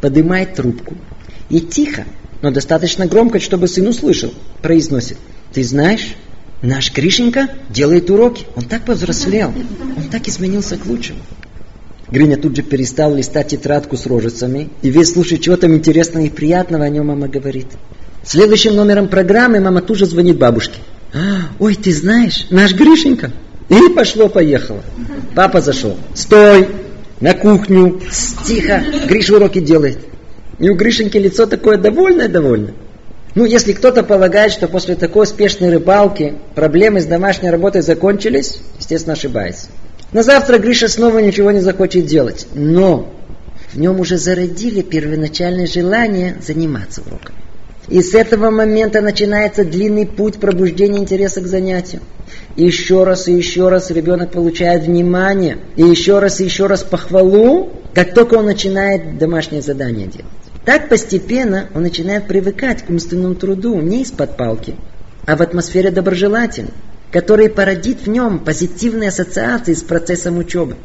поднимает 0.00 0.54
трубку 0.54 0.96
и 1.48 1.60
тихо, 1.60 2.04
но 2.42 2.50
достаточно 2.50 3.06
громко, 3.06 3.40
чтобы 3.40 3.68
сын 3.68 3.86
услышал, 3.86 4.32
произносит. 4.62 5.18
Ты 5.52 5.64
знаешь, 5.64 6.14
наш 6.62 6.92
Кришенька 6.92 7.48
делает 7.70 8.10
уроки. 8.10 8.46
Он 8.54 8.64
так 8.64 8.84
повзрослел, 8.84 9.52
он 9.96 10.04
так 10.10 10.28
изменился 10.28 10.76
к 10.76 10.86
лучшему. 10.86 11.20
Гриня 12.10 12.38
тут 12.38 12.56
же 12.56 12.62
перестал 12.62 13.14
листать 13.14 13.48
тетрадку 13.48 13.96
с 13.96 14.06
рожицами 14.06 14.70
и 14.80 14.88
весь 14.88 15.12
слушать, 15.12 15.42
чего 15.42 15.56
там 15.56 15.74
интересного 15.74 16.24
и 16.24 16.30
приятного 16.30 16.84
о 16.84 16.88
нем 16.88 17.06
мама 17.08 17.28
говорит. 17.28 17.66
Следующим 18.28 18.76
номером 18.76 19.08
программы 19.08 19.58
мама 19.58 19.80
тут 19.80 19.96
же 19.96 20.04
звонит 20.04 20.36
бабушке. 20.36 20.80
«А, 21.14 21.48
ой, 21.58 21.74
ты 21.76 21.90
знаешь, 21.94 22.46
наш 22.50 22.74
Гришенька. 22.74 23.32
И 23.70 23.88
пошло-поехало. 23.96 24.82
Папа 25.34 25.62
зашел. 25.62 25.96
Стой! 26.12 26.68
На 27.20 27.32
кухню. 27.32 28.02
Тихо. 28.44 28.82
Гриша 29.08 29.36
уроки 29.36 29.60
делает. 29.60 30.00
И 30.58 30.68
у 30.68 30.74
Гришеньки 30.74 31.16
лицо 31.16 31.46
такое 31.46 31.78
довольное-довольное. 31.78 32.74
Ну, 33.34 33.46
если 33.46 33.72
кто-то 33.72 34.02
полагает, 34.02 34.52
что 34.52 34.68
после 34.68 34.94
такой 34.94 35.22
успешной 35.22 35.70
рыбалки 35.70 36.34
проблемы 36.54 37.00
с 37.00 37.06
домашней 37.06 37.48
работой 37.48 37.80
закончились, 37.80 38.60
естественно, 38.78 39.14
ошибается. 39.14 39.68
На 40.12 40.22
завтра 40.22 40.58
Гриша 40.58 40.88
снова 40.88 41.20
ничего 41.20 41.50
не 41.50 41.60
захочет 41.60 42.04
делать. 42.04 42.46
Но 42.52 43.10
в 43.72 43.78
нем 43.78 44.00
уже 44.00 44.18
зародили 44.18 44.82
первоначальное 44.82 45.66
желание 45.66 46.36
заниматься 46.46 47.00
уроками. 47.00 47.47
И 47.90 48.02
с 48.02 48.14
этого 48.14 48.50
момента 48.50 49.00
начинается 49.00 49.64
длинный 49.64 50.06
путь 50.06 50.36
пробуждения 50.36 50.98
интереса 50.98 51.40
к 51.40 51.46
занятию. 51.46 52.02
И 52.56 52.64
еще 52.64 53.04
раз 53.04 53.28
и 53.28 53.32
еще 53.32 53.68
раз 53.68 53.90
ребенок 53.90 54.32
получает 54.32 54.82
внимание, 54.82 55.58
и 55.76 55.82
еще 55.82 56.18
раз 56.18 56.40
и 56.40 56.44
еще 56.44 56.66
раз 56.66 56.82
похвалу, 56.82 57.70
как 57.94 58.12
только 58.14 58.34
он 58.34 58.44
начинает 58.44 59.18
домашнее 59.18 59.62
задание 59.62 60.06
делать. 60.06 60.26
Так 60.66 60.90
постепенно 60.90 61.68
он 61.74 61.82
начинает 61.82 62.26
привыкать 62.26 62.84
к 62.84 62.90
умственному 62.90 63.34
труду 63.34 63.80
не 63.80 64.02
из-под 64.02 64.36
палки, 64.36 64.74
а 65.24 65.36
в 65.36 65.40
атмосфере 65.40 65.90
доброжелательной, 65.90 66.74
который 67.10 67.48
породит 67.48 68.02
в 68.02 68.08
нем 68.08 68.40
позитивные 68.40 69.08
ассоциации 69.08 69.72
с 69.72 69.82
процессом 69.82 70.36
учебы. 70.36 70.76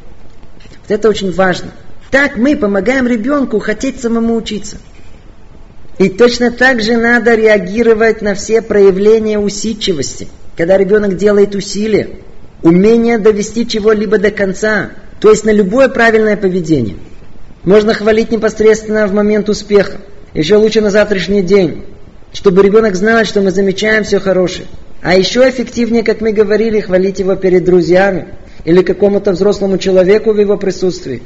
Вот 0.82 0.92
это 0.92 1.10
очень 1.10 1.34
важно. 1.34 1.72
Так 2.12 2.38
мы 2.38 2.56
помогаем 2.56 3.08
ребенку 3.08 3.60
хотеть 3.60 4.00
самому 4.00 4.36
учиться. 4.36 4.78
И 5.98 6.10
точно 6.10 6.52
так 6.52 6.82
же 6.82 6.98
надо 6.98 7.36
реагировать 7.36 8.22
на 8.22 8.34
все 8.34 8.62
проявления 8.62 9.40
усидчивости, 9.40 10.28
когда 10.58 10.78
ребенок 10.78 11.18
делает 11.18 11.56
усилия, 11.56 12.10
умение 12.62 13.18
довести 13.18 13.68
чего-либо 13.68 14.18
до 14.18 14.32
конца, 14.32 14.92
то 15.20 15.30
есть 15.30 15.46
на 15.46 15.52
любое 15.52 15.90
правильное 15.90 16.38
поведение– 16.38 16.98
можно 17.64 17.94
хвалить 17.94 18.30
непосредственно 18.32 19.08
в 19.08 19.14
момент 19.14 19.48
успеха. 19.48 19.98
Еще 20.34 20.58
лучше 20.58 20.82
на 20.82 20.90
завтрашний 20.90 21.42
день. 21.42 21.86
Чтобы 22.34 22.62
ребенок 22.62 22.96
знал, 22.96 23.24
что 23.24 23.42
мы 23.42 23.52
замечаем 23.52 24.04
все 24.04 24.20
хорошее. 24.20 24.68
А 25.02 25.16
еще 25.16 25.48
эффективнее, 25.48 26.04
как 26.04 26.20
мы 26.20 26.34
говорили, 26.34 26.82
хвалить 26.82 27.20
его 27.20 27.36
перед 27.36 27.64
друзьями 27.64 28.28
или 28.66 28.82
какому-то 28.82 29.32
взрослому 29.32 29.78
человеку 29.78 30.34
в 30.34 30.40
его 30.40 30.58
присутствии. 30.58 31.22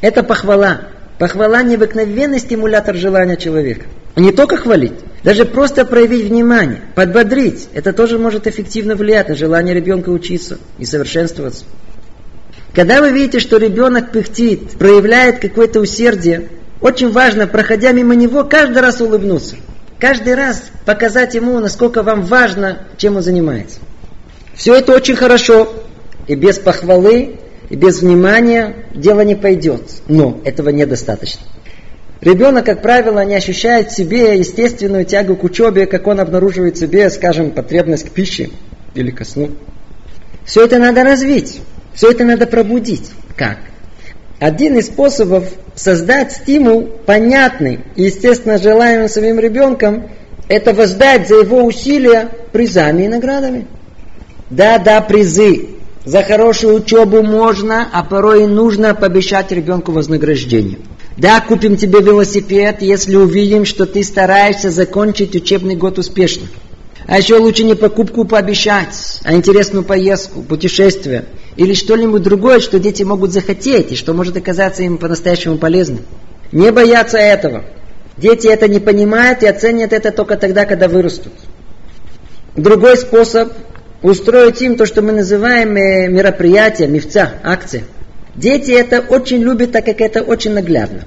Это 0.00 0.22
похвала. 0.22 0.88
Похвала 1.18 1.62
необыкновенный 1.62 2.38
стимулятор 2.38 2.94
желания 2.94 3.36
человека. 3.36 3.86
Не 4.16 4.32
только 4.32 4.56
хвалить, 4.56 4.94
даже 5.22 5.44
просто 5.44 5.84
проявить 5.84 6.28
внимание, 6.28 6.82
подбодрить. 6.94 7.68
Это 7.74 7.92
тоже 7.92 8.18
может 8.18 8.46
эффективно 8.46 8.96
влиять 8.96 9.28
на 9.28 9.34
желание 9.34 9.74
ребенка 9.74 10.10
учиться 10.10 10.58
и 10.78 10.84
совершенствоваться. 10.84 11.64
Когда 12.74 13.00
вы 13.00 13.10
видите, 13.10 13.40
что 13.40 13.56
ребенок 13.56 14.12
пыхтит, 14.12 14.72
проявляет 14.78 15.38
какое-то 15.38 15.80
усердие, 15.80 16.48
очень 16.80 17.10
важно, 17.10 17.46
проходя 17.46 17.92
мимо 17.92 18.14
него, 18.14 18.44
каждый 18.44 18.78
раз 18.82 19.00
улыбнуться. 19.00 19.56
Каждый 19.98 20.34
раз 20.34 20.62
показать 20.84 21.34
ему, 21.34 21.58
насколько 21.58 22.02
вам 22.02 22.22
важно, 22.22 22.86
чем 22.98 23.16
он 23.16 23.22
занимается. 23.22 23.80
Все 24.54 24.74
это 24.74 24.92
очень 24.92 25.16
хорошо. 25.16 25.72
И 26.26 26.34
без 26.34 26.58
похвалы, 26.58 27.38
без 27.74 28.00
внимания 28.00 28.86
дело 28.94 29.22
не 29.22 29.34
пойдет. 29.34 29.82
Но 30.08 30.40
этого 30.44 30.68
недостаточно. 30.68 31.42
Ребенок, 32.20 32.64
как 32.64 32.80
правило, 32.80 33.24
не 33.24 33.34
ощущает 33.34 33.90
в 33.90 33.94
себе 33.94 34.38
естественную 34.38 35.04
тягу 35.04 35.36
к 35.36 35.44
учебе, 35.44 35.86
как 35.86 36.06
он 36.06 36.20
обнаруживает 36.20 36.76
в 36.76 36.80
себе, 36.80 37.10
скажем, 37.10 37.50
потребность 37.50 38.08
к 38.08 38.10
пище 38.10 38.50
или 38.94 39.10
ко 39.10 39.24
сну. 39.24 39.50
Все 40.44 40.64
это 40.64 40.78
надо 40.78 41.02
развить. 41.02 41.60
Все 41.94 42.10
это 42.10 42.24
надо 42.24 42.46
пробудить. 42.46 43.10
Как? 43.36 43.58
Один 44.38 44.76
из 44.76 44.86
способов 44.86 45.48
создать 45.74 46.32
стимул 46.32 46.82
понятный 46.82 47.80
и, 47.96 48.04
естественно, 48.04 48.58
желаемым 48.58 49.08
своим 49.08 49.40
ребенком, 49.40 50.10
это 50.48 50.72
воздать 50.72 51.26
за 51.28 51.36
его 51.36 51.64
усилия 51.64 52.28
призами 52.52 53.04
и 53.04 53.08
наградами. 53.08 53.66
Да, 54.50 54.78
да, 54.78 55.00
призы. 55.00 55.75
За 56.06 56.22
хорошую 56.22 56.76
учебу 56.76 57.20
можно, 57.22 57.88
а 57.92 58.04
порой 58.04 58.44
и 58.44 58.46
нужно 58.46 58.94
пообещать 58.94 59.50
ребенку 59.50 59.90
вознаграждение. 59.90 60.78
Да, 61.16 61.40
купим 61.40 61.76
тебе 61.76 62.00
велосипед, 62.00 62.80
если 62.80 63.16
увидим, 63.16 63.64
что 63.64 63.86
ты 63.86 64.04
стараешься 64.04 64.70
закончить 64.70 65.34
учебный 65.34 65.74
год 65.74 65.98
успешно. 65.98 66.46
А 67.08 67.18
еще 67.18 67.38
лучше 67.38 67.64
не 67.64 67.74
покупку 67.74 68.24
пообещать, 68.24 69.20
а 69.24 69.34
интересную 69.34 69.84
поездку, 69.84 70.42
путешествие 70.42 71.24
или 71.56 71.74
что-нибудь 71.74 72.22
другое, 72.22 72.60
что 72.60 72.78
дети 72.78 73.02
могут 73.02 73.32
захотеть 73.32 73.90
и 73.90 73.96
что 73.96 74.12
может 74.14 74.36
оказаться 74.36 74.84
им 74.84 74.98
по-настоящему 74.98 75.58
полезным. 75.58 76.04
Не 76.52 76.70
бояться 76.70 77.18
этого. 77.18 77.64
Дети 78.16 78.46
это 78.46 78.68
не 78.68 78.78
понимают 78.78 79.42
и 79.42 79.46
оценят 79.46 79.92
это 79.92 80.12
только 80.12 80.36
тогда, 80.36 80.66
когда 80.66 80.86
вырастут. 80.86 81.32
Другой 82.54 82.96
способ 82.96 83.52
устроить 84.02 84.62
им 84.62 84.76
то, 84.76 84.86
что 84.86 85.02
мы 85.02 85.12
называем 85.12 85.76
э, 85.76 86.08
мероприятие, 86.08 86.88
мифца, 86.88 87.32
акция. 87.42 87.84
Дети 88.34 88.70
это 88.70 89.00
очень 89.00 89.42
любят, 89.42 89.72
так 89.72 89.84
как 89.84 90.00
это 90.00 90.22
очень 90.22 90.52
наглядно. 90.52 91.04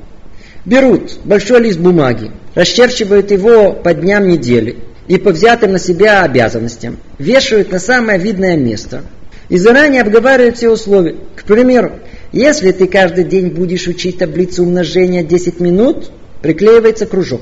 Берут 0.66 1.20
большой 1.24 1.62
лист 1.62 1.80
бумаги, 1.80 2.32
расчерчивают 2.56 3.32
его 3.32 3.74
по 3.74 3.94
дням 3.94 4.28
недели– 4.28 4.78
и 5.10 5.18
по 5.18 5.32
взятым 5.32 5.74
на 5.74 5.80
себя 5.80 6.22
обязанностям 6.22 6.98
вешают 7.18 7.72
на 7.72 7.80
самое 7.80 8.20
видное 8.20 8.56
место 8.56 9.04
и 9.50 9.58
заранее 9.58 10.04
обговаривают 10.04 10.58
все 10.58 10.70
условия. 10.70 11.16
К 11.36 11.44
примеру, 11.44 11.94
если 12.32 12.72
ты 12.72 12.86
каждый 12.86 13.24
день 13.24 13.48
будешь 13.48 13.88
учить 13.88 14.20
таблицу 14.20 14.64
умножения 14.64 15.24
10 15.24 15.60
минут, 15.60 16.12
приклеивается 16.44 17.08
кружок. 17.08 17.42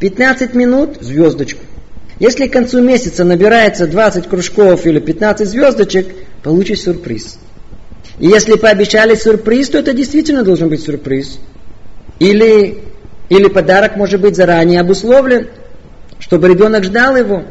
15 0.00 0.54
минут– 0.54 0.96
звездочку. 1.02 1.60
Если 2.22 2.46
к 2.46 2.52
концу 2.52 2.80
месяца 2.80 3.24
набирается 3.24 3.86
20 3.86 4.28
кружков 4.28 4.86
или 4.86 4.98
15 4.98 5.46
звездочек, 5.46 6.06
получишь 6.42 6.82
сюрприз. 6.82 7.38
И 8.18 8.26
если 8.26 8.54
пообещали 8.54 9.14
сюрприз, 9.14 9.70
то 9.70 9.78
это 9.78 9.92
действительно 9.92 10.42
должен 10.42 10.68
быть 10.70 10.82
сюрприз. 10.82 11.38
Или, 12.18 12.78
или 13.28 13.48
подарок 13.48 13.96
может 13.96 14.20
быть 14.20 14.36
заранее 14.36 14.80
обусловлен– 14.80 15.48
чтобы 16.22 16.48
ребенок 16.48 16.84
ждал 16.84 17.16
его. 17.16 17.42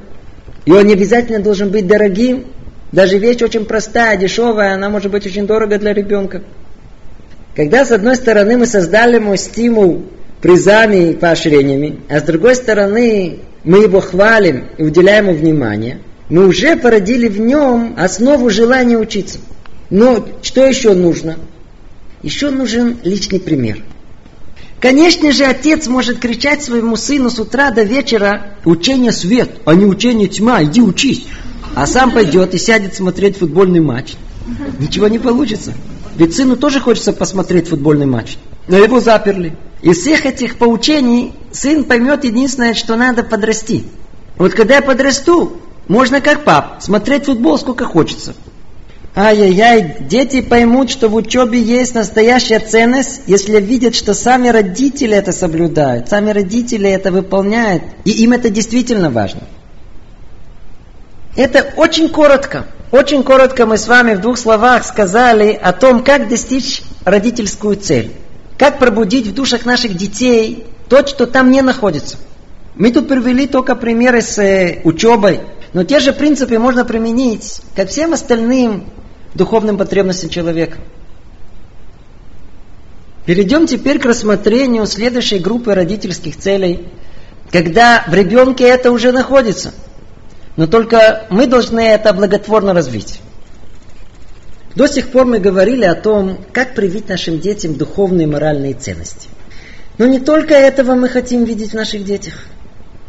И 0.66 0.72
он 0.72 0.86
не 0.86 0.94
обязательно 0.94 1.40
должен 1.40 1.70
быть 1.70 1.88
дорогим. 1.88 2.46
Даже 2.94 3.18
вещь 3.18 3.42
очень 3.42 3.66
простая, 3.66 4.18
дешевая, 4.18 4.76
она 4.76 4.90
может 4.90 5.12
быть 5.12 5.26
очень 5.26 5.46
дорого 5.46 5.78
для 5.78 5.94
ребенка. 5.94 6.42
Когда 7.56 7.84
с 7.84 7.92
одной 7.92 8.16
стороны 8.16 8.58
мы 8.58 8.66
создали 8.66 9.16
ему 9.16 9.36
стимул 9.36 10.06
призами 10.42 11.12
и 11.12 11.16
поощрениями, 11.16 12.00
а 12.10 12.20
с 12.20 12.24
другой 12.24 12.56
стороны 12.56 13.40
мы 13.64 13.80
его 13.80 14.02
хвалим 14.02 14.66
и 14.78 14.84
уделяем 14.84 15.30
ему 15.30 15.38
внимание, 15.38 16.00
мы 16.30 16.48
уже 16.48 16.76
породили 16.78 17.28
в 17.28 17.40
нем 17.40 17.96
основу 17.98 18.50
желания 18.50 18.98
учиться. 18.98 19.40
Но 19.90 20.26
что 20.42 20.66
еще 20.66 20.94
нужно? 20.94 21.38
Еще 22.24 22.50
нужен 22.50 22.98
личный 23.04 23.40
пример– 23.40 23.84
Конечно 24.82 25.32
же, 25.32 25.44
отец 25.44 25.86
может 25.86 26.18
кричать 26.18 26.64
своему 26.64 26.96
сыну 26.96 27.30
с 27.30 27.38
утра 27.38 27.70
до 27.70 27.84
вечера 27.84 28.56
«Учение 28.66 29.12
свет, 29.12 29.52
а 29.64 29.76
не 29.76 29.86
учение 29.86 30.28
тьма, 30.28 30.64
иди 30.64 30.82
учись!» 30.82 31.28
А 31.76 31.86
сам 31.86 32.12
пойдет 32.12 32.56
и 32.56 32.58
сядет 32.58 32.96
смотреть 32.96 33.38
футбольный 33.38 33.80
матч. 33.80 34.16
Ничего 34.80 35.08
не 35.08 35.20
получится. 35.20 35.74
Ведь 36.18 36.36
сыну 36.36 36.58
тоже 36.58 36.80
хочется 36.80 37.14
посмотреть 37.14 37.68
футбольный 37.68 38.08
матч. 38.08 38.38
Но 38.68 38.78
его 38.78 39.00
заперли. 39.00 39.56
Из 39.82 39.98
всех 39.98 40.26
этих 40.26 40.58
поучений 40.58 41.34
сын 41.52 41.84
поймет 41.84 42.24
единственное, 42.24 42.74
что 42.74 42.96
надо 42.96 43.24
подрасти. 43.24 43.84
Вот 44.38 44.54
когда 44.54 44.76
я 44.76 44.82
подрасту, 44.82 45.58
можно 45.88 46.22
как 46.22 46.44
пап, 46.44 46.82
смотреть 46.82 47.26
футбол 47.26 47.58
сколько 47.58 47.86
хочется. 47.86 48.36
Ай-яй-яй, 49.14 49.98
дети 50.02 50.40
поймут, 50.42 50.90
что 50.90 51.10
в 51.10 51.16
учебе 51.16 51.60
есть 51.60 51.96
настоящая 51.96 52.60
ценность, 52.60 53.24
если 53.28 53.60
видят, 53.60 53.94
что 53.94 54.14
сами 54.14 54.48
родители 54.48 55.18
это 55.18 55.34
соблюдают, 55.34 56.08
сами 56.08 56.32
родители 56.32 56.90
это 56.90 57.12
выполняют, 57.12 57.84
и 58.06 58.12
им 58.12 58.32
это 58.32 58.50
действительно 58.50 59.10
важно. 59.10 59.42
Это 61.36 61.74
очень 61.76 62.08
коротко. 62.08 62.68
Очень 62.92 63.24
коротко 63.24 63.66
мы 63.66 63.78
с 63.78 63.88
вами 63.88 64.14
в 64.14 64.22
двух 64.22 64.38
словах 64.38 64.86
сказали 64.86 65.60
о 65.62 65.74
том, 65.74 66.04
как 66.04 66.30
достичь 66.30 66.82
родительскую 67.04 67.76
цель. 67.76 68.12
Как 68.62 68.78
пробудить 68.78 69.26
в 69.26 69.34
душах 69.34 69.66
наших 69.66 69.98
детей 69.98 70.68
то, 70.88 71.04
что 71.08 71.26
там 71.26 71.50
не 71.50 71.64
находится. 71.64 72.18
Мы 72.76 72.92
тут 72.92 73.08
привели 73.08 73.48
только 73.48 73.76
примеры 73.76 74.22
с 74.22 74.38
э, 74.38 74.82
учебой, 74.84 75.40
но 75.74 75.84
те 75.84 76.00
же 76.00 76.14
принципы 76.14 76.60
можно 76.60 76.86
применить 76.86 77.60
ко 77.76 77.88
всем 77.88 78.14
остальным 78.14 78.86
духовным 79.34 79.80
потребностям 79.80 80.30
человека. 80.30 80.78
Перейдем 83.26 83.66
теперь 83.66 83.98
к 83.98 84.06
рассмотрению 84.06 84.86
следующей 84.86 85.40
группы 85.40 85.74
родительских 85.74 86.38
целей, 86.38 86.88
когда 87.52 88.06
в 88.08 88.14
ребенке 88.14 88.66
это 88.66 88.92
уже 88.92 89.12
находится. 89.12 89.74
Но 90.56 90.68
только 90.68 91.26
мы 91.32 91.48
должны 91.48 91.80
это 91.80 92.14
благотворно 92.14 92.76
развить. 92.76 93.22
До 94.76 94.88
сих 94.88 95.10
пор 95.10 95.26
мы 95.26 95.40
говорили 95.40 95.86
о 95.86 95.96
том, 95.96 96.38
как 96.54 96.76
привить 96.76 97.10
нашим 97.10 97.40
детям 97.40 97.76
духовные 97.76 98.26
и 98.26 98.30
моральные 98.32 98.74
ценности. 98.74 99.28
Но 99.98 100.08
не 100.08 100.20
только 100.20 100.54
этого 100.54 100.96
мы 100.96 101.10
хотим 101.10 101.44
видеть 101.44 101.72
в 101.72 101.76
наших 101.76 102.04
детях. 102.06 102.46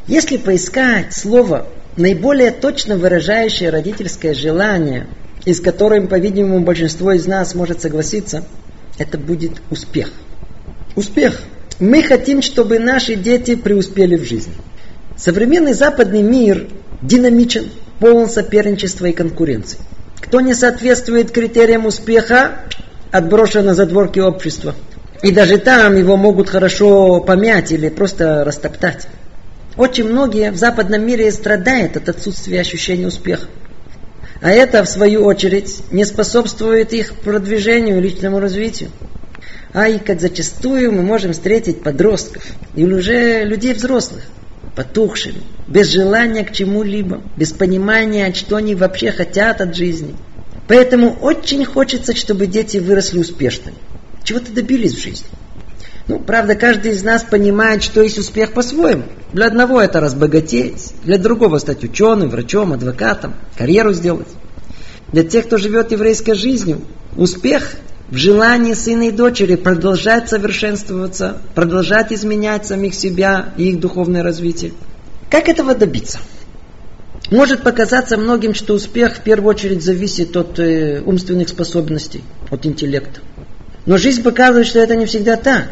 Если 0.07 0.37
поискать 0.37 1.15
слово, 1.15 1.67
наиболее 1.97 2.51
точно 2.51 2.97
выражающее 2.97 3.71
родительское 3.71 4.35
желание– 4.35 5.07
и 5.45 5.53
с 5.53 5.61
которым, 5.61 6.09
по-видимому, 6.09 6.61
большинство 6.61 7.13
из 7.13 7.27
нас 7.27 7.55
может 7.55 7.83
согласиться, 7.83 8.45
это 8.99 9.19
будет 9.19 9.53
успех. 9.71 10.13
Успех. 10.95 11.43
Мы 11.81 12.03
хотим, 12.03 12.43
чтобы 12.43 12.79
наши 12.79 13.17
дети 13.17 13.57
преуспели 13.57 14.17
в 14.17 14.25
жизни. 14.25 14.55
Современный 15.17 15.73
западный 15.73 16.23
мир 16.23 16.69
динамичен, 17.01 17.71
полон 17.99 18.29
соперничества 18.29 19.07
и 19.07 19.13
конкуренции. 19.13 19.79
Кто 20.33 20.41
не 20.41 20.55
соответствует 20.55 21.30
критериям 21.30 21.85
успеха, 21.85 22.53
отброшен 23.11 23.66
на 23.66 23.74
задворки 23.74 24.18
общества. 24.18 24.74
И 25.22 25.30
даже 25.30 25.59
там 25.59 25.95
его 25.95 26.16
могут 26.16 26.49
хорошо 26.49 27.20
помять 27.20 27.70
или 27.70 27.91
просто 27.91 28.43
растоптать. 28.43 29.09
Очень 29.76 30.09
многие 30.09 30.51
в 30.51 30.57
западном 30.57 31.05
мире 31.05 31.30
страдают 31.33 31.99
от 31.99 32.09
отсутствия 32.09 32.61
ощущения 32.61 33.09
успеха. 33.09 33.47
А 34.41 34.51
это, 34.51 34.83
в 34.83 34.89
свою 34.89 35.22
очередь, 35.22 35.83
не 35.91 36.07
способствует 36.07 36.95
их 36.95 37.12
продвижению 37.16 38.01
личному 38.01 38.41
развитию. 38.41 38.89
А 39.74 39.87
и 39.87 39.99
как 39.99 40.22
зачастую 40.22 40.93
мы 40.93 41.03
можем 41.03 41.35
встретить 41.35 41.83
подростков 41.83 42.43
или 42.74 42.95
уже 42.95 43.45
людей 43.45 43.74
взрослых, 43.74 44.22
потухшими, 44.75 45.43
без 45.68 45.89
желания 45.89 46.45
к 46.45 46.53
чему-либо, 46.53 47.23
без 47.37 47.53
понимания, 47.53 48.33
что 48.35 48.57
они 48.57 48.75
вообще 48.75 49.12
хотят 49.12 49.61
от 49.61 49.77
жизни. 49.77 50.14
Поэтому 50.68 51.11
очень 51.20 51.64
хочется, 51.64 52.14
чтобы 52.16 52.47
дети 52.47 52.79
выросли 52.79 53.18
успешными, 53.18 53.77
чего-то 54.25 54.53
добились 54.53 54.95
в 54.95 55.03
жизни. 55.03 55.27
Ну, 56.09 56.18
правда, 56.18 56.55
каждый 56.55 56.93
из 56.93 57.05
нас 57.05 57.23
понимает, 57.23 57.83
что 57.83 58.03
есть 58.03 58.18
успех 58.18 58.53
по-своему. 58.53 59.05
Для 59.33 59.47
одного 59.47 59.81
это 59.81 60.01
разбогатеть, 60.01 60.93
для 61.05 61.16
другого 61.16 61.59
стать 61.59 61.85
ученым, 61.85 62.29
врачом, 62.29 62.73
адвокатом, 62.73 63.35
карьеру 63.57 63.93
сделать. 63.93 64.29
Для 65.12 65.23
тех, 65.25 65.47
кто 65.47 65.59
живет 65.59 65.93
еврейской 65.93 66.35
жизнью, 66.35 66.81
успех 67.16 67.77
в 68.13 68.17
желании 68.19 68.75
сына 68.75 69.05
и 69.05 69.11
дочери 69.11 69.57
продолжать 69.57 70.29
совершенствоваться, 70.29 71.39
продолжать 71.55 72.13
изменять 72.13 72.67
самих 72.67 72.93
себя 72.93 73.55
и 73.57 73.71
их 73.71 73.81
духовное 73.81 74.23
развитие. 74.23 74.75
Как 75.31 75.49
этого 75.49 75.75
добиться? 75.75 76.19
Может 77.31 77.63
показаться 77.63 78.19
многим, 78.19 78.55
что 78.55 78.75
успех 78.75 79.17
в 79.17 79.21
первую 79.23 79.49
очередь 79.55 79.83
зависит 79.83 80.37
от 80.37 80.59
э, 80.59 81.01
умственных 81.01 81.49
способностей, 81.49 82.23
от 82.51 82.67
интеллекта. 82.67 83.21
Но 83.87 83.97
жизнь 83.97 84.23
показывает, 84.23 84.67
что 84.67 84.81
это 84.81 84.95
не 84.95 85.07
всегда 85.07 85.37
так. 85.37 85.71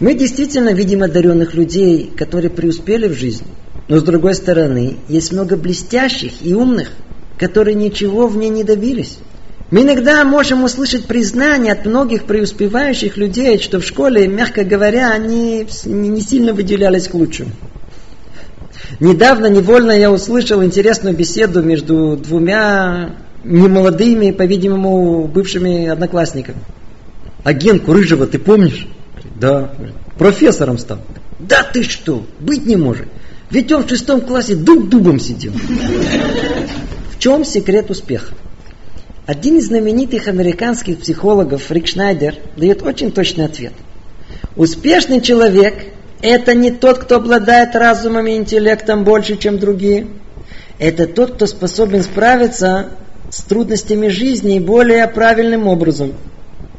Мы 0.00 0.14
действительно 0.14 0.70
видим 0.70 1.04
одаренных 1.04 1.54
людей, 1.54 2.10
которые 2.16 2.50
преуспели 2.50 3.06
в 3.06 3.16
жизни. 3.16 3.46
Но 3.86 4.00
с 4.00 4.02
другой 4.02 4.34
стороны, 4.34 4.96
есть 5.06 5.30
много 5.30 5.56
блестящих 5.56 6.44
и 6.44 6.54
умных, 6.54 6.90
которые 7.38 7.76
ничего 7.76 8.26
в 8.26 8.36
ней 8.36 8.48
не 8.48 8.64
добились. 8.64 9.18
Мы 9.70 9.82
иногда 9.82 10.24
можем 10.24 10.64
услышать 10.64 11.04
признание 11.04 11.74
от 11.74 11.84
многих 11.84 12.24
преуспевающих 12.24 13.18
людей, 13.18 13.58
что 13.58 13.80
в 13.80 13.84
школе, 13.84 14.26
мягко 14.26 14.64
говоря, 14.64 15.12
они 15.12 15.66
не 15.84 16.20
сильно 16.22 16.54
выделялись 16.54 17.06
к 17.06 17.14
лучшему. 17.14 17.50
Недавно 18.98 19.46
невольно 19.46 19.92
я 19.92 20.10
услышал 20.10 20.64
интересную 20.64 21.14
беседу 21.14 21.62
между 21.62 22.16
двумя 22.16 23.10
немолодыми, 23.44 24.30
по-видимому, 24.30 25.28
бывшими 25.28 25.88
одноклассниками. 25.88 26.58
А 27.44 27.52
Генку 27.52 27.92
Рыжего 27.92 28.26
ты 28.26 28.38
помнишь? 28.38 28.88
Да. 29.38 29.72
Профессором 30.16 30.78
стал. 30.78 30.98
Да 31.38 31.62
ты 31.62 31.82
что, 31.82 32.26
быть 32.40 32.64
не 32.64 32.76
может. 32.76 33.06
Ведь 33.50 33.70
он 33.70 33.84
в 33.84 33.88
шестом 33.88 34.22
классе 34.22 34.54
дуб 34.56 34.88
дубом 34.88 35.20
сидел. 35.20 35.52
В 35.52 37.18
чем 37.18 37.44
секрет 37.44 37.90
успеха? 37.90 38.32
Один 39.28 39.58
из 39.58 39.66
знаменитых 39.66 40.26
американских 40.26 41.00
психологов, 41.00 41.70
Рик 41.70 41.86
Шнайдер, 41.86 42.36
дает 42.56 42.82
очень 42.82 43.12
точный 43.12 43.44
ответ. 43.44 43.74
Успешный 44.56 45.20
человек 45.20 45.74
это 46.22 46.54
не 46.54 46.70
тот, 46.70 47.00
кто 47.00 47.16
обладает 47.16 47.76
разумом 47.76 48.26
и 48.26 48.36
интеллектом 48.36 49.04
больше, 49.04 49.36
чем 49.36 49.58
другие. 49.58 50.06
Это 50.78 51.06
тот, 51.06 51.34
кто 51.34 51.46
способен 51.46 52.04
справиться 52.04 52.88
с 53.28 53.42
трудностями 53.42 54.08
жизни 54.08 54.60
более 54.60 55.06
правильным 55.06 55.66
образом. 55.66 56.14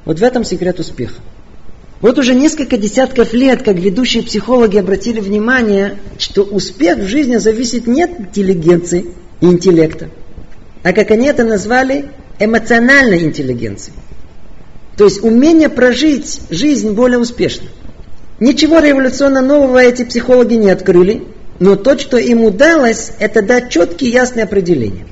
Вот 0.05 0.17
в 0.17 0.23
этом 0.23 0.43
секрет 0.43 0.79
успеха. 0.79 1.21
Вот 2.01 2.17
уже 2.17 2.33
несколько 2.33 2.77
десятков 2.77 3.31
лет, 3.31 3.61
как 3.61 3.75
ведущие 3.75 4.23
психологи 4.23 4.79
обратили 4.79 5.19
внимание, 5.19 5.99
что 6.17 6.41
успех 6.41 6.97
в 6.97 7.05
жизни 7.05 7.35
зависит 7.35 7.85
не 7.85 8.05
от 8.05 8.19
интеллигенции 8.19 9.05
и 9.39 9.45
интеллекта, 9.45 10.09
а 10.81 10.93
как 10.93 11.11
они 11.11 11.27
это 11.27 11.43
назвали, 11.45 12.09
эмоциональной 12.39 13.23
интеллигенцией. 13.23 13.97
То 14.97 15.05
есть 15.05 15.23
умение 15.23 15.69
прожить 15.69 16.41
жизнь 16.49 16.91
более 16.91 17.19
успешно. 17.19 17.67
Ничего 18.39 18.79
революционно 18.79 19.41
нового 19.41 19.81
эти 19.81 20.03
психологи 20.03 20.55
не 20.55 20.69
открыли, 20.69 21.23
но 21.59 21.75
то, 21.75 21.97
что 21.97 22.17
им 22.17 22.43
удалось, 22.43 23.11
это 23.19 23.41
дать 23.41 23.69
четкие 23.69 24.11
ясные 24.11 24.45
определения. 24.45 25.05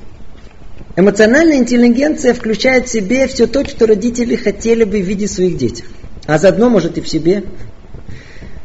Эмоциональная 0.96 1.58
интеллигенция 1.58 2.34
включает 2.34 2.88
в 2.88 2.90
себе 2.90 3.28
все 3.28 3.46
то, 3.46 3.64
что 3.64 3.86
родители 3.86 4.34
хотели 4.34 4.84
бы 4.84 5.00
видеть 5.00 5.30
в 5.30 5.34
своих 5.34 5.56
детях. 5.56 5.86
А 6.26 6.38
заодно, 6.38 6.68
может, 6.70 6.98
и 6.98 7.00
в 7.00 7.08
себе. 7.08 7.44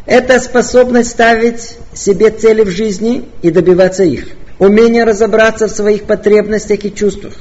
Это 0.05 0.39
способность 0.39 1.11
ставить 1.11 1.77
себе 1.93 2.31
цели 2.31 2.63
в 2.63 2.69
жизни 2.69 3.25
и 3.41 3.51
добиваться 3.51 4.03
их. 4.03 4.27
Умение 4.59 5.03
разобраться 5.03 5.67
в 5.67 5.71
своих 5.71 6.03
потребностях 6.03 6.83
и 6.85 6.93
чувствах. 6.93 7.33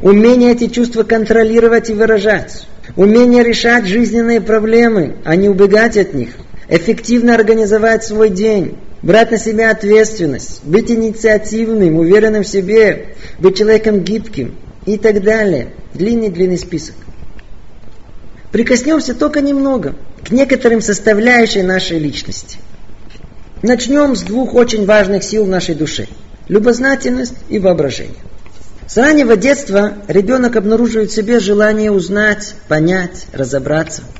Умение 0.00 0.52
эти 0.52 0.68
чувства 0.68 1.02
контролировать 1.02 1.90
и 1.90 1.94
выражать. 1.94 2.66
Умение 2.96 3.42
решать 3.42 3.86
жизненные 3.86 4.40
проблемы, 4.40 5.16
а 5.24 5.36
не 5.36 5.48
убегать 5.48 5.96
от 5.96 6.14
них 6.14 6.30
эффективно 6.68 7.34
организовать 7.34 8.04
свой 8.04 8.30
день, 8.30 8.76
брать 9.02 9.30
на 9.30 9.38
себя 9.38 9.70
ответственность, 9.70 10.64
быть 10.64 10.90
инициативным, 10.90 11.96
уверенным 11.96 12.42
в 12.42 12.48
себе, 12.48 13.14
быть 13.38 13.56
человеком 13.56 14.00
гибким 14.00 14.56
и 14.84 14.96
так 14.98 15.22
далее. 15.22 15.68
Длинный-длинный 15.94 16.58
список. 16.58 16.94
Прикоснемся 18.52 19.14
только 19.14 19.40
немного 19.40 19.94
к 20.22 20.30
некоторым 20.30 20.80
составляющим 20.80 21.66
нашей 21.66 21.98
личности. 21.98 22.58
Начнем 23.62 24.14
с 24.14 24.22
двух 24.22 24.54
очень 24.54 24.84
важных 24.84 25.22
сил 25.22 25.44
в 25.44 25.48
нашей 25.48 25.74
душе. 25.74 26.06
Любознательность 26.48 27.34
и 27.48 27.58
воображение. 27.58 28.14
С 28.86 28.96
раннего 28.96 29.36
детства 29.36 29.94
ребенок 30.08 30.56
обнаруживает 30.56 31.10
в 31.10 31.14
себе 31.14 31.40
желание 31.40 31.90
узнать, 31.90 32.54
понять, 32.68 33.26
разобраться– 33.32 34.02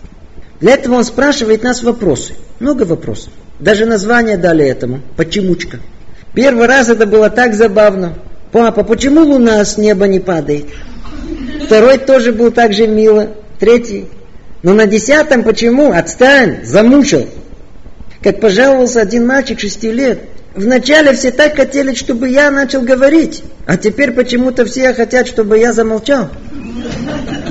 для 0.60 0.74
этого 0.74 0.96
он 0.96 1.04
спрашивает 1.04 1.62
нас 1.62 1.82
вопросы. 1.82 2.34
Много 2.60 2.84
вопросов. 2.84 3.32
Даже 3.60 3.86
название 3.86 4.36
дали 4.36 4.64
этому. 4.64 5.00
Почемучка. 5.16 5.80
Первый 6.34 6.66
раз 6.66 6.88
это 6.88 7.06
было 7.06 7.30
так 7.30 7.54
забавно. 7.54 8.14
Папа, 8.52 8.82
почему 8.84 9.20
луна 9.20 9.64
с 9.64 9.76
неба 9.76 10.06
не 10.06 10.20
падает? 10.20 10.66
Второй 11.64 11.98
тоже 11.98 12.32
был 12.32 12.50
так 12.50 12.72
же 12.72 12.86
мило. 12.86 13.32
Третий. 13.58 14.06
Но 14.62 14.72
на 14.72 14.86
десятом 14.86 15.42
почему? 15.42 15.92
Отстань, 15.92 16.64
замучил. 16.64 17.28
Как 18.22 18.40
пожаловался 18.40 19.02
один 19.02 19.26
мальчик 19.26 19.60
шести 19.60 19.90
лет. 19.90 20.20
Вначале 20.56 21.12
все 21.12 21.30
так 21.30 21.54
хотели, 21.54 21.94
чтобы 21.94 22.30
я 22.30 22.50
начал 22.50 22.80
говорить, 22.80 23.42
а 23.66 23.76
теперь 23.76 24.12
почему-то 24.12 24.64
все 24.64 24.94
хотят, 24.94 25.28
чтобы 25.28 25.58
я 25.58 25.74
замолчал. 25.74 26.30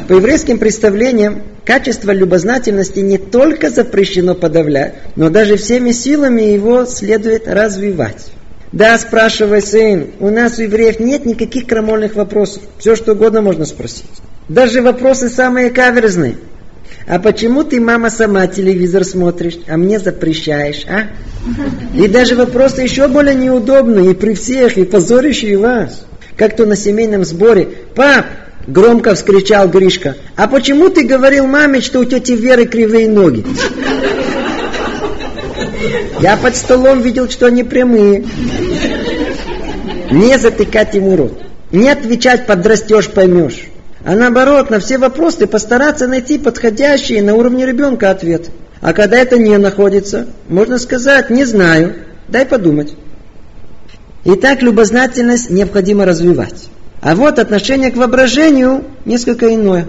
По 0.07 0.13
еврейским 0.13 0.57
представлениям, 0.57 1.43
качество 1.63 2.11
любознательности 2.11 2.99
не 2.99 3.19
только 3.19 3.69
запрещено 3.69 4.33
подавлять, 4.33 4.95
но 5.15 5.29
даже 5.29 5.55
всеми 5.57 5.91
силами 5.91 6.41
его 6.41 6.85
следует 6.85 7.47
развивать. 7.47 8.25
Да, 8.71 8.97
спрашивай, 8.97 9.61
сын, 9.61 10.07
у 10.19 10.29
нас 10.29 10.57
у 10.57 10.63
евреев 10.63 10.99
нет 10.99 11.25
никаких 11.25 11.67
крамольных 11.67 12.15
вопросов. 12.15 12.63
Все, 12.79 12.95
что 12.95 13.13
угодно 13.13 13.41
можно 13.41 13.65
спросить. 13.65 14.05
Даже 14.49 14.81
вопросы 14.81 15.29
самые 15.29 15.69
каверзные. 15.69 16.37
А 17.07 17.19
почему 17.19 17.63
ты, 17.63 17.79
мама, 17.79 18.09
сама 18.09 18.47
телевизор 18.47 19.03
смотришь, 19.03 19.57
а 19.67 19.77
мне 19.77 19.99
запрещаешь, 19.99 20.85
а? 20.87 21.07
И 21.95 22.07
даже 22.07 22.35
вопросы 22.35 22.81
еще 22.81 23.07
более 23.07 23.35
неудобные, 23.35 24.11
и 24.11 24.13
при 24.15 24.33
всех, 24.33 24.77
и 24.77 24.83
позорящие 24.83 25.57
вас. 25.57 26.05
Как-то 26.35 26.65
на 26.65 26.75
семейном 26.75 27.23
сборе. 27.23 27.67
Пап, 27.95 28.25
Громко 28.67 29.13
вскричал 29.13 29.67
Гришка. 29.67 30.15
А 30.35 30.47
почему 30.47 30.89
ты 30.89 31.05
говорил 31.05 31.45
маме, 31.45 31.81
что 31.81 31.99
у 31.99 32.05
тети 32.05 32.31
Веры 32.31 32.65
кривые 32.65 33.07
ноги? 33.07 33.45
Я 36.19 36.35
под 36.37 36.55
столом 36.55 37.01
видел, 37.01 37.29
что 37.29 37.45
они 37.45 37.63
прямые. 37.63 38.25
Не 40.09 40.39
затыкать 40.39 40.95
ему 40.95 41.15
рот. 41.15 41.43
Не 41.71 41.89
отвечать 41.89 42.47
подрастешь, 42.47 43.09
поймешь. 43.09 43.67
А 44.05 44.13
наоборот, 44.13 44.69
на 44.69 44.79
все 44.79 44.99
вопросы 44.99 45.47
постараться 45.47 46.05
найти 46.07 46.37
подходящие 46.37 47.23
на 47.23 47.33
уровне 47.33 47.65
ребенка 47.65 48.11
ответ. 48.11 48.51
А 48.79 48.93
когда 48.93 49.17
это 49.17 49.39
не 49.39 49.57
находится, 49.57 50.27
можно 50.47 50.77
сказать, 50.77 51.31
не 51.31 51.43
знаю, 51.43 51.95
дай 52.27 52.45
подумать. 52.45 52.93
Итак, 54.23 54.61
любознательность 54.61 55.49
необходимо 55.49 56.05
развивать. 56.05 56.69
А 57.01 57.15
вот 57.15 57.39
отношение 57.39 57.89
к 57.89 57.97
воображению 57.97 58.83
несколько 59.05 59.53
иное. 59.53 59.87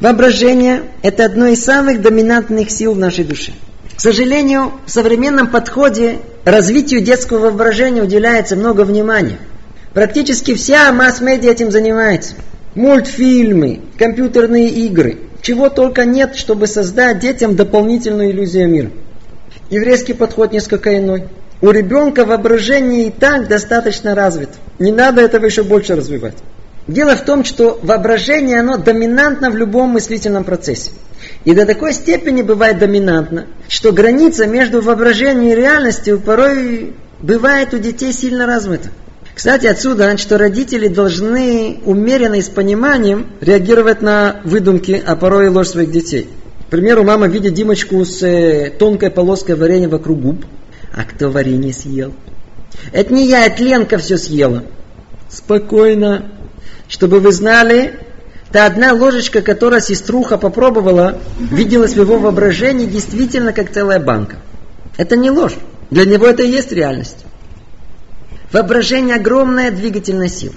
Воображение– 0.00 0.82
это 1.02 1.24
одно 1.24 1.46
из 1.46 1.64
самых 1.64 2.02
доминантных 2.02 2.68
сил 2.68 2.94
в 2.94 2.98
нашей 2.98 3.24
душе. 3.24 3.52
К 3.96 4.00
сожалению, 4.00 4.72
в 4.86 4.90
современном 4.90 5.46
подходе 5.46 6.18
развитию 6.44 7.00
детского 7.00 7.38
воображения 7.38 8.02
уделяется 8.02 8.56
много 8.56 8.82
внимания. 8.82 9.38
Практически 9.94 10.54
вся 10.54 10.90
масс-медиа 10.92 11.52
этим 11.52 11.70
занимается. 11.70 12.34
Мультфильмы, 12.76 13.80
компьютерные 13.98 14.68
игры. 14.68 15.16
Чего 15.40 15.70
только 15.70 16.04
нет, 16.04 16.36
чтобы 16.36 16.66
создать 16.66 17.20
детям 17.20 17.56
дополнительную 17.56 18.32
иллюзию 18.32 18.68
мира. 18.68 18.90
Еврейский 19.70 20.12
подход 20.12 20.52
несколько 20.52 20.98
иной. 20.98 21.24
У 21.62 21.70
ребенка 21.70 22.26
воображение 22.26 23.06
и 23.06 23.10
так 23.10 23.48
достаточно 23.48 24.14
развито. 24.14 24.52
Не 24.78 24.92
надо 24.92 25.22
этого 25.22 25.46
еще 25.46 25.62
больше 25.62 25.96
развивать. 25.96 26.36
Дело 26.86 27.16
в 27.16 27.24
том, 27.24 27.44
что 27.44 27.80
воображение, 27.82 28.60
оно 28.60 28.76
доминантно 28.76 29.50
в 29.50 29.56
любом 29.56 29.92
мыслительном 29.92 30.44
процессе. 30.44 30.90
И 31.46 31.54
до 31.54 31.64
такой 31.64 31.94
степени 31.94 32.42
бывает 32.42 32.78
доминантно, 32.78 33.46
что 33.68 33.90
граница 33.90 34.46
между 34.46 34.82
воображением 34.82 35.50
и 35.50 35.56
реальностью 35.56 36.20
порой 36.20 36.92
бывает 37.22 37.72
у 37.72 37.78
детей 37.78 38.12
сильно 38.12 38.44
размыта. 38.44 38.90
Кстати, 39.36 39.66
отсюда, 39.66 40.16
что 40.16 40.38
родители 40.38 40.88
должны 40.88 41.80
умеренно 41.84 42.36
и 42.36 42.40
с 42.40 42.48
пониманием 42.48 43.26
реагировать 43.42 44.00
на 44.00 44.40
выдумки, 44.44 45.00
а 45.06 45.14
порой 45.14 45.46
и 45.46 45.48
ложь 45.50 45.68
своих 45.68 45.90
детей. 45.90 46.30
К 46.66 46.70
примеру, 46.70 47.04
мама 47.04 47.28
видит 47.28 47.52
Димочку 47.52 48.02
с 48.06 48.22
э, 48.22 48.70
тонкой 48.70 49.10
полоской 49.10 49.54
варенья 49.54 49.90
вокруг 49.90 50.22
губ, 50.22 50.46
а 50.90 51.04
кто 51.04 51.28
варенье 51.28 51.74
съел? 51.74 52.14
Это 52.92 53.12
не 53.12 53.28
я, 53.28 53.44
это 53.44 53.62
Ленка 53.62 53.98
все 53.98 54.16
съела. 54.16 54.64
Спокойно. 55.28 56.32
Чтобы 56.88 57.20
вы 57.20 57.30
знали, 57.30 58.00
Та 58.52 58.64
одна 58.64 58.94
ложечка, 58.94 59.42
которую 59.42 59.82
сеструха 59.82 60.38
попробовала, 60.38 61.18
виделась 61.38 61.92
в 61.92 62.00
его 62.00 62.16
воображении 62.16 62.86
действительно 62.86 63.52
как 63.52 63.70
целая 63.70 64.00
банка. 64.00 64.36
Это 64.96 65.14
не 65.14 65.30
ложь. 65.30 65.56
Для 65.90 66.06
него 66.06 66.26
это 66.26 66.42
и 66.42 66.50
есть 66.50 66.72
реальность. 66.72 67.25
Воображение 68.52 69.16
огромная 69.16 69.70
двигательная 69.70 70.28
сила. 70.28 70.54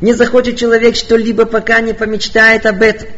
Не 0.00 0.14
захочет 0.14 0.56
человек 0.56 0.96
что-либо, 0.96 1.46
пока 1.46 1.80
не 1.80 1.92
помечтает 1.92 2.66
об 2.66 2.82
этом. 2.82 3.08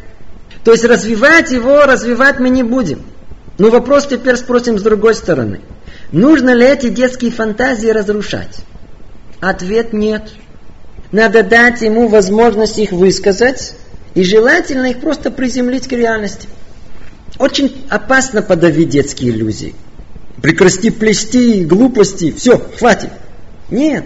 То 0.63 0.71
есть 0.71 0.85
развивать 0.85 1.51
его, 1.51 1.83
развивать 1.85 2.39
мы 2.39 2.49
не 2.49 2.63
будем. 2.63 3.03
Но 3.57 3.69
вопрос 3.69 4.07
теперь 4.07 4.37
спросим 4.37 4.79
с 4.79 4.81
другой 4.81 5.15
стороны. 5.15 5.61
Нужно 6.11 6.53
ли 6.53 6.65
эти 6.65 6.89
детские 6.89 7.31
фантазии 7.31 7.87
разрушать? 7.87 8.57
Ответ 9.39 9.93
нет. 9.93 10.29
Надо 11.11 11.43
дать 11.43 11.81
ему 11.81 12.07
возможность 12.07 12.79
их 12.79 12.91
высказать 12.91 13.75
и 14.15 14.23
желательно 14.23 14.91
их 14.91 15.01
просто 15.01 15.31
приземлить 15.31 15.87
к 15.87 15.91
реальности. 15.91 16.47
Очень 17.39 17.85
опасно 17.89 18.41
подавить 18.41 18.89
детские 18.89 19.31
иллюзии. 19.31 19.75
Прекрасти 20.41 20.91
плести 20.91 21.65
глупости, 21.65 22.31
все, 22.31 22.57
хватит. 22.77 23.09
Нет. 23.73 24.05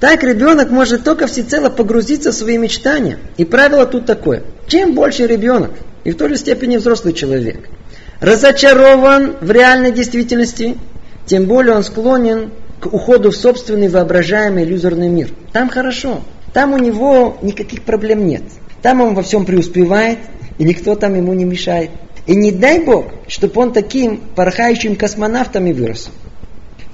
Так 0.00 0.24
ребенок 0.24 0.70
может 0.70 1.04
только 1.04 1.28
всецело 1.28 1.70
погрузиться 1.70 2.32
в 2.32 2.34
свои 2.34 2.58
мечтания. 2.58 3.18
И 3.36 3.44
правило 3.44 3.86
тут 3.86 4.06
такое. 4.06 4.42
Чем 4.66 4.94
больше 4.94 5.26
ребенок, 5.28 5.70
и 6.02 6.10
в 6.10 6.16
той 6.16 6.30
же 6.30 6.36
степени 6.36 6.78
взрослый 6.78 7.14
человек, 7.14 7.68
разочарован 8.20 9.36
в 9.40 9.50
реальной 9.52 9.92
действительности, 9.92 10.76
тем 11.26 11.44
более 11.44 11.76
он 11.76 11.84
склонен 11.84 12.50
к 12.80 12.86
уходу 12.92 13.30
в 13.30 13.36
собственный 13.36 13.88
воображаемый 13.88 14.64
иллюзорный 14.64 15.08
мир. 15.08 15.30
Там 15.52 15.68
хорошо. 15.68 16.22
Там 16.52 16.72
у 16.72 16.78
него 16.78 17.38
никаких 17.40 17.82
проблем 17.82 18.26
нет. 18.26 18.42
Там 18.82 19.00
он 19.00 19.14
во 19.14 19.22
всем 19.22 19.46
преуспевает, 19.46 20.18
и 20.58 20.64
никто 20.64 20.96
там 20.96 21.14
ему 21.14 21.34
не 21.34 21.44
мешает. 21.44 21.90
И 22.26 22.34
не 22.34 22.50
дай 22.50 22.80
Бог, 22.84 23.06
чтобы 23.28 23.60
он 23.60 23.72
таким 23.72 24.16
порхающим 24.34 24.96
космонавтом 24.96 25.66
и 25.66 25.72
вырос. 25.72 26.10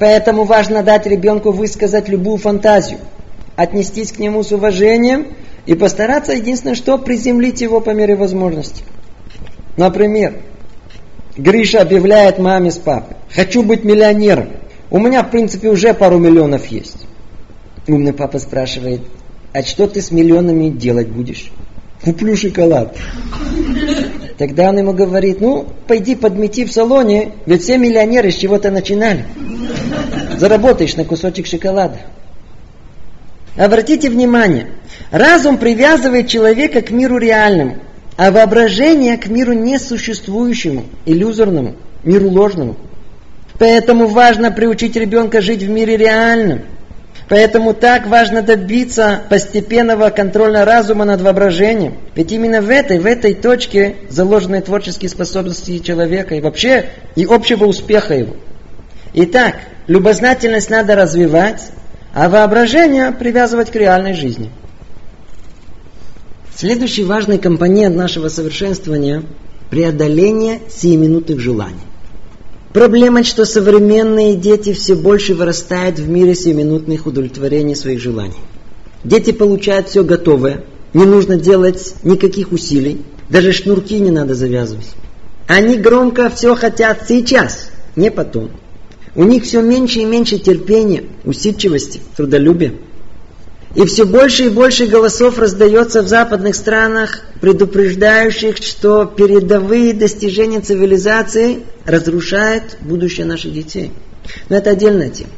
Поэтому 0.01 0.45
важно 0.45 0.83
дать 0.83 1.07
ребенку 1.07 1.53
высказать 1.53 2.09
любую 2.09 2.39
фантазию, 2.39 3.01
отнестись 3.55 4.13
к 4.13 4.19
нему 4.19 4.43
с 4.43 4.51
уважением 4.51 5.35
и 5.67 5.75
постараться 5.75 6.33
единственное, 6.33 6.75
что 6.75 6.97
приземлить 6.97 7.61
его 7.61 7.83
по 7.83 7.91
мере 7.91 8.17
возможности. 8.17 8.83
Например, 9.77 10.41
Гриша 11.37 11.83
объявляет 11.83 12.39
маме 12.39 12.71
с 12.71 12.79
папой, 12.79 13.19
хочу 13.31 13.63
быть 13.63 13.85
миллионером. 13.85 14.49
У 14.91 14.99
меня, 14.99 15.23
в 15.23 15.31
принципе, 15.31 15.69
уже 15.69 15.93
пару 15.93 16.19
миллионов 16.19 16.65
есть. 16.67 17.07
Умный 17.87 18.15
папа 18.15 18.39
спрашивает, 18.39 19.03
а 19.53 19.63
что 19.63 19.87
ты 19.87 20.01
с 20.01 20.11
миллионами 20.11 20.71
делать 20.71 21.09
будешь? 21.09 21.53
Куплю 22.03 22.37
шоколад. 22.39 22.97
Тогда 24.39 24.71
он 24.71 24.79
ему 24.79 24.95
говорит, 24.95 25.43
ну, 25.43 25.67
пойди 25.87 26.15
подмети 26.15 26.65
в 26.65 26.73
салоне, 26.73 27.33
ведь 27.45 27.63
все 27.65 27.77
миллионеры 27.77 28.31
с 28.31 28.37
чего-то 28.37 28.71
начинали. 28.71 29.27
Заработаешь 30.41 30.97
на 30.97 31.05
кусочек 31.05 31.47
шоколада. 31.47 31.99
Обратите 33.59 34.09
внимание, 34.09 34.69
разум 35.11 35.59
привязывает 35.59 36.29
человека 36.29 36.81
к 36.81 36.91
миру 36.91 37.19
реальному, 37.19 37.77
а 38.17 38.31
воображение 38.31 39.19
к 39.19 39.27
миру 39.27 39.53
несуществующему, 39.53 40.87
иллюзорному, 41.05 41.77
миру 42.05 42.31
ложному. 42.31 42.77
Поэтому 43.59 44.07
важно 44.07 44.51
приучить 44.51 44.97
ребенка 44.97 45.43
жить 45.43 45.63
в 45.63 45.69
мире 45.69 45.99
реальном– 45.99 46.63
Поэтому 47.29 47.75
так 47.75 48.09
важно 48.09 48.43
добиться 48.43 49.21
постепенного 49.31 50.11
контроля 50.11 50.65
разума 50.65 51.05
над 51.05 51.21
воображением. 51.21 51.95
Ведь 52.17 52.33
именно 52.33 52.61
в 52.61 52.69
этой, 52.69 52.99
в 52.99 53.07
этой 53.07 53.35
точке 53.35 53.95
заложены 54.09 54.61
творческие 54.61 55.11
способности 55.11 55.79
человека 55.79 56.35
и 56.35 56.41
вообще 56.41 56.87
и 57.15 57.25
общего 57.25 57.67
успеха 57.67 58.15
его. 58.15 58.35
Итак, 59.15 59.55
любознательность 59.91 60.71
надо 60.71 60.95
развивать, 60.95 61.73
а 62.15 62.29
воображение 62.29 63.11
привязывать 63.11 63.73
к 63.73 63.75
реальной 63.75 64.15
жизни. 64.15 64.53
Следующий 66.55 67.03
важный 67.03 67.39
компонент 67.39 67.97
нашего 67.97 68.29
совершенствования– 68.29 69.25
преодоление 69.71 70.61
сиюминутных 70.69 71.41
желаний. 71.41 71.89
Проблема, 72.73 73.25
что 73.25 73.45
современные 73.45 74.37
дети 74.37 74.75
все 74.75 74.95
больше 74.95 75.35
вырастают 75.35 75.99
в 75.99 76.09
мире 76.09 76.37
семинутных 76.37 77.07
удовлетворений 77.07 77.75
своих 77.75 78.01
желаний. 78.01 78.39
Дети 79.03 79.33
получают 79.33 79.89
все 79.89 80.05
готовое, 80.05 80.63
не 80.95 81.05
нужно 81.05 81.35
делать 81.35 81.95
никаких 82.05 82.53
усилий, 82.53 83.03
даже 83.29 83.53
шнурки 83.53 83.99
не 83.99 84.13
надо 84.13 84.37
завязывать. 84.37 84.87
Они 85.49 85.77
громко 85.77 86.31
все 86.31 86.55
хотят 86.55 87.09
сейчас, 87.09 87.71
не 87.97 88.13
потом. 88.13 88.51
У 89.15 89.25
них 89.25 89.45
все 89.45 89.61
меньше 89.61 90.01
и 90.01 90.05
меньше 90.05 90.39
терпения, 90.39 91.05
усидчивости, 91.25 92.01
трудолюбия. 92.17 92.75
И 93.75 93.85
все 93.85 94.05
больше 94.05 94.47
и 94.47 94.49
больше 94.49 94.87
голосов 94.87 95.39
раздается 95.39 96.03
в 96.03 96.09
западных 96.09 96.57
странах, 96.57 97.23
предупреждающих, 97.41 98.57
что 98.59 99.05
передовые 99.05 99.93
достижения 99.93 100.61
цивилизации 100.61 101.61
разрушают 101.85 102.79
будущее 102.81 103.27
наших 103.27 103.53
детей. 103.53 103.93
Но 104.49 104.57
это 104.57 104.71
отдельная 104.71 105.11
тема. 105.11 105.31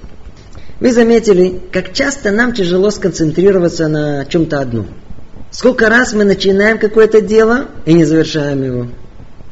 Вы 0.80 0.92
заметили, 0.92 1.60
как 1.70 1.92
часто 1.92 2.30
нам 2.30 2.54
тяжело 2.54 2.90
сконцентрироваться 2.90 3.88
на 3.88 4.24
чем-то 4.24 4.60
одном. 4.60 4.88
Сколько 5.50 5.90
раз 5.90 6.14
мы 6.14 6.24
начинаем 6.24 6.78
какое-то 6.78 7.20
дело 7.20 7.68
и 7.84 7.92
не 7.92 8.04
завершаем 8.04 8.62
его. 8.62 8.86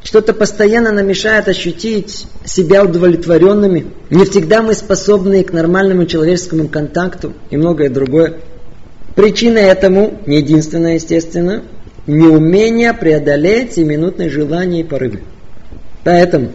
Что-то 0.03 0.33
постоянно 0.33 0.91
нам 0.91 1.07
мешает 1.07 1.47
ощутить 1.47 2.25
себя 2.43 2.83
удовлетворенными. 2.83 3.87
Не 4.09 4.25
всегда 4.25 4.61
мы 4.61 4.73
способны 4.73 5.43
к 5.43 5.53
нормальному 5.53 6.05
человеческому 6.05 6.67
контакту 6.67 7.33
и 7.51 7.57
многое 7.57 7.89
другое. 7.89 8.39
Причина 9.15 9.59
этому, 9.59 10.19
не 10.25 10.37
единственная, 10.37 10.95
естественно, 10.95 11.63
неумение 12.07 12.93
преодолеть 12.93 13.73
семинутные 13.73 14.29
желания 14.29 14.81
и 14.81 14.83
порывы. 14.83 15.21
Поэтому, 16.03 16.51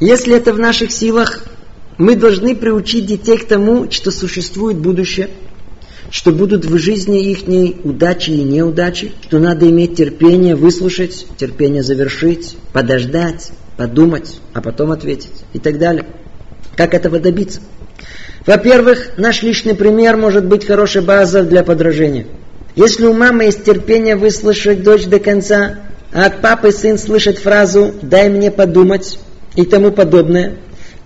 если 0.00 0.36
это 0.36 0.52
в 0.52 0.58
наших 0.58 0.90
силах, 0.90 1.44
мы 1.98 2.16
должны 2.16 2.56
приучить 2.56 3.06
детей 3.06 3.36
к 3.38 3.46
тому, 3.46 3.90
что 3.90 4.10
существует 4.10 4.78
будущее, 4.78 5.28
что 6.12 6.30
будут 6.30 6.66
в 6.66 6.76
жизни 6.76 7.32
их 7.32 7.44
удачи 7.84 8.30
и 8.30 8.42
неудачи, 8.42 9.12
что 9.22 9.38
надо 9.38 9.68
иметь 9.70 9.96
терпение 9.96 10.54
выслушать, 10.54 11.26
терпение 11.38 11.82
завершить, 11.82 12.54
подождать, 12.74 13.50
подумать, 13.78 14.38
а 14.52 14.60
потом 14.60 14.90
ответить 14.92 15.32
и 15.54 15.58
так 15.58 15.78
далее. 15.78 16.04
Как 16.76 16.92
этого 16.92 17.18
добиться? 17.18 17.60
Во-первых, 18.44 19.12
наш 19.16 19.42
личный 19.42 19.74
пример 19.74 20.18
может 20.18 20.44
быть 20.44 20.66
хорошей 20.66 21.00
базой 21.00 21.44
для 21.44 21.64
подражения. 21.64 22.26
Если 22.76 23.06
у 23.06 23.14
мамы 23.14 23.44
есть 23.44 23.64
терпение 23.64 24.14
выслушать 24.14 24.82
дочь 24.82 25.06
до 25.06 25.18
конца, 25.18 25.78
а 26.12 26.26
от 26.26 26.42
папы 26.42 26.72
сын 26.72 26.98
слышит 26.98 27.38
фразу 27.38 27.94
«дай 28.02 28.28
мне 28.28 28.50
подумать» 28.50 29.18
и 29.56 29.64
тому 29.64 29.90
подобное, 29.92 30.56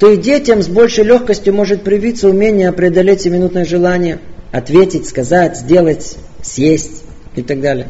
то 0.01 0.11
и 0.11 0.17
детям 0.17 0.63
с 0.63 0.67
большей 0.67 1.05
легкостью 1.05 1.55
может 1.55 1.85
привиться 1.85 2.29
умение 2.29 2.73
преодолеть 2.73 3.25
минутное 3.27 3.65
желание, 3.65 4.19
ответить, 4.53 5.07
сказать, 5.07 5.57
сделать, 5.57 6.17
съесть 6.43 7.05
и 7.35 7.43
так 7.43 7.61
далее. 7.61 7.89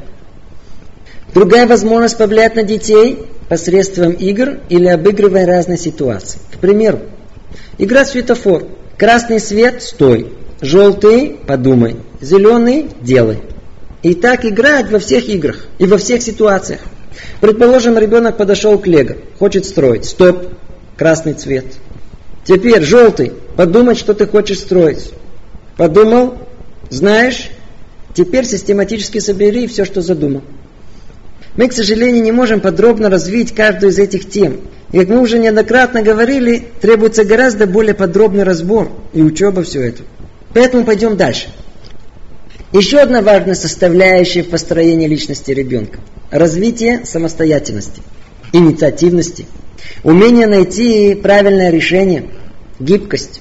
Другая 1.34 1.66
возможность 1.66 2.16
повлиять 2.16 2.56
на 2.56 2.62
детей 2.62 3.26
посредством 3.48 4.12
игр 4.12 4.60
или 4.68 4.86
обыгрывая 4.86 5.46
разные 5.46 5.78
ситуации. 5.78 6.38
К 6.52 6.58
примеру, 6.58 7.00
игра 7.78 8.04
светофор– 8.04 8.64
Красный 8.98 9.40
свет– 9.40 9.82
стой. 9.82 10.32
Желтый– 10.62 11.38
подумай. 11.46 11.96
Зеленый– 12.22 12.88
делай. 13.02 13.40
И 14.02 14.14
так 14.14 14.46
играть 14.46 14.90
во 14.90 14.98
всех 14.98 15.28
играх 15.28 15.66
и 15.78 15.84
во 15.84 15.98
всех 15.98 16.22
ситуациях. 16.22 16.80
Предположим, 17.42 17.98
ребенок 17.98 18.38
подошел 18.38 18.78
к 18.78 18.86
Лего, 18.86 19.16
хочет 19.38 19.66
строить. 19.66 20.06
Стоп. 20.06 20.46
Красный 20.96 21.34
цвет. 21.34 21.66
Теперь 22.44 22.82
желтый. 22.82 23.34
Подумать, 23.54 23.98
что 23.98 24.14
ты 24.14 24.26
хочешь 24.26 24.60
строить. 24.60 25.12
Подумал? 25.76 26.38
Знаешь? 26.90 27.50
Теперь 28.14 28.46
систематически 28.46 29.18
собери 29.18 29.66
все, 29.66 29.84
что 29.84 30.00
задумал. 30.00 30.42
Мы, 31.56 31.68
к 31.68 31.72
сожалению, 31.72 32.22
не 32.22 32.32
можем 32.32 32.60
подробно 32.60 33.10
развить 33.10 33.54
каждую 33.54 33.92
из 33.92 33.98
этих 33.98 34.28
тем. 34.28 34.60
И 34.92 34.98
как 34.98 35.08
мы 35.08 35.20
уже 35.20 35.38
неоднократно 35.38 36.02
говорили, 36.02 36.68
требуется 36.80 37.24
гораздо 37.24 37.66
более 37.66 37.94
подробный 37.94 38.44
разбор 38.44 38.90
и 39.12 39.22
учеба 39.22 39.62
все 39.62 39.82
это. 39.82 40.02
Поэтому 40.54 40.84
пойдем 40.84 41.16
дальше. 41.16 41.48
Еще 42.72 42.98
одна 42.98 43.22
важная 43.22 43.54
составляющая 43.54 44.42
в 44.42 44.48
построении 44.50 45.06
личности 45.06 45.50
ребенка– 45.50 45.98
развитие 46.30 47.04
самостоятельности, 47.04 48.02
инициативности, 48.52 49.46
умение 50.02 50.46
найти 50.46 51.14
правильное 51.14 51.70
решение, 51.70 52.28
гибкость. 52.78 53.40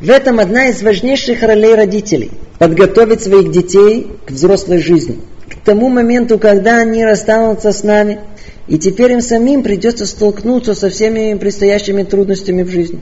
В 0.00 0.10
этом 0.10 0.38
одна 0.38 0.68
из 0.68 0.82
важнейших 0.82 1.42
ролей 1.42 1.74
родителей– 1.74 2.30
подготовить 2.58 3.22
своих 3.22 3.50
детей 3.50 4.06
к 4.26 4.30
взрослой 4.30 4.78
жизни, 4.78 5.18
к 5.48 5.64
тому 5.64 5.88
моменту, 5.88 6.38
когда 6.38 6.78
они 6.78 7.04
расстанутся 7.04 7.72
с 7.72 7.82
нами. 7.82 8.20
И 8.66 8.78
теперь 8.78 9.12
им 9.12 9.20
самим 9.20 9.62
придется 9.62 10.06
столкнуться 10.06 10.74
со 10.74 10.88
всеми 10.88 11.34
предстоящими 11.34 12.02
трудностями 12.02 12.62
в 12.62 12.70
жизни. 12.70 13.00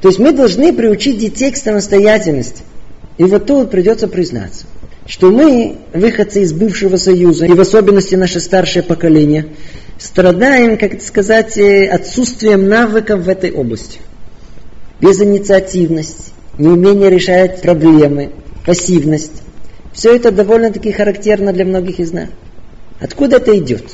То 0.00 0.08
есть 0.08 0.20
мы 0.20 0.32
должны 0.32 0.72
приучить 0.72 1.18
детей 1.18 1.50
к 1.50 1.56
самостоятельности. 1.56 2.62
И 3.16 3.24
вот 3.24 3.46
тут 3.46 3.70
придется 3.70 4.06
признаться, 4.06 4.66
что 5.06 5.30
мы, 5.30 5.78
выходцы 5.92 6.42
из 6.42 6.52
бывшего 6.52 6.96
союза, 6.96 7.46
и 7.46 7.52
в 7.52 7.60
особенности 7.60 8.14
наше 8.14 8.38
старшее 8.38 8.84
поколение, 8.84 9.46
страдаем, 9.98 10.78
как 10.78 11.02
сказать, 11.02 11.58
э, 11.58 11.88
отсутствием 11.88 12.68
навыков 12.68 13.24
в 13.24 13.28
этой 13.28 13.50
области. 13.50 13.98
Безинициативность, 15.00 16.32
неумение 16.58 17.10
решать 17.10 17.60
проблемы, 17.60 18.30
пассивность. 18.68 19.32
Все 19.94 20.14
это 20.14 20.30
довольно-таки 20.30 20.92
характерно 20.92 21.54
для 21.54 21.64
многих 21.64 22.00
из 22.00 22.12
нас. 22.12 22.28
Откуда 23.00 23.36
это 23.36 23.56
идет? 23.56 23.84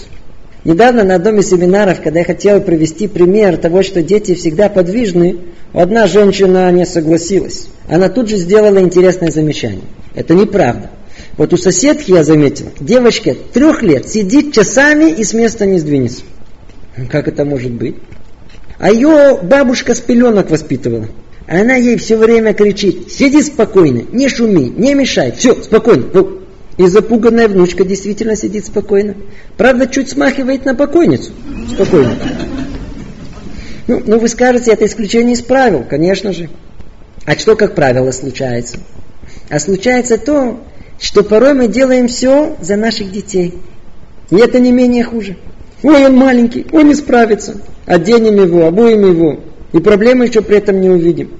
Недавно 0.65 1.05
на 1.05 1.15
одном 1.15 1.39
из 1.39 1.49
семинаров, 1.49 2.01
когда 2.03 2.19
я 2.19 2.25
хотел 2.25 2.61
привести 2.61 3.07
пример 3.07 3.57
того, 3.57 3.85
что 3.85 4.03
дети 4.03 4.35
всегда 4.35 4.69
подвижны, 4.69 5.37
одна 5.73 6.09
женщина 6.09 6.73
не 6.73 6.87
согласилась. 6.87 7.69
Она 7.87 8.09
тут 8.09 8.29
же 8.29 8.37
сделала 8.37 8.81
интересное 8.81 9.31
замечание. 9.31 9.85
Это 10.17 10.35
неправда. 10.35 10.91
Вот 11.37 11.53
у 11.53 11.57
соседки 11.57 12.11
я 12.11 12.25
заметил, 12.25 12.67
девочка 12.81 13.37
трех 13.53 13.81
лет 13.81 14.09
сидит 14.09 14.53
часами 14.53 15.09
и 15.09 15.23
с 15.23 15.35
места 15.35 15.67
не 15.67 15.79
сдвинется. 15.79 16.23
Как 17.13 17.29
это 17.29 17.45
может 17.45 17.71
быть? 17.71 17.95
А 18.81 18.91
ее 18.91 19.39
бабушка 19.41 19.95
с 19.95 20.01
пеленок 20.01 20.51
воспитывала. 20.51 21.07
Она 21.47 21.75
ей 21.75 21.97
все 21.99 22.17
время 22.17 22.55
кричит, 22.55 23.13
сиди 23.13 23.43
спокойно, 23.43 24.05
не 24.13 24.29
шуми, 24.29 24.71
не 24.71 24.95
мешай, 24.95 25.33
все, 25.33 25.63
спокойно. 25.63 26.07
И 26.77 26.87
запуганная 26.87 27.49
внучка 27.49 27.85
действительно 27.85 28.35
сидит 28.35 28.67
спокойно. 28.67 29.15
Правда, 29.57 29.87
чуть 29.87 30.11
смахивает 30.11 30.65
на 30.65 30.75
покойницу. 30.75 31.33
Спокойно. 31.73 32.17
Ну, 33.87 34.03
ну, 34.05 34.19
вы 34.19 34.29
скажете, 34.29 34.73
это 34.73 34.87
исключение 34.87 35.35
из 35.35 35.43
правил, 35.43 35.85
конечно 35.89 36.33
же. 36.33 36.49
А 37.27 37.39
что, 37.39 37.55
как 37.55 37.75
правило, 37.75 38.11
случается? 38.11 38.79
А 39.51 39.59
случается 39.61 40.19
то, 40.19 40.61
что 40.99 41.23
порой 41.23 41.55
мы 41.55 41.69
делаем 41.69 42.09
все 42.09 42.57
за 42.61 42.77
наших 42.77 43.13
детей. 43.13 43.55
И 44.31 44.37
это 44.37 44.59
не 44.59 44.73
менее 44.73 45.05
хуже. 45.05 45.37
Ой, 45.83 46.07
он 46.07 46.17
маленький, 46.17 46.67
он 46.73 46.89
не 46.89 46.95
справится. 46.95 47.61
Оденем 47.87 48.43
его, 48.43 48.67
обуем 48.67 49.07
его. 49.07 49.41
И 49.75 49.81
проблемы 49.81 50.25
еще 50.25 50.41
при 50.41 50.57
этом 50.57 50.81
не 50.81 50.89
увидим. 50.89 51.33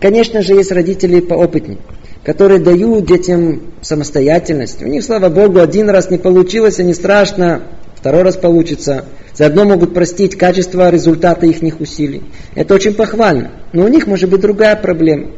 Конечно 0.00 0.40
же, 0.40 0.54
есть 0.54 0.72
родители 0.72 1.20
поопытнее 1.20 1.76
которые 2.24 2.60
дают 2.60 3.06
детям 3.06 3.62
самостоятельность. 3.80 4.82
У 4.82 4.86
них, 4.86 5.02
слава 5.02 5.28
Богу, 5.28 5.60
один 5.60 5.88
раз 5.88 6.10
не 6.10 6.18
получилось, 6.18 6.78
и 6.78 6.84
не 6.84 6.94
страшно, 6.94 7.62
второй 7.94 8.22
раз 8.22 8.36
получится. 8.36 9.06
Заодно 9.34 9.64
могут 9.64 9.94
простить 9.94 10.36
качество 10.36 10.90
результата 10.90 11.46
их 11.46 11.80
усилий. 11.80 12.22
Это 12.54 12.74
очень 12.74 12.94
похвально. 12.94 13.52
Но 13.72 13.84
у 13.84 13.88
них 13.88 14.06
может 14.06 14.28
быть 14.28 14.40
другая 14.40 14.76
проблема. 14.76 15.30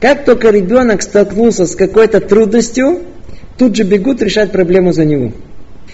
Как 0.00 0.24
только 0.24 0.50
ребенок 0.50 1.02
столкнулся 1.02 1.66
с 1.66 1.76
какой-то 1.76 2.20
трудностью, 2.20 3.00
тут 3.58 3.76
же 3.76 3.82
бегут 3.82 4.22
решать 4.22 4.52
проблему 4.52 4.92
за 4.92 5.04
него. 5.04 5.32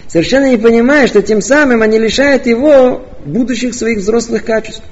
Совершенно 0.06 0.48
не 0.48 0.56
понимая, 0.56 1.06
что 1.08 1.20
тем 1.20 1.42
самым 1.42 1.82
они 1.82 1.98
лишают 1.98 2.46
его 2.46 3.02
будущих 3.26 3.74
своих 3.74 3.98
взрослых 3.98 4.44
качеств. 4.44 4.82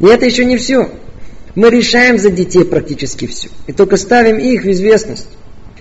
И 0.00 0.06
это 0.06 0.24
еще 0.24 0.44
не 0.44 0.56
все 0.56 0.90
мы 1.58 1.70
решаем 1.70 2.18
за 2.18 2.30
детей 2.30 2.64
практически 2.64 3.26
все. 3.26 3.48
И 3.66 3.72
только 3.72 3.96
ставим 3.96 4.38
их 4.38 4.62
в 4.62 4.70
известность. 4.70 5.26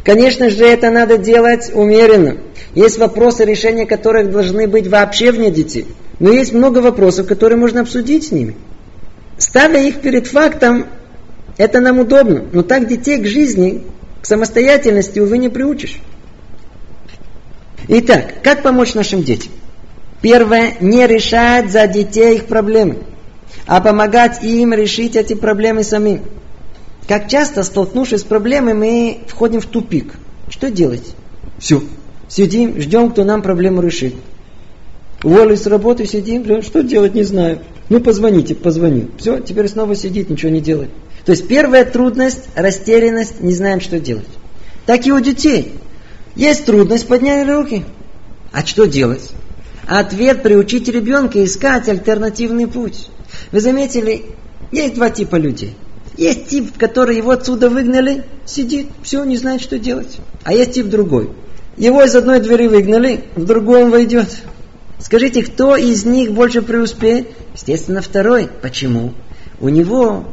Конечно 0.03 0.49
же, 0.49 0.65
это 0.65 0.89
надо 0.89 1.19
делать 1.19 1.69
умеренно. 1.71 2.37
Есть 2.73 2.97
вопросы, 2.97 3.45
решения 3.45 3.85
которых 3.85 4.31
должны 4.31 4.67
быть 4.67 4.87
вообще 4.87 5.31
вне 5.31 5.51
детей. 5.51 5.85
Но 6.19 6.31
есть 6.31 6.51
много 6.51 6.79
вопросов, 6.79 7.27
которые 7.27 7.59
можно 7.59 7.81
обсудить 7.81 8.25
с 8.25 8.31
ними. 8.31 8.55
Ставя 9.37 9.79
их 9.79 10.01
перед 10.01 10.25
фактом, 10.25 10.87
это 11.57 11.79
нам 11.79 11.99
удобно. 11.99 12.45
Но 12.53 12.63
так 12.63 12.87
детей 12.87 13.19
к 13.19 13.27
жизни, 13.27 13.83
к 14.23 14.25
самостоятельности, 14.25 15.19
увы, 15.19 15.37
не 15.37 15.49
приучишь. 15.49 15.99
Итак, 17.87 18.33
как 18.41 18.63
помочь 18.63 18.95
нашим 18.95 19.21
детям? 19.21 19.51
Первое, 20.21 20.73
не 20.79 21.05
решать 21.05 21.71
за 21.71 21.85
детей 21.85 22.37
их 22.37 22.45
проблемы 22.45 22.95
а 23.67 23.81
помогать 23.81 24.43
им 24.43 24.73
решить 24.73 25.15
эти 25.15 25.33
проблемы 25.33 25.83
самим. 25.83 26.21
Как 27.07 27.29
часто, 27.29 27.63
столкнувшись 27.63 28.21
с 28.21 28.23
проблемой, 28.23 28.73
мы 28.73 29.19
входим 29.27 29.61
в 29.61 29.65
тупик. 29.65 30.13
Что 30.49 30.71
делать? 30.71 31.13
Все. 31.59 31.83
Сидим, 32.29 32.79
ждем, 32.81 33.11
кто 33.11 33.23
нам 33.23 33.41
проблему 33.41 33.81
решит. 33.81 34.15
Уволились 35.23 35.61
с 35.61 35.67
работы, 35.67 36.05
сидим, 36.05 36.61
что 36.61 36.83
делать, 36.83 37.13
не 37.13 37.23
знаю. 37.23 37.59
Ну, 37.89 37.99
позвоните, 37.99 38.55
позвоню. 38.55 39.09
Все, 39.17 39.39
теперь 39.39 39.67
снова 39.67 39.95
сидит, 39.95 40.29
ничего 40.29 40.51
не 40.51 40.61
делает. 40.61 40.89
То 41.25 41.31
есть 41.31 41.47
первая 41.47 41.85
трудность, 41.85 42.43
растерянность, 42.55 43.41
не 43.41 43.53
знаем, 43.53 43.81
что 43.81 43.99
делать. 43.99 44.27
Так 44.85 45.05
и 45.05 45.11
у 45.11 45.19
детей. 45.19 45.73
Есть 46.35 46.65
трудность, 46.65 47.07
подняли 47.07 47.49
руки. 47.49 47.83
А 48.51 48.65
что 48.65 48.85
делать? 48.85 49.31
Ответ 49.87 50.43
приучить 50.43 50.89
ребенка 50.89 51.43
искать 51.43 51.87
альтернативный 51.87 52.67
путь. 52.67 53.09
Вы 53.51 53.61
заметили, 53.61 54.25
есть 54.71 54.95
два 54.95 55.09
типа 55.09 55.37
людей. 55.37 55.75
Есть 56.17 56.47
тип, 56.47 56.77
который 56.77 57.15
его 57.15 57.31
отсюда 57.31 57.69
выгнали, 57.69 58.25
сидит, 58.45 58.87
все, 59.03 59.23
не 59.23 59.37
знает, 59.37 59.61
что 59.61 59.79
делать. 59.79 60.17
А 60.43 60.53
есть 60.53 60.73
тип 60.73 60.87
другой. 60.87 61.29
Его 61.77 62.03
из 62.03 62.15
одной 62.15 62.41
двери 62.41 62.67
выгнали, 62.67 63.25
в 63.35 63.45
другую 63.45 63.85
он 63.85 63.91
войдет. 63.91 64.27
Скажите, 64.99 65.43
кто 65.43 65.77
из 65.77 66.05
них 66.05 66.31
больше 66.31 66.61
преуспеет? 66.61 67.27
Естественно, 67.53 68.01
второй. 68.01 68.49
Почему? 68.61 69.13
У 69.61 69.69
него 69.69 70.25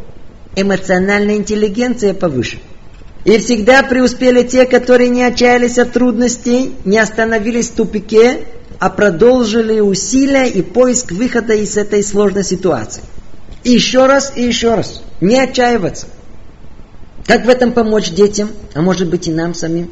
эмоциональная 0.56 1.36
интеллигенция 1.36 2.14
повыше. 2.14 2.58
И 3.24 3.38
всегда 3.38 3.82
преуспели 3.82 4.42
те, 4.42 4.66
которые 4.66 5.10
не 5.10 5.22
отчаялись 5.22 5.78
от 5.78 5.92
трудностей, 5.92 6.72
не 6.84 6.98
остановились 6.98 7.70
в 7.70 7.74
тупике, 7.74 8.40
а 8.78 8.90
продолжили 8.90 9.80
усилия 9.80 10.48
и 10.48 10.62
поиск 10.62 11.12
выхода 11.12 11.54
из 11.54 11.76
этой 11.76 12.02
сложной 12.02 12.44
ситуации. 12.44 13.02
Еще 13.62 14.06
раз, 14.06 14.32
и 14.36 14.42
еще 14.42 14.74
раз. 14.74 15.02
Не 15.20 15.40
отчаиваться. 15.40 16.06
Как 17.26 17.46
в 17.46 17.48
этом 17.48 17.72
помочь 17.72 18.10
детям, 18.10 18.50
а 18.74 18.82
может 18.82 19.08
быть 19.08 19.28
и 19.28 19.32
нам 19.32 19.54
самим? 19.54 19.90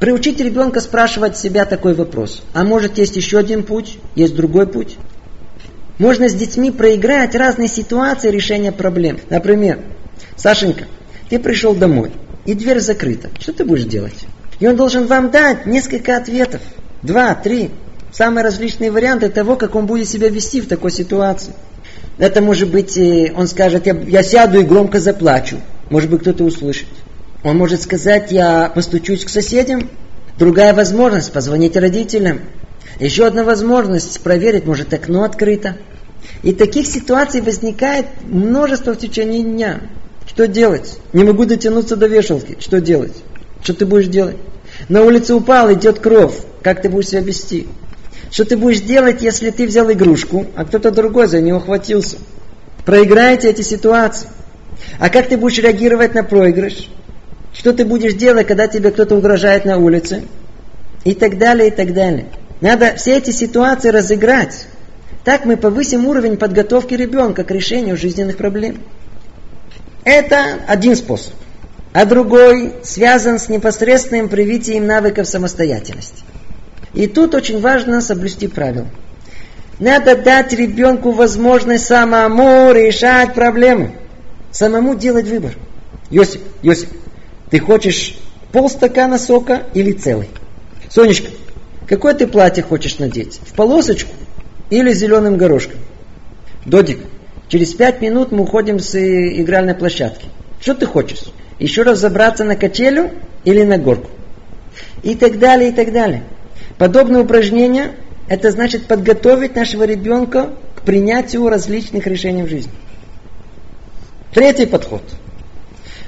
Приучить 0.00 0.40
ребенка 0.40 0.80
спрашивать 0.80 1.38
себя 1.38 1.64
такой 1.64 1.94
вопрос. 1.94 2.42
А 2.52 2.64
может 2.64 2.98
есть 2.98 3.16
еще 3.16 3.38
один 3.38 3.62
путь, 3.62 3.98
есть 4.14 4.34
другой 4.34 4.66
путь? 4.66 4.96
Можно 5.98 6.28
с 6.28 6.34
детьми 6.34 6.70
проиграть 6.70 7.34
разные 7.34 7.68
ситуации 7.68 8.30
решения 8.30 8.72
проблем. 8.72 9.18
Например, 9.30 9.78
Сашенька, 10.36 10.84
ты 11.30 11.38
пришел 11.38 11.74
домой, 11.74 12.12
и 12.44 12.54
дверь 12.54 12.80
закрыта. 12.80 13.30
Что 13.40 13.52
ты 13.52 13.64
будешь 13.64 13.84
делать? 13.84 14.26
И 14.60 14.66
он 14.66 14.76
должен 14.76 15.06
вам 15.06 15.30
дать 15.30 15.66
несколько 15.66 16.16
ответов. 16.16 16.60
Два, 17.02 17.34
три 17.34 17.70
самые 18.16 18.44
различные 18.44 18.90
варианты 18.90 19.28
того, 19.28 19.56
как 19.56 19.74
он 19.74 19.86
будет 19.86 20.08
себя 20.08 20.30
вести 20.30 20.62
в 20.62 20.68
такой 20.68 20.90
ситуации. 20.90 21.52
Это 22.16 22.40
может 22.40 22.70
быть, 22.70 22.96
э, 22.96 23.32
он 23.36 23.46
скажет, 23.46 23.86
я, 23.86 23.94
я 23.94 24.22
сяду 24.22 24.60
и 24.60 24.64
громко 24.64 25.00
заплачу. 25.00 25.60
Может 25.90 26.08
быть, 26.08 26.22
кто-то 26.22 26.44
услышит. 26.44 26.88
Он 27.44 27.58
может 27.58 27.82
сказать, 27.82 28.32
я 28.32 28.72
постучусь 28.74 29.24
к 29.24 29.28
соседям. 29.28 29.90
Другая 30.38 30.72
возможность, 30.72 31.30
позвонить 31.30 31.76
родителям. 31.76 32.40
Еще 33.00 33.26
одна 33.26 33.44
возможность, 33.44 34.20
проверить, 34.22 34.64
может, 34.64 34.94
окно 34.94 35.24
открыто. 35.24 35.76
И 36.42 36.54
таких 36.54 36.86
ситуаций 36.86 37.42
возникает 37.42 38.06
множество 38.22 38.94
в 38.94 38.98
течение 38.98 39.42
дня. 39.42 39.80
Что 40.26 40.48
делать? 40.48 40.98
Не 41.12 41.22
могу 41.22 41.44
дотянуться 41.44 41.96
до 41.96 42.06
вешалки. 42.06 42.56
Что 42.60 42.80
делать? 42.80 43.14
Что 43.62 43.74
ты 43.74 43.84
будешь 43.84 44.08
делать? 44.08 44.36
На 44.88 45.02
улице 45.02 45.34
упал, 45.34 45.70
идет 45.72 46.00
кровь. 46.00 46.34
Как 46.62 46.80
ты 46.80 46.88
будешь 46.88 47.08
себя 47.08 47.20
вести? 47.20 47.66
Что 48.30 48.44
ты 48.44 48.56
будешь 48.56 48.80
делать, 48.80 49.22
если 49.22 49.50
ты 49.50 49.66
взял 49.66 49.90
игрушку, 49.90 50.46
а 50.56 50.64
кто-то 50.64 50.90
другой 50.90 51.28
за 51.28 51.40
нее 51.40 51.56
ухватился? 51.56 52.16
Проиграете 52.84 53.50
эти 53.50 53.62
ситуации. 53.62 54.28
А 54.98 55.08
как 55.08 55.28
ты 55.28 55.36
будешь 55.36 55.58
реагировать 55.58 56.14
на 56.14 56.22
проигрыш? 56.22 56.88
Что 57.52 57.72
ты 57.72 57.84
будешь 57.84 58.14
делать, 58.14 58.46
когда 58.46 58.66
тебе 58.66 58.90
кто-то 58.90 59.16
угрожает 59.16 59.64
на 59.64 59.78
улице? 59.78 60.24
И 61.04 61.14
так 61.14 61.38
далее, 61.38 61.68
и 61.68 61.70
так 61.70 61.94
далее. 61.94 62.26
Надо 62.60 62.96
все 62.96 63.16
эти 63.16 63.30
ситуации 63.30 63.88
разыграть. 63.88 64.66
Так 65.24 65.44
мы 65.44 65.56
повысим 65.56 66.06
уровень 66.06 66.36
подготовки 66.36 66.94
ребенка 66.94 67.44
к 67.44 67.50
решению 67.50 67.96
жизненных 67.96 68.36
проблем. 68.36 68.78
Это 70.04 70.60
один 70.68 70.94
способ. 70.96 71.32
А 71.92 72.04
другой 72.04 72.74
связан 72.82 73.38
с 73.38 73.48
непосредственным 73.48 74.28
привитием 74.28 74.86
навыков 74.86 75.26
самостоятельности. 75.26 76.22
И 76.96 77.06
тут 77.06 77.36
очень 77.36 77.60
важно 77.60 78.00
соблюсти 78.00 78.48
правила. 78.48 78.88
Надо 79.78 80.16
дать 80.16 80.52
ребенку 80.52 81.12
возможность 81.12 81.86
самому 81.86 82.72
решать 82.72 83.34
проблемы. 83.34 83.92
Самому 84.50 84.96
делать 84.96 85.28
выбор. 85.28 85.52
Йосип, 86.10 86.40
Йосип, 86.62 86.88
ты 87.50 87.60
хочешь 87.60 88.16
полстакана 88.50 89.18
сока 89.18 89.62
или 89.74 89.92
целый? 89.92 90.28
Сонечка, 90.88 91.28
Какое 91.86 92.14
ты 92.14 92.26
платье 92.26 92.64
хочешь 92.64 92.98
надеть? 92.98 93.40
В 93.46 93.52
полосочку 93.54 94.12
или 94.70 94.92
зеленым 94.92 95.36
горошком? 95.36 95.78
Додик, 96.64 96.98
через 97.48 97.74
пять 97.74 98.00
минут 98.00 98.32
мы 98.32 98.42
уходим 98.42 98.80
с 98.80 98.96
игральной 98.96 99.74
площадки. 99.74 100.26
Что 100.60 100.74
ты 100.74 100.86
хочешь? 100.86 101.22
Еще 101.60 101.82
раз 101.82 102.00
забраться 102.00 102.42
на 102.42 102.56
качелю 102.56 103.12
или 103.44 103.62
на 103.62 103.78
горку? 103.78 104.10
И 105.04 105.14
так 105.14 105.38
далее, 105.38 105.70
и 105.70 105.72
так 105.72 105.92
далее. 105.92 106.24
Подобные 106.78 107.22
упражнения– 107.22 107.92
это 108.28 108.50
значит 108.50 108.86
подготовить 108.86 109.56
нашего 109.56 109.84
ребенка 109.84 110.50
к 110.74 110.82
принятию 110.82 111.48
различных 111.48 112.06
решений 112.06 112.42
в 112.42 112.48
жизни. 112.48 112.72
Третий 114.34 114.66
подход. 114.66 115.02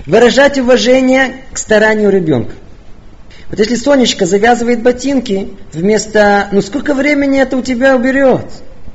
Выражать 0.06 0.58
уважение 0.58 1.36
к 1.52 1.58
старанию 1.58 2.10
ребенка. 2.10 2.52
Вот 3.48 3.58
если 3.58 3.76
Сонечка 3.76 4.26
завязывает 4.26 4.82
ботинки, 4.82 5.48
вместо 5.72 6.48
«ну 6.52 6.60
сколько 6.60 6.92
времени 6.92 7.40
это 7.40 7.56
у 7.56 7.62
тебя 7.62 7.96
уберет?» 7.96 8.46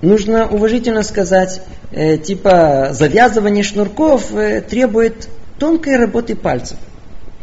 Нужно 0.02 0.48
уважительно 0.48 1.02
сказать, 1.02 1.62
э, 1.92 2.18
типа 2.18 2.90
завязывание 2.92 3.64
шнурков 3.64 4.34
э, 4.36 4.62
требует 4.62 5.30
тонкой 5.58 5.96
работы 5.96 6.36
пальцев. 6.36 6.78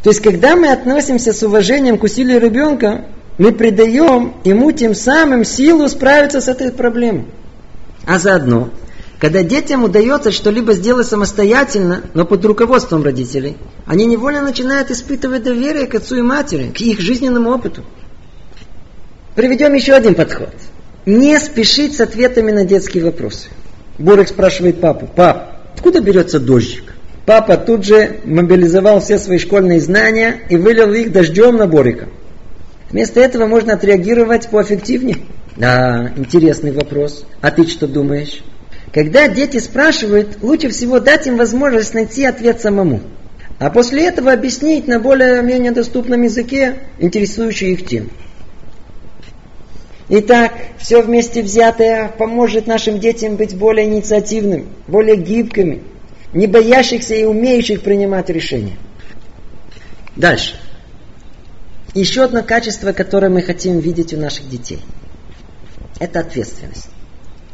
То 0.02 0.10
есть, 0.10 0.20
когда 0.20 0.56
мы 0.56 0.70
относимся 0.70 1.32
с 1.32 1.42
уважением 1.42 1.96
к 1.96 2.04
усилию 2.04 2.38
ребенка, 2.38 3.06
мы 3.40 3.52
придаем 3.52 4.34
ему 4.44 4.70
тем 4.70 4.94
самым 4.94 5.46
силу 5.46 5.88
справиться 5.88 6.42
с 6.42 6.48
этой 6.48 6.70
проблемой. 6.70 7.24
А 8.06 8.18
заодно, 8.18 8.68
когда 9.18 9.42
детям 9.42 9.82
удается 9.82 10.30
что-либо 10.30 10.74
сделать 10.74 11.06
самостоятельно, 11.06 12.02
но 12.12 12.26
под 12.26 12.44
руководством 12.44 13.02
родителей, 13.02 13.56
они 13.86 14.04
невольно 14.04 14.42
начинают 14.42 14.90
испытывать 14.90 15.42
доверие 15.42 15.86
к 15.86 15.94
отцу 15.94 16.16
и 16.16 16.20
матери, 16.20 16.68
к 16.68 16.82
их 16.82 17.00
жизненному 17.00 17.48
опыту. 17.48 17.82
Приведем 19.34 19.72
еще 19.72 19.94
один 19.94 20.14
подход. 20.14 20.52
Не 21.06 21.38
спешить 21.38 21.96
с 21.96 22.00
ответами 22.02 22.50
на 22.50 22.66
детские 22.66 23.04
вопросы. 23.04 23.48
Борик 23.96 24.28
спрашивает 24.28 24.82
папу, 24.82 25.06
пап, 25.06 25.72
откуда 25.76 26.02
берется 26.02 26.40
дождик? 26.40 26.92
Папа 27.24 27.56
тут 27.56 27.86
же 27.86 28.20
мобилизовал 28.26 29.00
все 29.00 29.18
свои 29.18 29.38
школьные 29.38 29.80
знания 29.80 30.42
и 30.50 30.58
вылил 30.58 30.92
их 30.92 31.10
дождем 31.10 31.56
на 31.56 31.66
Борика. 31.66 32.08
Вместо 32.90 33.20
этого 33.20 33.46
можно 33.46 33.74
отреагировать 33.74 34.48
поэффективнее. 34.48 35.18
Да, 35.56 36.12
интересный 36.16 36.72
вопрос. 36.72 37.24
А 37.40 37.50
ты 37.50 37.66
что 37.66 37.86
думаешь? 37.86 38.42
Когда 38.92 39.28
дети 39.28 39.58
спрашивают, 39.58 40.38
лучше 40.42 40.68
всего 40.70 40.98
дать 40.98 41.26
им 41.26 41.36
возможность 41.36 41.94
найти 41.94 42.24
ответ 42.24 42.60
самому. 42.60 43.00
А 43.58 43.70
после 43.70 44.06
этого 44.06 44.32
объяснить 44.32 44.88
на 44.88 44.98
более-менее 44.98 45.70
доступном 45.70 46.22
языке 46.22 46.78
интересующую 46.98 47.72
их 47.72 47.86
тему. 47.86 48.08
Итак, 50.08 50.52
все 50.78 51.02
вместе 51.02 51.42
взятое 51.42 52.08
поможет 52.08 52.66
нашим 52.66 52.98
детям 52.98 53.36
быть 53.36 53.56
более 53.56 53.86
инициативными, 53.86 54.66
более 54.88 55.14
гибкими, 55.14 55.82
не 56.32 56.48
боящихся 56.48 57.14
и 57.14 57.22
умеющих 57.22 57.82
принимать 57.82 58.28
решения. 58.28 58.76
Дальше. 60.16 60.56
Еще 61.94 62.22
одно 62.22 62.42
качество, 62.42 62.92
которое 62.92 63.28
мы 63.28 63.42
хотим 63.42 63.80
видеть 63.80 64.14
у 64.14 64.16
наших 64.16 64.48
детей. 64.48 64.80
Это 65.98 66.20
ответственность. 66.20 66.86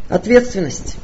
Ответственность. 0.09 0.97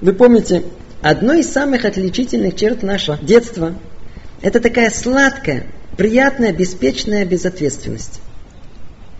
Вы 0.00 0.12
помните, 0.12 0.64
одно 1.00 1.34
из 1.34 1.50
самых 1.50 1.84
отличительных 1.84 2.56
черт 2.56 2.82
нашего 2.82 3.16
детства– 3.18 3.74
это 4.42 4.60
такая 4.60 4.90
сладкая, 4.90 5.66
приятная, 5.96 6.52
беспечная 6.52 7.24
безответственность. 7.24 8.20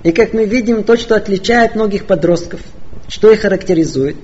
И 0.03 0.13
как 0.13 0.35
мы 0.35 0.45
видим, 0.45 0.85
то, 0.85 0.97
что 0.97 1.17
отличает 1.17 1.77
многих 1.77 2.07
подростков, 2.07 2.61
что 3.09 3.31
их 3.33 3.41
характеризует, 3.41 4.17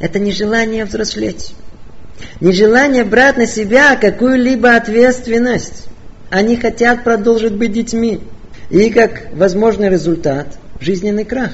это 0.00 0.18
нежелание 0.18 0.84
взрослеть. 0.84 1.54
Нежелание 2.40 3.04
брать 3.04 3.36
на 3.36 3.46
себя 3.46 3.96
какую-либо 3.96 4.74
ответственность. 4.76 5.86
Они 6.30 6.56
хотят 6.56 7.04
продолжить 7.04 7.54
быть 7.54 7.72
детьми. 7.72 8.20
И 8.70 8.90
как 8.90 9.28
возможный 9.32 9.88
результат– 9.88 10.58
жизненный 10.80 11.24
крах. 11.24 11.52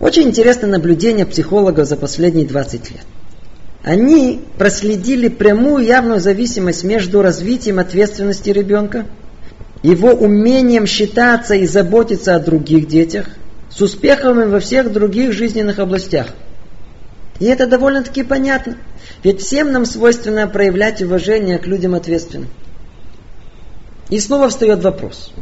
Очень 0.00 0.24
интересное 0.24 0.70
наблюдение 0.70 1.24
психологов 1.24 1.86
за 1.86 1.96
последние 1.96 2.46
20 2.46 2.90
лет. 2.90 3.04
Они 3.82 4.42
проследили 4.58 5.28
прямую 5.28 5.84
явную 5.84 6.20
зависимость 6.20 6.82
между 6.82 7.22
развитием 7.22 7.78
ответственности 7.78 8.50
ребенка– 8.50 9.06
его 9.82 10.10
умением 10.10 10.86
считаться 10.86 11.54
и 11.54 11.66
заботиться 11.66 12.34
о 12.34 12.40
других 12.40 12.88
детях, 12.88 13.26
с 13.70 13.80
успехами 13.80 14.44
во 14.44 14.58
всех 14.58 14.92
других 14.92 15.32
жизненных 15.32 15.78
областях. 15.78 16.28
И 17.38 17.44
это 17.44 17.66
довольно-таки 17.66 18.22
понятно, 18.22 18.78
ведь 19.22 19.42
всем 19.42 19.70
нам 19.70 19.84
свойственно 19.84 20.48
проявлять 20.48 21.02
уважение 21.02 21.58
к 21.58 21.66
людям 21.66 21.94
ответственным. 21.94 22.48
И 24.10 24.18
снова 24.20 24.48
встает 24.48 24.82
вопрос, 24.82 25.32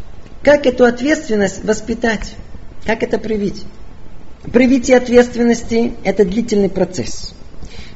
как 0.42 0.66
эту 0.66 0.84
ответственность 0.84 1.64
воспитать, 1.64 2.34
как 2.84 3.02
это 3.02 3.18
привить? 3.18 3.64
Привитие 4.52 4.96
ответственности– 4.96 5.94
это 6.04 6.24
длительный 6.24 6.68
процесс. 6.68 7.34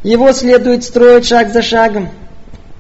Его 0.03 0.33
следует 0.33 0.85
строить 0.85 1.27
шаг 1.27 1.53
за 1.53 1.63
шагом– 1.63 2.11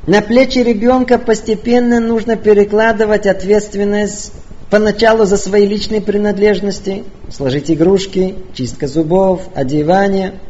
на 0.09 0.23
плечи 0.23 0.61
ребенка 0.61 1.19
постепенно 1.19 2.01
нужно 2.01 2.37
перекладывать 2.37 3.27
ответственность 3.27 4.33
поначалу 4.71 5.27
за 5.27 5.37
свои 5.37 5.67
личные 5.67 6.01
принадлежности, 6.01 7.05
сложить 7.31 7.71
игрушки, 7.71 8.37
чистка 8.55 8.89
зубов, 8.89 9.43
одевание. 9.55 10.41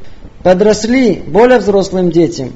Подросли 0.44 1.14
более 1.26 1.58
взрослым 1.58 2.12
детям. 2.12 2.52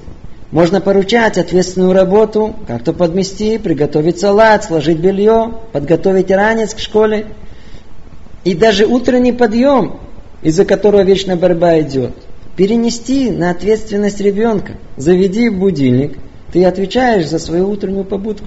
Можно 0.52 0.82
поручать 0.82 1.38
ответственную 1.38 1.94
работу, 1.94 2.54
как-то 2.66 2.92
подмести, 2.92 3.56
приготовить 3.56 4.20
салат, 4.20 4.64
сложить 4.64 4.98
белье, 4.98 5.54
подготовить 5.72 6.30
ранец 6.30 6.74
к 6.74 6.78
школе. 6.78 7.26
И 8.44 8.54
даже 8.54 8.84
утренний 8.84 9.32
подъем, 9.32 9.98
из-за 10.42 10.66
которого 10.66 11.00
вечная 11.00 11.36
борьба 11.36 11.80
идет, 11.80 12.12
перенести 12.54 13.30
на 13.30 13.50
ответственность 13.50 14.20
ребенка. 14.20 14.74
Заведи 14.98 15.48
будильник– 15.48 16.18
ты 16.52 16.66
отвечаешь 16.66 17.28
за 17.28 17.38
свою 17.38 17.70
утреннюю 17.70 18.04
побудку. 18.04 18.46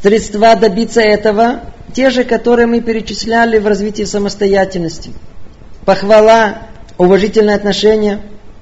Средства 0.00 0.54
добиться 0.54 1.00
этого 1.00 1.62
те 1.92 2.10
же, 2.10 2.22
которые 2.22 2.66
мы 2.66 2.80
перечисляли 2.80 3.58
в 3.58 3.66
развитии 3.66 4.04
самостоятельности. 4.04 5.10
Похвала, 5.84 6.58
уважительное 6.96 7.56
отношение. 7.56 8.20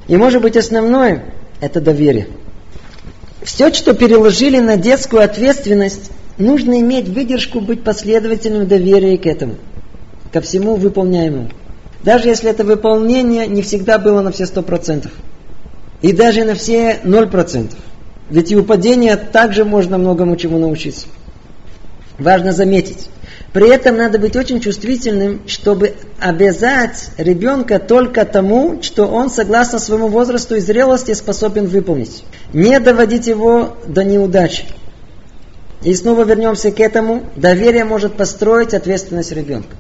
И 0.08 0.16
может 0.16 0.40
быть 0.40 0.56
основное– 0.56 1.24
это 1.60 1.80
доверие. 1.80 2.28
Все, 3.42 3.72
что 3.72 3.94
переложили 3.94 4.58
на 4.58 4.76
детскую 4.76 5.22
ответственность, 5.22 6.10
нужно 6.38 6.80
иметь 6.80 7.08
выдержку 7.08 7.60
быть 7.60 7.84
последовательным 7.84 8.64
в 8.64 8.68
доверии 8.68 9.16
к 9.16 9.26
этому, 9.26 9.56
ко 10.32 10.40
всему 10.40 10.74
выполняемому. 10.74 11.50
Даже 12.02 12.28
если 12.28 12.50
это 12.50 12.64
выполнение 12.64 13.46
не 13.46 13.62
всегда 13.62 13.98
было 13.98 14.20
на 14.22 14.32
все 14.32 14.46
сто 14.46 14.62
процентов. 14.62 15.12
И 16.02 16.12
даже 16.12 16.44
на 16.44 16.54
все 16.54 17.00
ноль 17.04 17.28
процентов. 17.28 17.78
Ведь 18.30 18.50
и 18.50 18.56
у 18.56 18.64
падения 18.64 19.16
также 19.16 19.64
можно 19.64 19.98
многому 19.98 20.36
чему 20.36 20.58
научиться. 20.58 21.06
Важно 22.18 22.52
заметить. 22.52 23.08
При 23.56 23.70
этом 23.70 23.96
надо 23.96 24.18
быть 24.18 24.36
очень 24.36 24.60
чувствительным, 24.60 25.40
чтобы 25.46 25.94
обязать 26.20 27.08
ребенка 27.16 27.78
только 27.78 28.26
тому, 28.26 28.82
что 28.82 29.06
он, 29.06 29.30
согласно 29.30 29.78
своему 29.78 30.08
возрасту 30.08 30.56
и 30.56 30.60
зрелости, 30.60 31.14
способен 31.14 31.64
выполнить. 31.64 32.22
Не 32.52 32.78
доводить 32.80 33.28
его 33.28 33.78
до 33.86 34.04
неудачи. 34.04 34.66
И 35.82 35.94
снова 35.94 36.24
вернемся 36.24 36.70
к 36.70 36.80
этому. 36.80 37.22
Доверие 37.34 37.86
может 37.86 38.18
построить 38.18 38.74
ответственность 38.74 39.32
ребенка. 39.32 39.74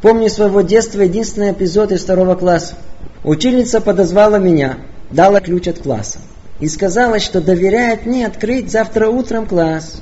Помню 0.00 0.30
своего 0.30 0.60
детства 0.60 1.00
единственный 1.00 1.50
эпизод 1.50 1.90
из 1.90 2.04
второго 2.04 2.36
класса. 2.36 2.76
Учительница 3.24 3.80
подозвала 3.80 4.38
меня, 4.38 4.76
дала 5.10 5.40
ключ 5.40 5.66
от 5.66 5.80
класса 5.80 6.20
и 6.60 6.68
сказала, 6.68 7.18
что 7.18 7.40
доверяет 7.40 8.06
мне 8.06 8.24
открыть 8.24 8.70
завтра 8.70 9.08
утром 9.08 9.46
класс. 9.46 10.00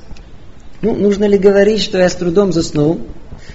Ну, 0.81 0.95
нужно 0.95 1.25
ли 1.25 1.37
говорить, 1.37 1.81
что 1.81 1.99
я 1.99 2.09
с 2.09 2.15
трудом 2.15 2.51
заснул, 2.51 3.01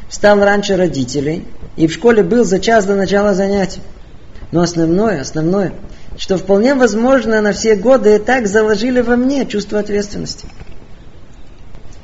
встал 0.09 0.39
раньше 0.39 0.77
родителей 0.77 1.45
и 1.77 1.87
в 1.87 1.93
школе 1.93 2.23
был 2.23 2.45
за 2.45 2.61
час 2.61 2.85
до 2.85 2.95
начала 2.95 3.35
занятий. 3.35 3.81
Но 4.53 4.63
основное, 4.63 5.21
основное, 5.21 5.73
что 6.17 6.39
вполне 6.39 6.75
возможно 6.75 7.41
на 7.41 7.53
все 7.53 7.75
годы 7.75 8.17
и 8.17 8.19
так 8.19 8.47
заложили 8.47 9.01
во 9.01 9.17
мне 9.17 9.45
чувство 9.47 9.81
ответственности. 9.81 10.47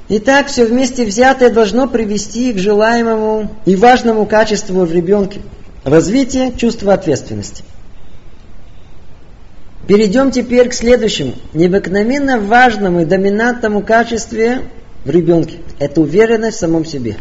Итак, 0.08 0.48
все 0.48 0.66
вместе 0.66 1.06
взятое 1.06 1.50
должно 1.50 1.88
привести 1.88 2.52
к 2.52 2.58
желаемому 2.58 3.48
и 3.64 3.76
важному 3.76 4.26
качеству 4.26 4.84
в 4.84 4.92
ребенке– 4.92 5.40
развитие 5.84 6.52
чувства 6.56 6.94
ответственности. 6.94 7.64
Перейдем 9.86 10.30
теперь 10.30 10.68
к 10.68 10.74
следующему, 10.74 11.34
необыкновенно 11.54 12.38
важному 12.38 13.00
и 13.00 13.04
доминантному 13.04 13.82
качестве 13.82 14.62
в 15.04 15.10
ребенке. 15.10 15.58
Это 15.78 16.00
уверенность 16.00 16.56
в 16.56 16.60
самом 16.60 16.84
себе. 16.84 17.16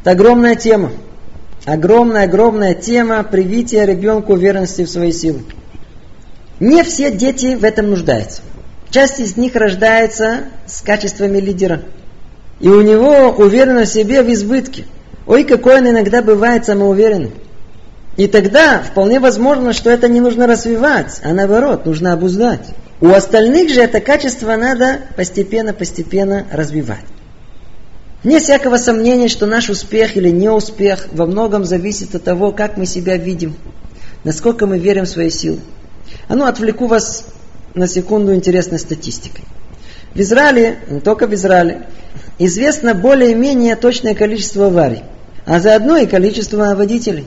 Это 0.00 0.12
огромная 0.12 0.56
тема. 0.56 0.90
огромная-огромная 1.64 2.74
тема 2.74 3.22
привития 3.22 3.84
ребенку 3.84 4.32
уверенности 4.32 4.84
в 4.84 4.90
свои 4.90 5.12
силы. 5.12 5.42
Не 6.58 6.82
все 6.82 7.10
дети 7.10 7.54
в 7.54 7.64
этом 7.64 7.90
нуждаются. 7.90 8.42
Часть 8.90 9.20
из 9.20 9.36
них 9.36 9.54
рождается 9.56 10.40
с 10.66 10.82
качествами 10.82 11.38
лидера. 11.38 11.82
И 12.60 12.68
у 12.68 12.82
него 12.82 13.30
уверенность 13.30 13.92
в 13.92 13.94
себе 13.94 14.22
в 14.22 14.32
избытке. 14.32 14.84
Ой, 15.26 15.44
какой 15.44 15.78
он 15.78 15.88
иногда 15.88 16.20
бывает 16.20 16.64
самоуверенный. 16.64 17.32
И 18.16 18.26
тогда 18.26 18.80
вполне 18.80 19.20
возможно, 19.20 19.72
что 19.72 19.88
это 19.88 20.08
не 20.08 20.20
нужно 20.20 20.46
развивать, 20.46 21.20
а 21.24 21.32
наоборот, 21.32 21.86
нужно 21.86 22.12
обуздать. 22.12 22.74
У 23.00 23.08
остальных 23.08 23.70
же 23.70 23.80
это 23.80 24.00
качество 24.00 24.54
надо 24.54 24.98
постепенно-постепенно 25.16 26.46
развивать. 26.52 27.04
Вне 28.24 28.38
всякого 28.38 28.76
сомнения, 28.76 29.26
что 29.26 29.46
наш 29.46 29.68
успех 29.68 30.16
или 30.16 30.30
неуспех 30.30 31.08
во 31.12 31.26
многом 31.26 31.64
зависит 31.64 32.14
от 32.14 32.22
того, 32.22 32.52
как 32.52 32.76
мы 32.76 32.86
себя 32.86 33.16
видим, 33.16 33.56
насколько 34.22 34.66
мы 34.66 34.78
верим 34.78 35.04
в 35.04 35.08
свои 35.08 35.28
силы. 35.28 35.58
А 36.28 36.36
ну, 36.36 36.44
отвлеку 36.44 36.86
вас 36.86 37.24
на 37.74 37.88
секунду 37.88 38.32
интересной 38.32 38.78
статистикой. 38.78 39.44
В 40.14 40.20
Израиле, 40.20 40.78
не 40.88 41.00
только 41.00 41.26
в 41.26 41.34
Израиле, 41.34 41.86
известно 42.38 42.94
более-менее 42.94 43.74
точное 43.74 44.14
количество 44.14 44.66
аварий, 44.66 45.02
а 45.44 45.58
заодно 45.58 45.96
и 45.96 46.06
количество 46.06 46.74
водителей. 46.76 47.26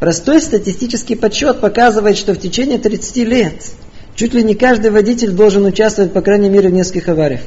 Простой 0.00 0.40
статистический 0.40 1.14
подсчет 1.14 1.60
показывает, 1.60 2.16
что 2.16 2.34
в 2.34 2.38
течение 2.40 2.78
30 2.78 3.16
лет 3.18 3.54
чуть 4.16 4.34
ли 4.34 4.42
не 4.42 4.54
каждый 4.54 4.90
водитель 4.90 5.30
должен 5.30 5.64
участвовать, 5.64 6.12
по 6.12 6.22
крайней 6.22 6.48
мере, 6.48 6.70
в 6.70 6.72
нескольких 6.72 7.08
авариях. 7.08 7.42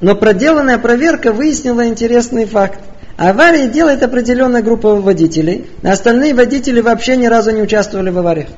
Но 0.00 0.14
проделанная 0.14 0.78
проверка 0.78 1.32
выяснила 1.32 1.86
интересный 1.86 2.46
факт. 2.46 2.80
Аварии 3.16 3.66
делает 3.66 4.02
определенная 4.02 4.62
группа 4.62 4.94
водителей, 4.94 5.66
а 5.82 5.92
остальные 5.92 6.34
водители 6.34 6.80
вообще 6.80 7.16
ни 7.16 7.26
разу 7.26 7.50
не 7.50 7.60
участвовали 7.60 8.08
в 8.08 8.18
авариях. 8.18 8.48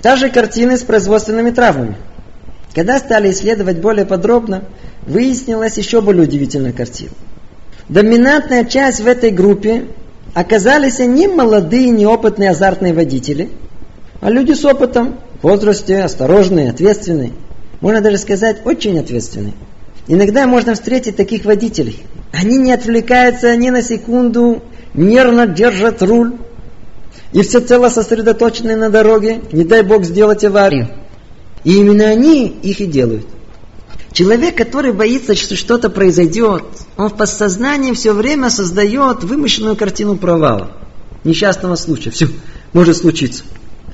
Та 0.00 0.16
же 0.16 0.30
картина 0.30 0.78
с 0.78 0.82
производственными 0.82 1.50
травмами. 1.50 1.96
Когда 2.74 2.98
стали 2.98 3.30
исследовать 3.30 3.78
более 3.78 4.06
подробно, 4.06 4.64
выяснилась 5.06 5.76
еще 5.76 6.00
более 6.00 6.22
удивительная 6.22 6.72
картина. 6.72 7.10
Доминантная 7.90 8.64
часть 8.64 9.00
в 9.00 9.06
этой 9.06 9.30
группе 9.30 9.84
оказались 10.32 10.98
не 11.00 11.28
молодые, 11.28 11.90
неопытные 11.90 12.50
азартные 12.50 12.94
водители, 12.94 13.50
а 14.22 14.30
люди 14.30 14.52
с 14.52 14.64
опытом, 14.64 15.18
в 15.42 15.46
возрасте, 15.46 16.02
осторожные, 16.02 16.70
ответственные. 16.70 17.32
Можно 17.82 18.00
даже 18.00 18.16
сказать, 18.16 18.58
очень 18.64 18.98
ответственные. 18.98 19.52
Иногда 20.08 20.46
можно 20.46 20.74
встретить 20.74 21.16
таких 21.16 21.44
водителей. 21.44 22.02
Они 22.32 22.56
не 22.56 22.72
отвлекаются 22.72 23.54
ни 23.56 23.70
на 23.70 23.82
секунду, 23.82 24.62
нервно 24.94 25.46
держат 25.46 26.02
руль. 26.02 26.34
И 27.32 27.42
всецело 27.42 27.88
сосредоточены 27.88 28.76
на 28.76 28.90
дороге, 28.90 29.42
не 29.52 29.64
дай 29.64 29.82
Бог 29.82 30.04
сделать 30.04 30.44
аварию. 30.44 30.88
И 31.64 31.76
именно 31.76 32.04
они 32.04 32.46
их 32.46 32.80
и 32.80 32.86
делают. 32.86 33.26
Человек, 34.12 34.56
который 34.56 34.92
боится, 34.92 35.34
что 35.34 35.56
что-то 35.56 35.88
произойдет, 35.88 36.64
он 36.98 37.08
в 37.08 37.16
подсознании 37.16 37.92
все 37.92 38.12
время 38.12 38.50
создает 38.50 39.24
вымышленную 39.24 39.76
картину 39.76 40.16
провала, 40.16 40.72
несчастного 41.24 41.76
случая. 41.76 42.10
Все 42.10 42.28
может 42.74 42.98
случиться. 42.98 43.44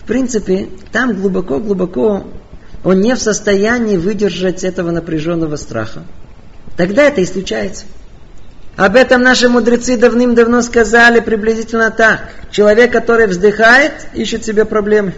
В 0.02 0.06
принципе, 0.06 0.68
там 0.90 1.14
глубоко-глубоко 1.14 2.24
он 2.88 3.02
не 3.02 3.14
в 3.14 3.20
состоянии 3.20 3.98
выдержать 3.98 4.64
этого 4.64 4.90
напряженного 4.90 5.56
страха. 5.56 6.04
Тогда 6.78 7.02
это 7.02 7.20
и 7.20 7.26
случается. 7.26 7.84
Об 8.78 8.96
этом 8.96 9.20
наши 9.20 9.50
мудрецы 9.50 9.98
давным-давно 9.98 10.62
сказали 10.62 11.20
приблизительно 11.20 11.90
так. 11.90 12.30
Человек, 12.50 12.90
который 12.90 13.26
вздыхает, 13.26 13.92
ищет 14.14 14.46
себе 14.46 14.64
проблемы. 14.64 15.12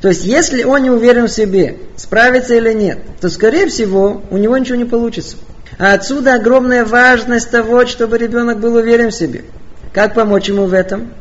То 0.00 0.08
есть, 0.08 0.24
если 0.24 0.64
он 0.64 0.82
не 0.82 0.90
уверен 0.90 1.26
в 1.26 1.30
себе, 1.30 1.76
справится 1.94 2.54
или 2.54 2.72
нет, 2.72 3.00
то, 3.20 3.28
скорее 3.28 3.66
всего, 3.66 4.22
у 4.30 4.38
него 4.38 4.56
ничего 4.56 4.76
не 4.76 4.86
получится. 4.86 5.36
А 5.78 5.92
отсюда 5.92 6.36
огромная 6.36 6.86
важность 6.86 7.50
того, 7.50 7.84
чтобы 7.84 8.16
ребенок 8.16 8.60
был 8.60 8.76
уверен 8.76 9.10
в 9.10 9.14
себе. 9.14 9.44
Как 9.92 10.14
помочь 10.14 10.48
ему 10.48 10.64
в 10.64 10.72
этом? 10.72 11.12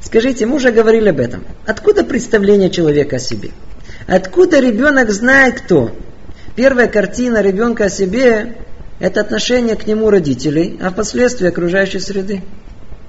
Скажите, 0.00 0.46
мы 0.46 0.56
уже 0.56 0.72
говорили 0.72 1.10
об 1.10 1.20
этом. 1.20 1.44
Откуда 1.66 2.04
представление 2.04 2.70
человека 2.70 3.16
о 3.16 3.18
себе? 3.18 3.50
Откуда 4.10 4.58
ребенок 4.58 5.08
знает 5.12 5.60
кто? 5.60 5.92
Первая 6.56 6.88
картина 6.88 7.42
ребенка 7.42 7.84
о 7.84 7.88
себе– 7.88 8.56
это 8.98 9.20
отношение 9.20 9.76
к 9.76 9.86
нему 9.86 10.10
родителей, 10.10 10.80
а 10.82 10.90
впоследствии 10.90 11.46
окружающей 11.46 12.00
среды. 12.00 12.42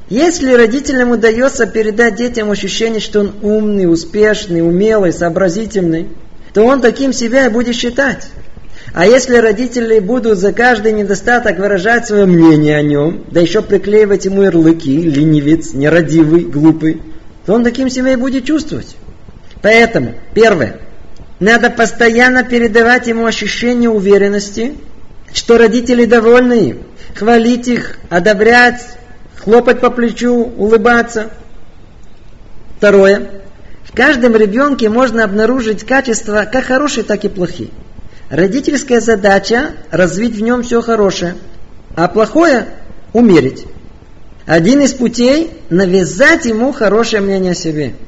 Если 0.10 0.54
родителям 0.54 1.10
удается 1.10 1.66
передать 1.66 2.18
детям 2.18 2.52
ощущение, 2.52 3.00
что 3.00 3.22
он 3.22 3.32
умный, 3.42 3.92
успешный, 3.92 4.62
умелый, 4.62 5.12
сообразительный, 5.12 6.10
то 6.54 6.64
он 6.64 6.82
таким 6.82 7.14
себя 7.14 7.48
и 7.48 7.50
будет 7.50 7.76
считать. 7.76 8.28
А 8.94 9.08
если 9.08 9.38
родители 9.38 9.98
будут 9.98 10.38
за 10.38 10.54
каждый 10.54 10.92
недостаток 10.92 11.58
выражать 11.58 12.06
свое 12.06 12.26
мнение 12.28 12.78
о 12.78 12.84
нем, 12.84 13.26
да 13.32 13.42
еще 13.42 13.64
приклеивать 13.64 14.26
ему 14.26 14.44
ярлыки, 14.44 15.02
ленивец, 15.02 15.74
нерадивый, 15.74 16.46
глупый, 16.46 17.02
то 17.48 17.54
он 17.54 17.64
таким 17.64 17.90
себя 17.90 18.14
и 18.14 18.18
будет 18.18 18.46
чувствовать. 18.46 18.96
Поэтому, 19.64 20.14
первое, 20.36 20.80
надо 21.42 21.72
постоянно 21.72 22.44
передавать 22.44 23.08
ему 23.08 23.26
ощущение 23.26 23.90
уверенности, 23.90 24.76
что 25.34 25.58
родители 25.58 26.06
довольны 26.06 26.70
им, 26.70 26.84
хвалить 27.16 27.68
их, 27.68 27.98
одобрять, 28.10 28.82
хлопать 29.38 29.82
по 29.82 29.90
плечу, 29.90 30.36
улыбаться. 30.36 31.32
Второе. 32.78 33.42
В 33.84 33.96
каждом 33.96 34.36
ребенке 34.36 34.88
можно 34.88 35.24
обнаружить 35.24 35.84
качества 35.84 36.48
как 36.50 36.66
хорошие, 36.66 37.04
так 37.04 37.26
и 37.26 37.30
плохие. 37.30 37.72
Родительская 38.30 39.02
задача– 39.02 39.72
развить 39.92 40.36
в 40.36 40.42
нем 40.42 40.62
все 40.62 40.82
хорошее, 40.82 41.36
а 41.96 42.08
плохое– 42.08 42.68
умерить. 43.14 43.66
Один 44.46 44.82
из 44.82 44.94
путей– 44.94 45.50
навязать 45.72 46.46
ему 46.46 46.72
хорошее 46.72 47.24
мнение 47.24 47.54
о 47.54 47.56
себе– 47.56 47.96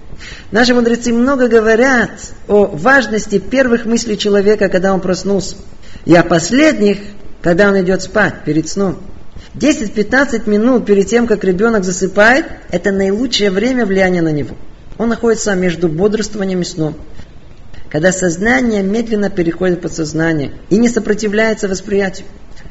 Наши 0.52 0.74
мудрецы 0.74 1.12
много 1.14 1.48
говорят 1.48 2.12
о 2.48 2.66
важности 2.66 3.40
первых 3.40 3.86
мыслей 3.86 4.18
человека, 4.18 4.70
когда 4.70 4.94
он 4.94 5.02
проснулся, 5.02 5.56
и 6.06 6.16
о 6.16 6.24
последних, 6.24 7.00
когда 7.41 7.70
он 7.70 7.82
идет 7.82 8.02
спать 8.02 8.44
перед 8.45 8.68
сном. 8.70 9.00
10-15 9.56 10.50
минут 10.50 10.86
перед 10.86 11.08
тем, 11.08 11.28
как 11.28 11.44
ребенок 11.44 11.84
засыпает, 11.84 12.45
это 12.72 12.91
наилучшее 12.91 13.52
время 13.52 13.86
влияния 13.86 14.22
на 14.22 14.32
него. 14.32 14.56
Он 14.98 15.10
находится 15.10 15.54
между 15.56 15.88
бодрствованием 15.90 16.62
и 16.62 16.66
сном. 16.66 16.95
Когда 17.90 18.12
сознание 18.12 18.82
медленно 18.82 19.30
переходит 19.30 19.80
в 19.80 19.82
подсознание 19.82 20.54
и 20.70 20.78
не 20.78 20.90
сопротивляется 20.90 21.68
восприятию. 21.68 22.26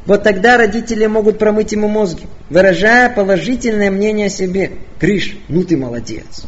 Вот 0.05 0.25
тогда 0.25 0.57
родители 0.57 1.07
могут 1.07 1.39
промыть 1.39 1.71
ему 1.71 1.87
мозги, 1.87 2.25
выражая 2.51 3.09
положительное 3.09 3.91
мнение 3.91 4.27
о 4.27 4.31
себе. 4.31 4.73
Криш, 4.99 5.37
ну 5.49 5.63
ты 5.63 5.77
молодец. 5.77 6.45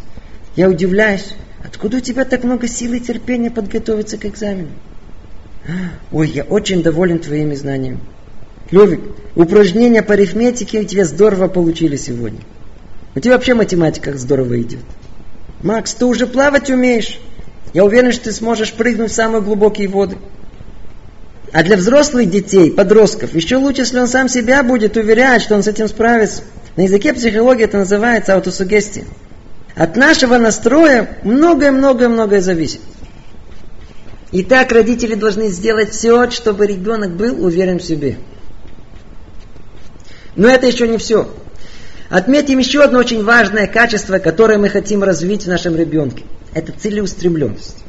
Я 0.56 0.68
удивляюсь, 0.68 1.35
откуда 1.64 1.97
у 1.97 2.01
тебя 2.01 2.24
так 2.24 2.44
много 2.44 2.68
силы 2.68 2.98
и 2.98 3.01
терпения 3.01 3.51
подготовиться 3.51 4.18
к 4.18 4.24
экзамену? 4.24 4.68
Ой, 6.12 6.28
я 6.28 6.44
очень 6.44 6.82
доволен 6.82 7.18
твоими 7.18 7.55
знаниями. 7.55 7.98
Левик, 8.70 9.01
упражнения 9.35 10.02
по 10.02 10.14
арифметике 10.14 10.81
у 10.81 10.85
тебя 10.85 11.05
здорово 11.05 11.48
получили 11.48 11.97
сегодня. 11.97 12.40
У 13.14 13.20
тебя 13.20 13.35
вообще 13.35 13.55
математика 13.55 14.16
здорово 14.16 14.60
идет. 14.60 14.81
Макс, 15.62 15.94
ты 15.94 16.05
уже 16.05 16.26
плавать 16.26 16.70
умеешь? 16.70 17.18
Я 17.72 17.85
уверен, 17.85 18.12
что 18.12 18.24
ты 18.24 18.32
сможешь 18.32 18.72
прыгнуть 18.72 19.10
в 19.10 19.14
самые 19.14 19.43
глубокие 19.43 19.89
воды. 19.89 20.16
А 21.52 21.62
для 21.62 21.76
взрослых 21.76 22.28
детей, 22.31 22.70
подростков, 22.70 23.35
еще 23.35 23.56
лучше, 23.56 23.82
если 23.82 23.98
он 23.98 24.09
сам 24.09 24.28
себя 24.28 24.62
будет 24.62 24.97
уверять, 24.97 25.43
что 25.43 25.55
он 25.55 25.62
с 25.62 25.68
этим 25.68 25.89
справится. 25.89 26.43
На 26.76 26.82
языке 26.82 27.12
психологии 27.14 27.64
это 27.64 27.78
называется 27.78 28.35
аутосугестия. 28.35 29.05
От 29.74 29.96
нашего 29.96 30.38
настроя 30.38 31.18
многое-многое-многое 31.24 32.40
зависит. 32.40 32.80
Итак, 34.30 34.70
родители 34.72 35.14
должны 35.14 35.48
сделать 35.48 35.90
все, 35.90 36.30
чтобы 36.30 36.66
ребенок 36.66 37.16
был 37.16 37.44
уверен 37.44 37.78
в 37.78 37.82
себе. 37.82 38.18
Но 40.36 40.48
это 40.48 40.66
еще 40.66 40.86
не 40.86 40.98
все. 40.98 41.28
Отметим 42.09 42.59
еще 42.59 42.82
одно 42.82 43.01
очень 43.01 43.24
важное 43.24 43.66
качество, 43.66 44.18
которое 44.18 44.59
мы 44.59 44.68
хотим 44.68 45.02
развить 45.02 45.44
в 45.44 45.48
нашем 45.48 45.74
ребенке. 45.76 46.24
Это 46.52 46.72
целеустремленность. 46.72 47.84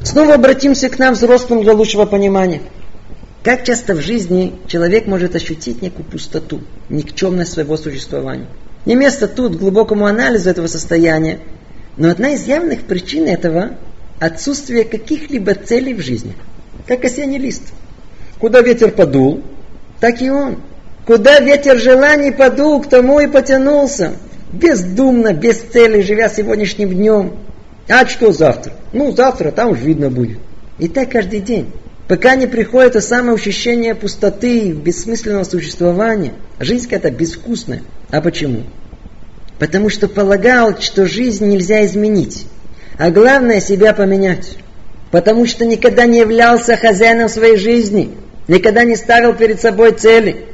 Снова 0.00 0.34
обратимся 0.34 0.88
к 0.88 0.98
нам, 0.98 1.14
взрослым, 1.14 1.62
для 1.62 1.72
лучшего 1.72 2.04
понимания. 2.04 2.62
Как 3.42 3.64
часто 3.64 3.94
в 3.94 4.00
жизни 4.00 4.60
человек 4.68 5.06
может 5.06 5.34
ощутить 5.34 5.82
некую 5.82 6.04
пустоту, 6.04 6.60
никчемность 6.88 7.52
своего 7.52 7.76
существования– 7.76 8.46
не 8.84 8.94
место 8.94 9.28
тут 9.28 9.56
глубокому 9.56 10.06
анализу 10.06 10.50
этого 10.50 10.66
состояния. 10.66 11.38
Но 11.96 12.10
одна 12.10 12.30
из 12.30 12.46
явных 12.46 12.82
причин 12.82 13.26
этого– 13.26 13.76
отсутствие 14.20 14.84
каких-либо 14.84 15.54
целей 15.54 15.94
в 15.94 16.00
жизни. 16.00 16.34
Как 16.86 17.04
осенний 17.04 17.38
лист. 17.38 17.62
Куда 18.38 18.60
ветер 18.60 18.90
подул, 18.90 19.42
так 20.00 20.20
и 20.20 20.30
он. 20.30 20.60
Куда 21.06 21.40
ветер 21.40 21.78
желаний 21.78 22.30
подул, 22.30 22.82
к 22.82 22.88
тому 22.88 23.20
и 23.20 23.26
потянулся. 23.26 24.12
бездумно, 24.52 25.32
без 25.32 25.58
цели, 25.58 26.00
живя 26.00 26.28
сегодняшним 26.28 26.90
днем. 26.90 27.36
А 27.88 28.06
что 28.06 28.32
завтра? 28.32 28.72
Ну, 28.92 29.12
завтра 29.12 29.50
там 29.50 29.70
уж 29.70 29.80
видно 29.80 30.10
будет. 30.10 30.38
И 30.78 30.88
так 30.88 31.10
каждый 31.10 31.40
день. 31.40 31.72
Пока 32.08 32.36
не 32.36 32.46
приходит 32.46 32.90
это 32.90 33.00
самое 33.00 33.34
ощущение 33.34 33.94
пустоты, 33.94 34.72
бессмысленного 34.72 35.44
существования. 35.44 36.34
Жизнь 36.60 36.84
какая-то 36.84 37.10
безвкусная. 37.10 37.82
А 38.10 38.20
почему? 38.20 38.64
Потому 39.58 39.88
что 39.88 40.06
полагал, 40.06 40.78
что 40.80 41.06
жизнь 41.06 41.46
нельзя 41.46 41.84
изменить. 41.86 42.46
А 42.98 43.10
главное 43.10 43.60
себя 43.60 43.94
поменять. 43.94 44.58
Потому 45.10 45.46
что 45.46 45.64
никогда 45.64 46.04
не 46.04 46.18
являлся 46.18 46.76
хозяином 46.76 47.30
своей 47.30 47.56
жизни. 47.56 48.10
Никогда 48.48 48.84
не 48.84 48.96
ставил 48.96 49.32
перед 49.32 49.60
собой 49.60 49.92
цели. 49.92 50.48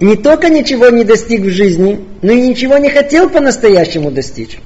Не 0.00 0.16
только 0.16 0.48
ничего 0.48 0.88
не 0.88 1.04
достиг 1.04 1.42
в 1.42 1.50
жизни, 1.50 2.04
но 2.22 2.32
и 2.32 2.48
ничего 2.48 2.78
не 2.78 2.90
хотел 2.90 3.30
по-настоящему 3.30 4.10
достичь. 4.10 4.58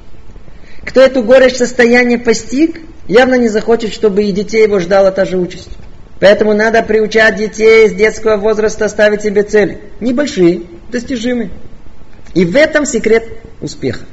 Кто 0.85 1.02
эту 1.02 1.23
горечь 1.23 1.56
состояния 1.56 2.19
постиг, 2.19 2.81
явно 3.09 3.35
не 3.35 3.48
захочет, 3.48 3.93
чтобы 3.93 4.24
и 4.24 4.32
детей 4.32 4.62
его 4.62 4.78
ждала 4.78 5.10
та 5.10 5.24
же 5.24 5.36
участь. 5.36 5.70
Поэтому 6.22 6.54
надо 6.54 6.84
приучать 6.84 7.34
детей 7.34 7.88
с 7.88 7.94
детского 7.94 8.36
возраста 8.36 8.86
ставить 8.88 9.22
себе 9.22 9.42
цели. 9.42 9.80
Небольшие, 9.98 10.62
достижимые. 10.88 11.50
И 12.32 12.44
в 12.44 12.54
этом 12.54 12.86
секрет 12.86 13.24
успеха. 13.60 14.04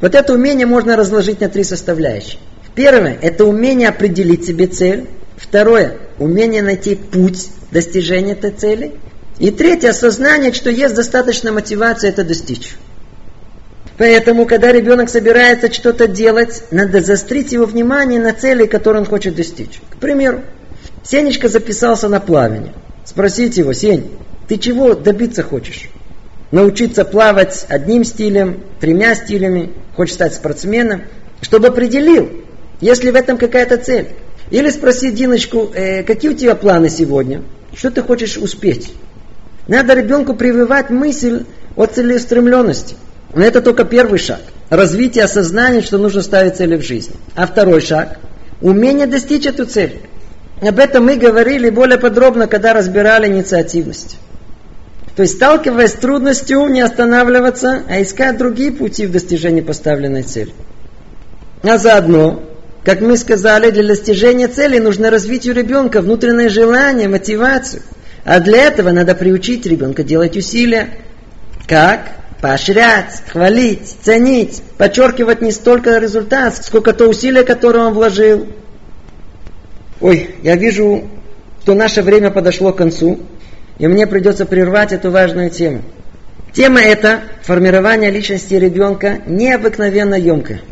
Вот 0.00 0.14
это 0.14 0.32
умение 0.32 0.66
можно 0.66 0.94
разложить 0.94 1.40
на 1.40 1.48
три 1.48 1.64
составляющие. 1.64 2.38
Первое– 2.76 3.18
это 3.22 3.44
умение 3.44 3.88
определить 3.88 4.44
себе 4.46 4.68
цель. 4.68 5.08
Второе– 5.36 5.96
умение 6.20 6.62
найти 6.62 6.94
путь 6.94 7.48
достижения 7.72 8.34
этой 8.34 8.52
цели. 8.52 8.92
И 9.40 9.50
третье– 9.50 9.88
осознание, 9.90 10.52
что 10.52 10.70
есть 10.70 10.94
достаточно 10.94 11.50
мотивации 11.50 12.08
это 12.08 12.22
достичь. 12.22 12.76
Поэтому, 14.02 14.46
когда 14.46 14.72
ребенок 14.72 15.08
собирается 15.08 15.72
что-то 15.72 16.08
делать, 16.08 16.64
надо 16.72 17.00
заострить 17.00 17.52
его 17.52 17.66
внимание 17.66 18.20
на 18.20 18.32
цели, 18.32 18.66
которые 18.66 19.02
он 19.02 19.06
хочет 19.06 19.36
достичь. 19.36 19.80
К 19.90 19.96
примеру, 19.98 20.42
Сенечка 21.04 21.46
записался 21.46 22.08
на 22.08 22.18
плавание. 22.18 22.72
Спросите 23.04 23.60
его, 23.60 23.72
Сень, 23.72 24.10
ты 24.48 24.58
чего 24.58 24.94
добиться 24.94 25.44
хочешь? 25.44 25.88
Научиться 26.50 27.04
плавать 27.04 27.64
одним 27.68 28.02
стилем, 28.02 28.64
тремя 28.80 29.14
стилями, 29.14 29.70
хочешь 29.94 30.14
стать 30.14 30.34
спортсменом, 30.34 31.02
чтобы 31.40 31.68
определил, 31.68 32.28
есть 32.80 33.04
ли 33.04 33.12
в 33.12 33.14
этом 33.14 33.38
какая-то 33.38 33.76
цель. 33.76 34.08
Или 34.50 34.70
спроси 34.70 35.12
Диночку, 35.12 35.70
э, 35.72 36.02
какие 36.02 36.32
у 36.32 36.34
тебя 36.34 36.56
планы 36.56 36.88
сегодня? 36.88 37.42
Что 37.72 37.92
ты 37.92 38.02
хочешь 38.02 38.36
успеть? 38.36 38.92
Надо 39.68 39.94
ребенку 39.94 40.34
прививать 40.34 40.90
мысль 40.90 41.44
о 41.76 41.86
целеустремленности. 41.86 42.96
Но 43.34 43.42
это 43.42 43.62
только 43.62 43.84
первый 43.84 44.18
шаг. 44.18 44.40
Развитие 44.68 45.24
осознания, 45.24 45.80
что 45.80 45.98
нужно 45.98 46.22
ставить 46.22 46.56
цели 46.56 46.76
в 46.76 46.82
жизни. 46.82 47.16
А 47.34 47.46
второй 47.46 47.80
шаг– 47.80 48.18
умение 48.60 49.06
достичь 49.06 49.46
эту 49.46 49.64
цель. 49.64 50.00
Об 50.60 50.78
этом 50.78 51.06
мы 51.06 51.16
говорили 51.16 51.70
более 51.70 51.98
подробно, 51.98 52.46
когда 52.46 52.72
разбирали 52.72 53.26
инициативность. 53.26 54.16
То 55.16 55.22
есть, 55.22 55.36
сталкиваясь 55.36 55.90
с 55.90 55.94
трудностью, 55.94 56.66
не 56.68 56.80
останавливаться, 56.80 57.82
а 57.88 58.00
искать 58.00 58.38
другие 58.38 58.72
пути 58.72 59.06
в 59.06 59.12
достижении 59.12 59.60
поставленной 59.60 60.22
цели. 60.22 60.52
А 61.62 61.78
заодно, 61.78 62.42
как 62.84 63.00
мы 63.00 63.16
сказали, 63.16 63.70
для 63.70 63.86
достижения 63.86 64.48
цели 64.48 64.78
нужно 64.78 65.10
развить 65.10 65.46
у 65.48 65.52
ребенка 65.52 66.00
внутреннее 66.00 66.48
желание, 66.48 67.08
мотивацию. 67.08 67.82
А 68.24 68.40
для 68.40 68.64
этого 68.64 68.90
надо 68.90 69.14
приучить 69.14 69.66
ребенка 69.66 70.02
делать 70.02 70.36
усилия. 70.36 70.90
Как? 71.66 72.12
Поощрять, 72.42 73.22
хвалить, 73.28 73.96
ценить, 74.02 74.62
подчеркивать 74.76 75.40
не 75.40 75.52
столько 75.52 75.98
результат, 75.98 76.56
сколько 76.56 76.92
то 76.92 77.08
усилие, 77.08 77.44
которое 77.44 77.84
он 77.84 77.94
вложил. 77.94 78.48
Ой, 80.00 80.34
я 80.42 80.56
вижу, 80.56 81.08
что 81.62 81.74
наше 81.74 82.02
время 82.02 82.32
подошло 82.32 82.72
к 82.72 82.78
концу, 82.78 83.20
и 83.78 83.86
мне 83.86 84.08
придется 84.08 84.44
прервать 84.44 84.92
эту 84.92 85.12
важную 85.12 85.50
тему. 85.50 85.82
Тема 86.52 86.80
эта, 86.80 87.20
формирование 87.42 88.10
личности 88.10 88.54
ребенка, 88.54 89.20
необыкновенно 89.26 90.16
емкая. 90.16 90.62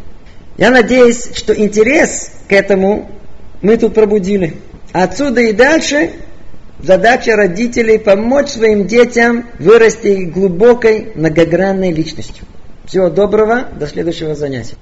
Я 0.59 0.71
надеюсь, 0.71 1.31
что 1.35 1.55
интерес 1.55 2.33
к 2.49 2.53
этому 2.53 3.13
мы 3.63 3.77
тут 3.77 3.95
пробудили. 3.95 4.57
Отсюда 4.93 5.41
и 5.41 5.53
дальше 5.53 6.11
Задача 6.83 7.37
родителей 7.37 7.99
помочь 7.99 8.49
своим 8.49 8.87
детям 8.87 9.47
вырасти 9.59 10.25
глубокой, 10.25 11.13
многогранной 11.15 11.93
личностью. 11.93 12.45
Всего 12.87 13.11
доброго, 13.11 13.69
до 13.79 13.87
следующего 13.87 14.35
занятия. 14.35 14.77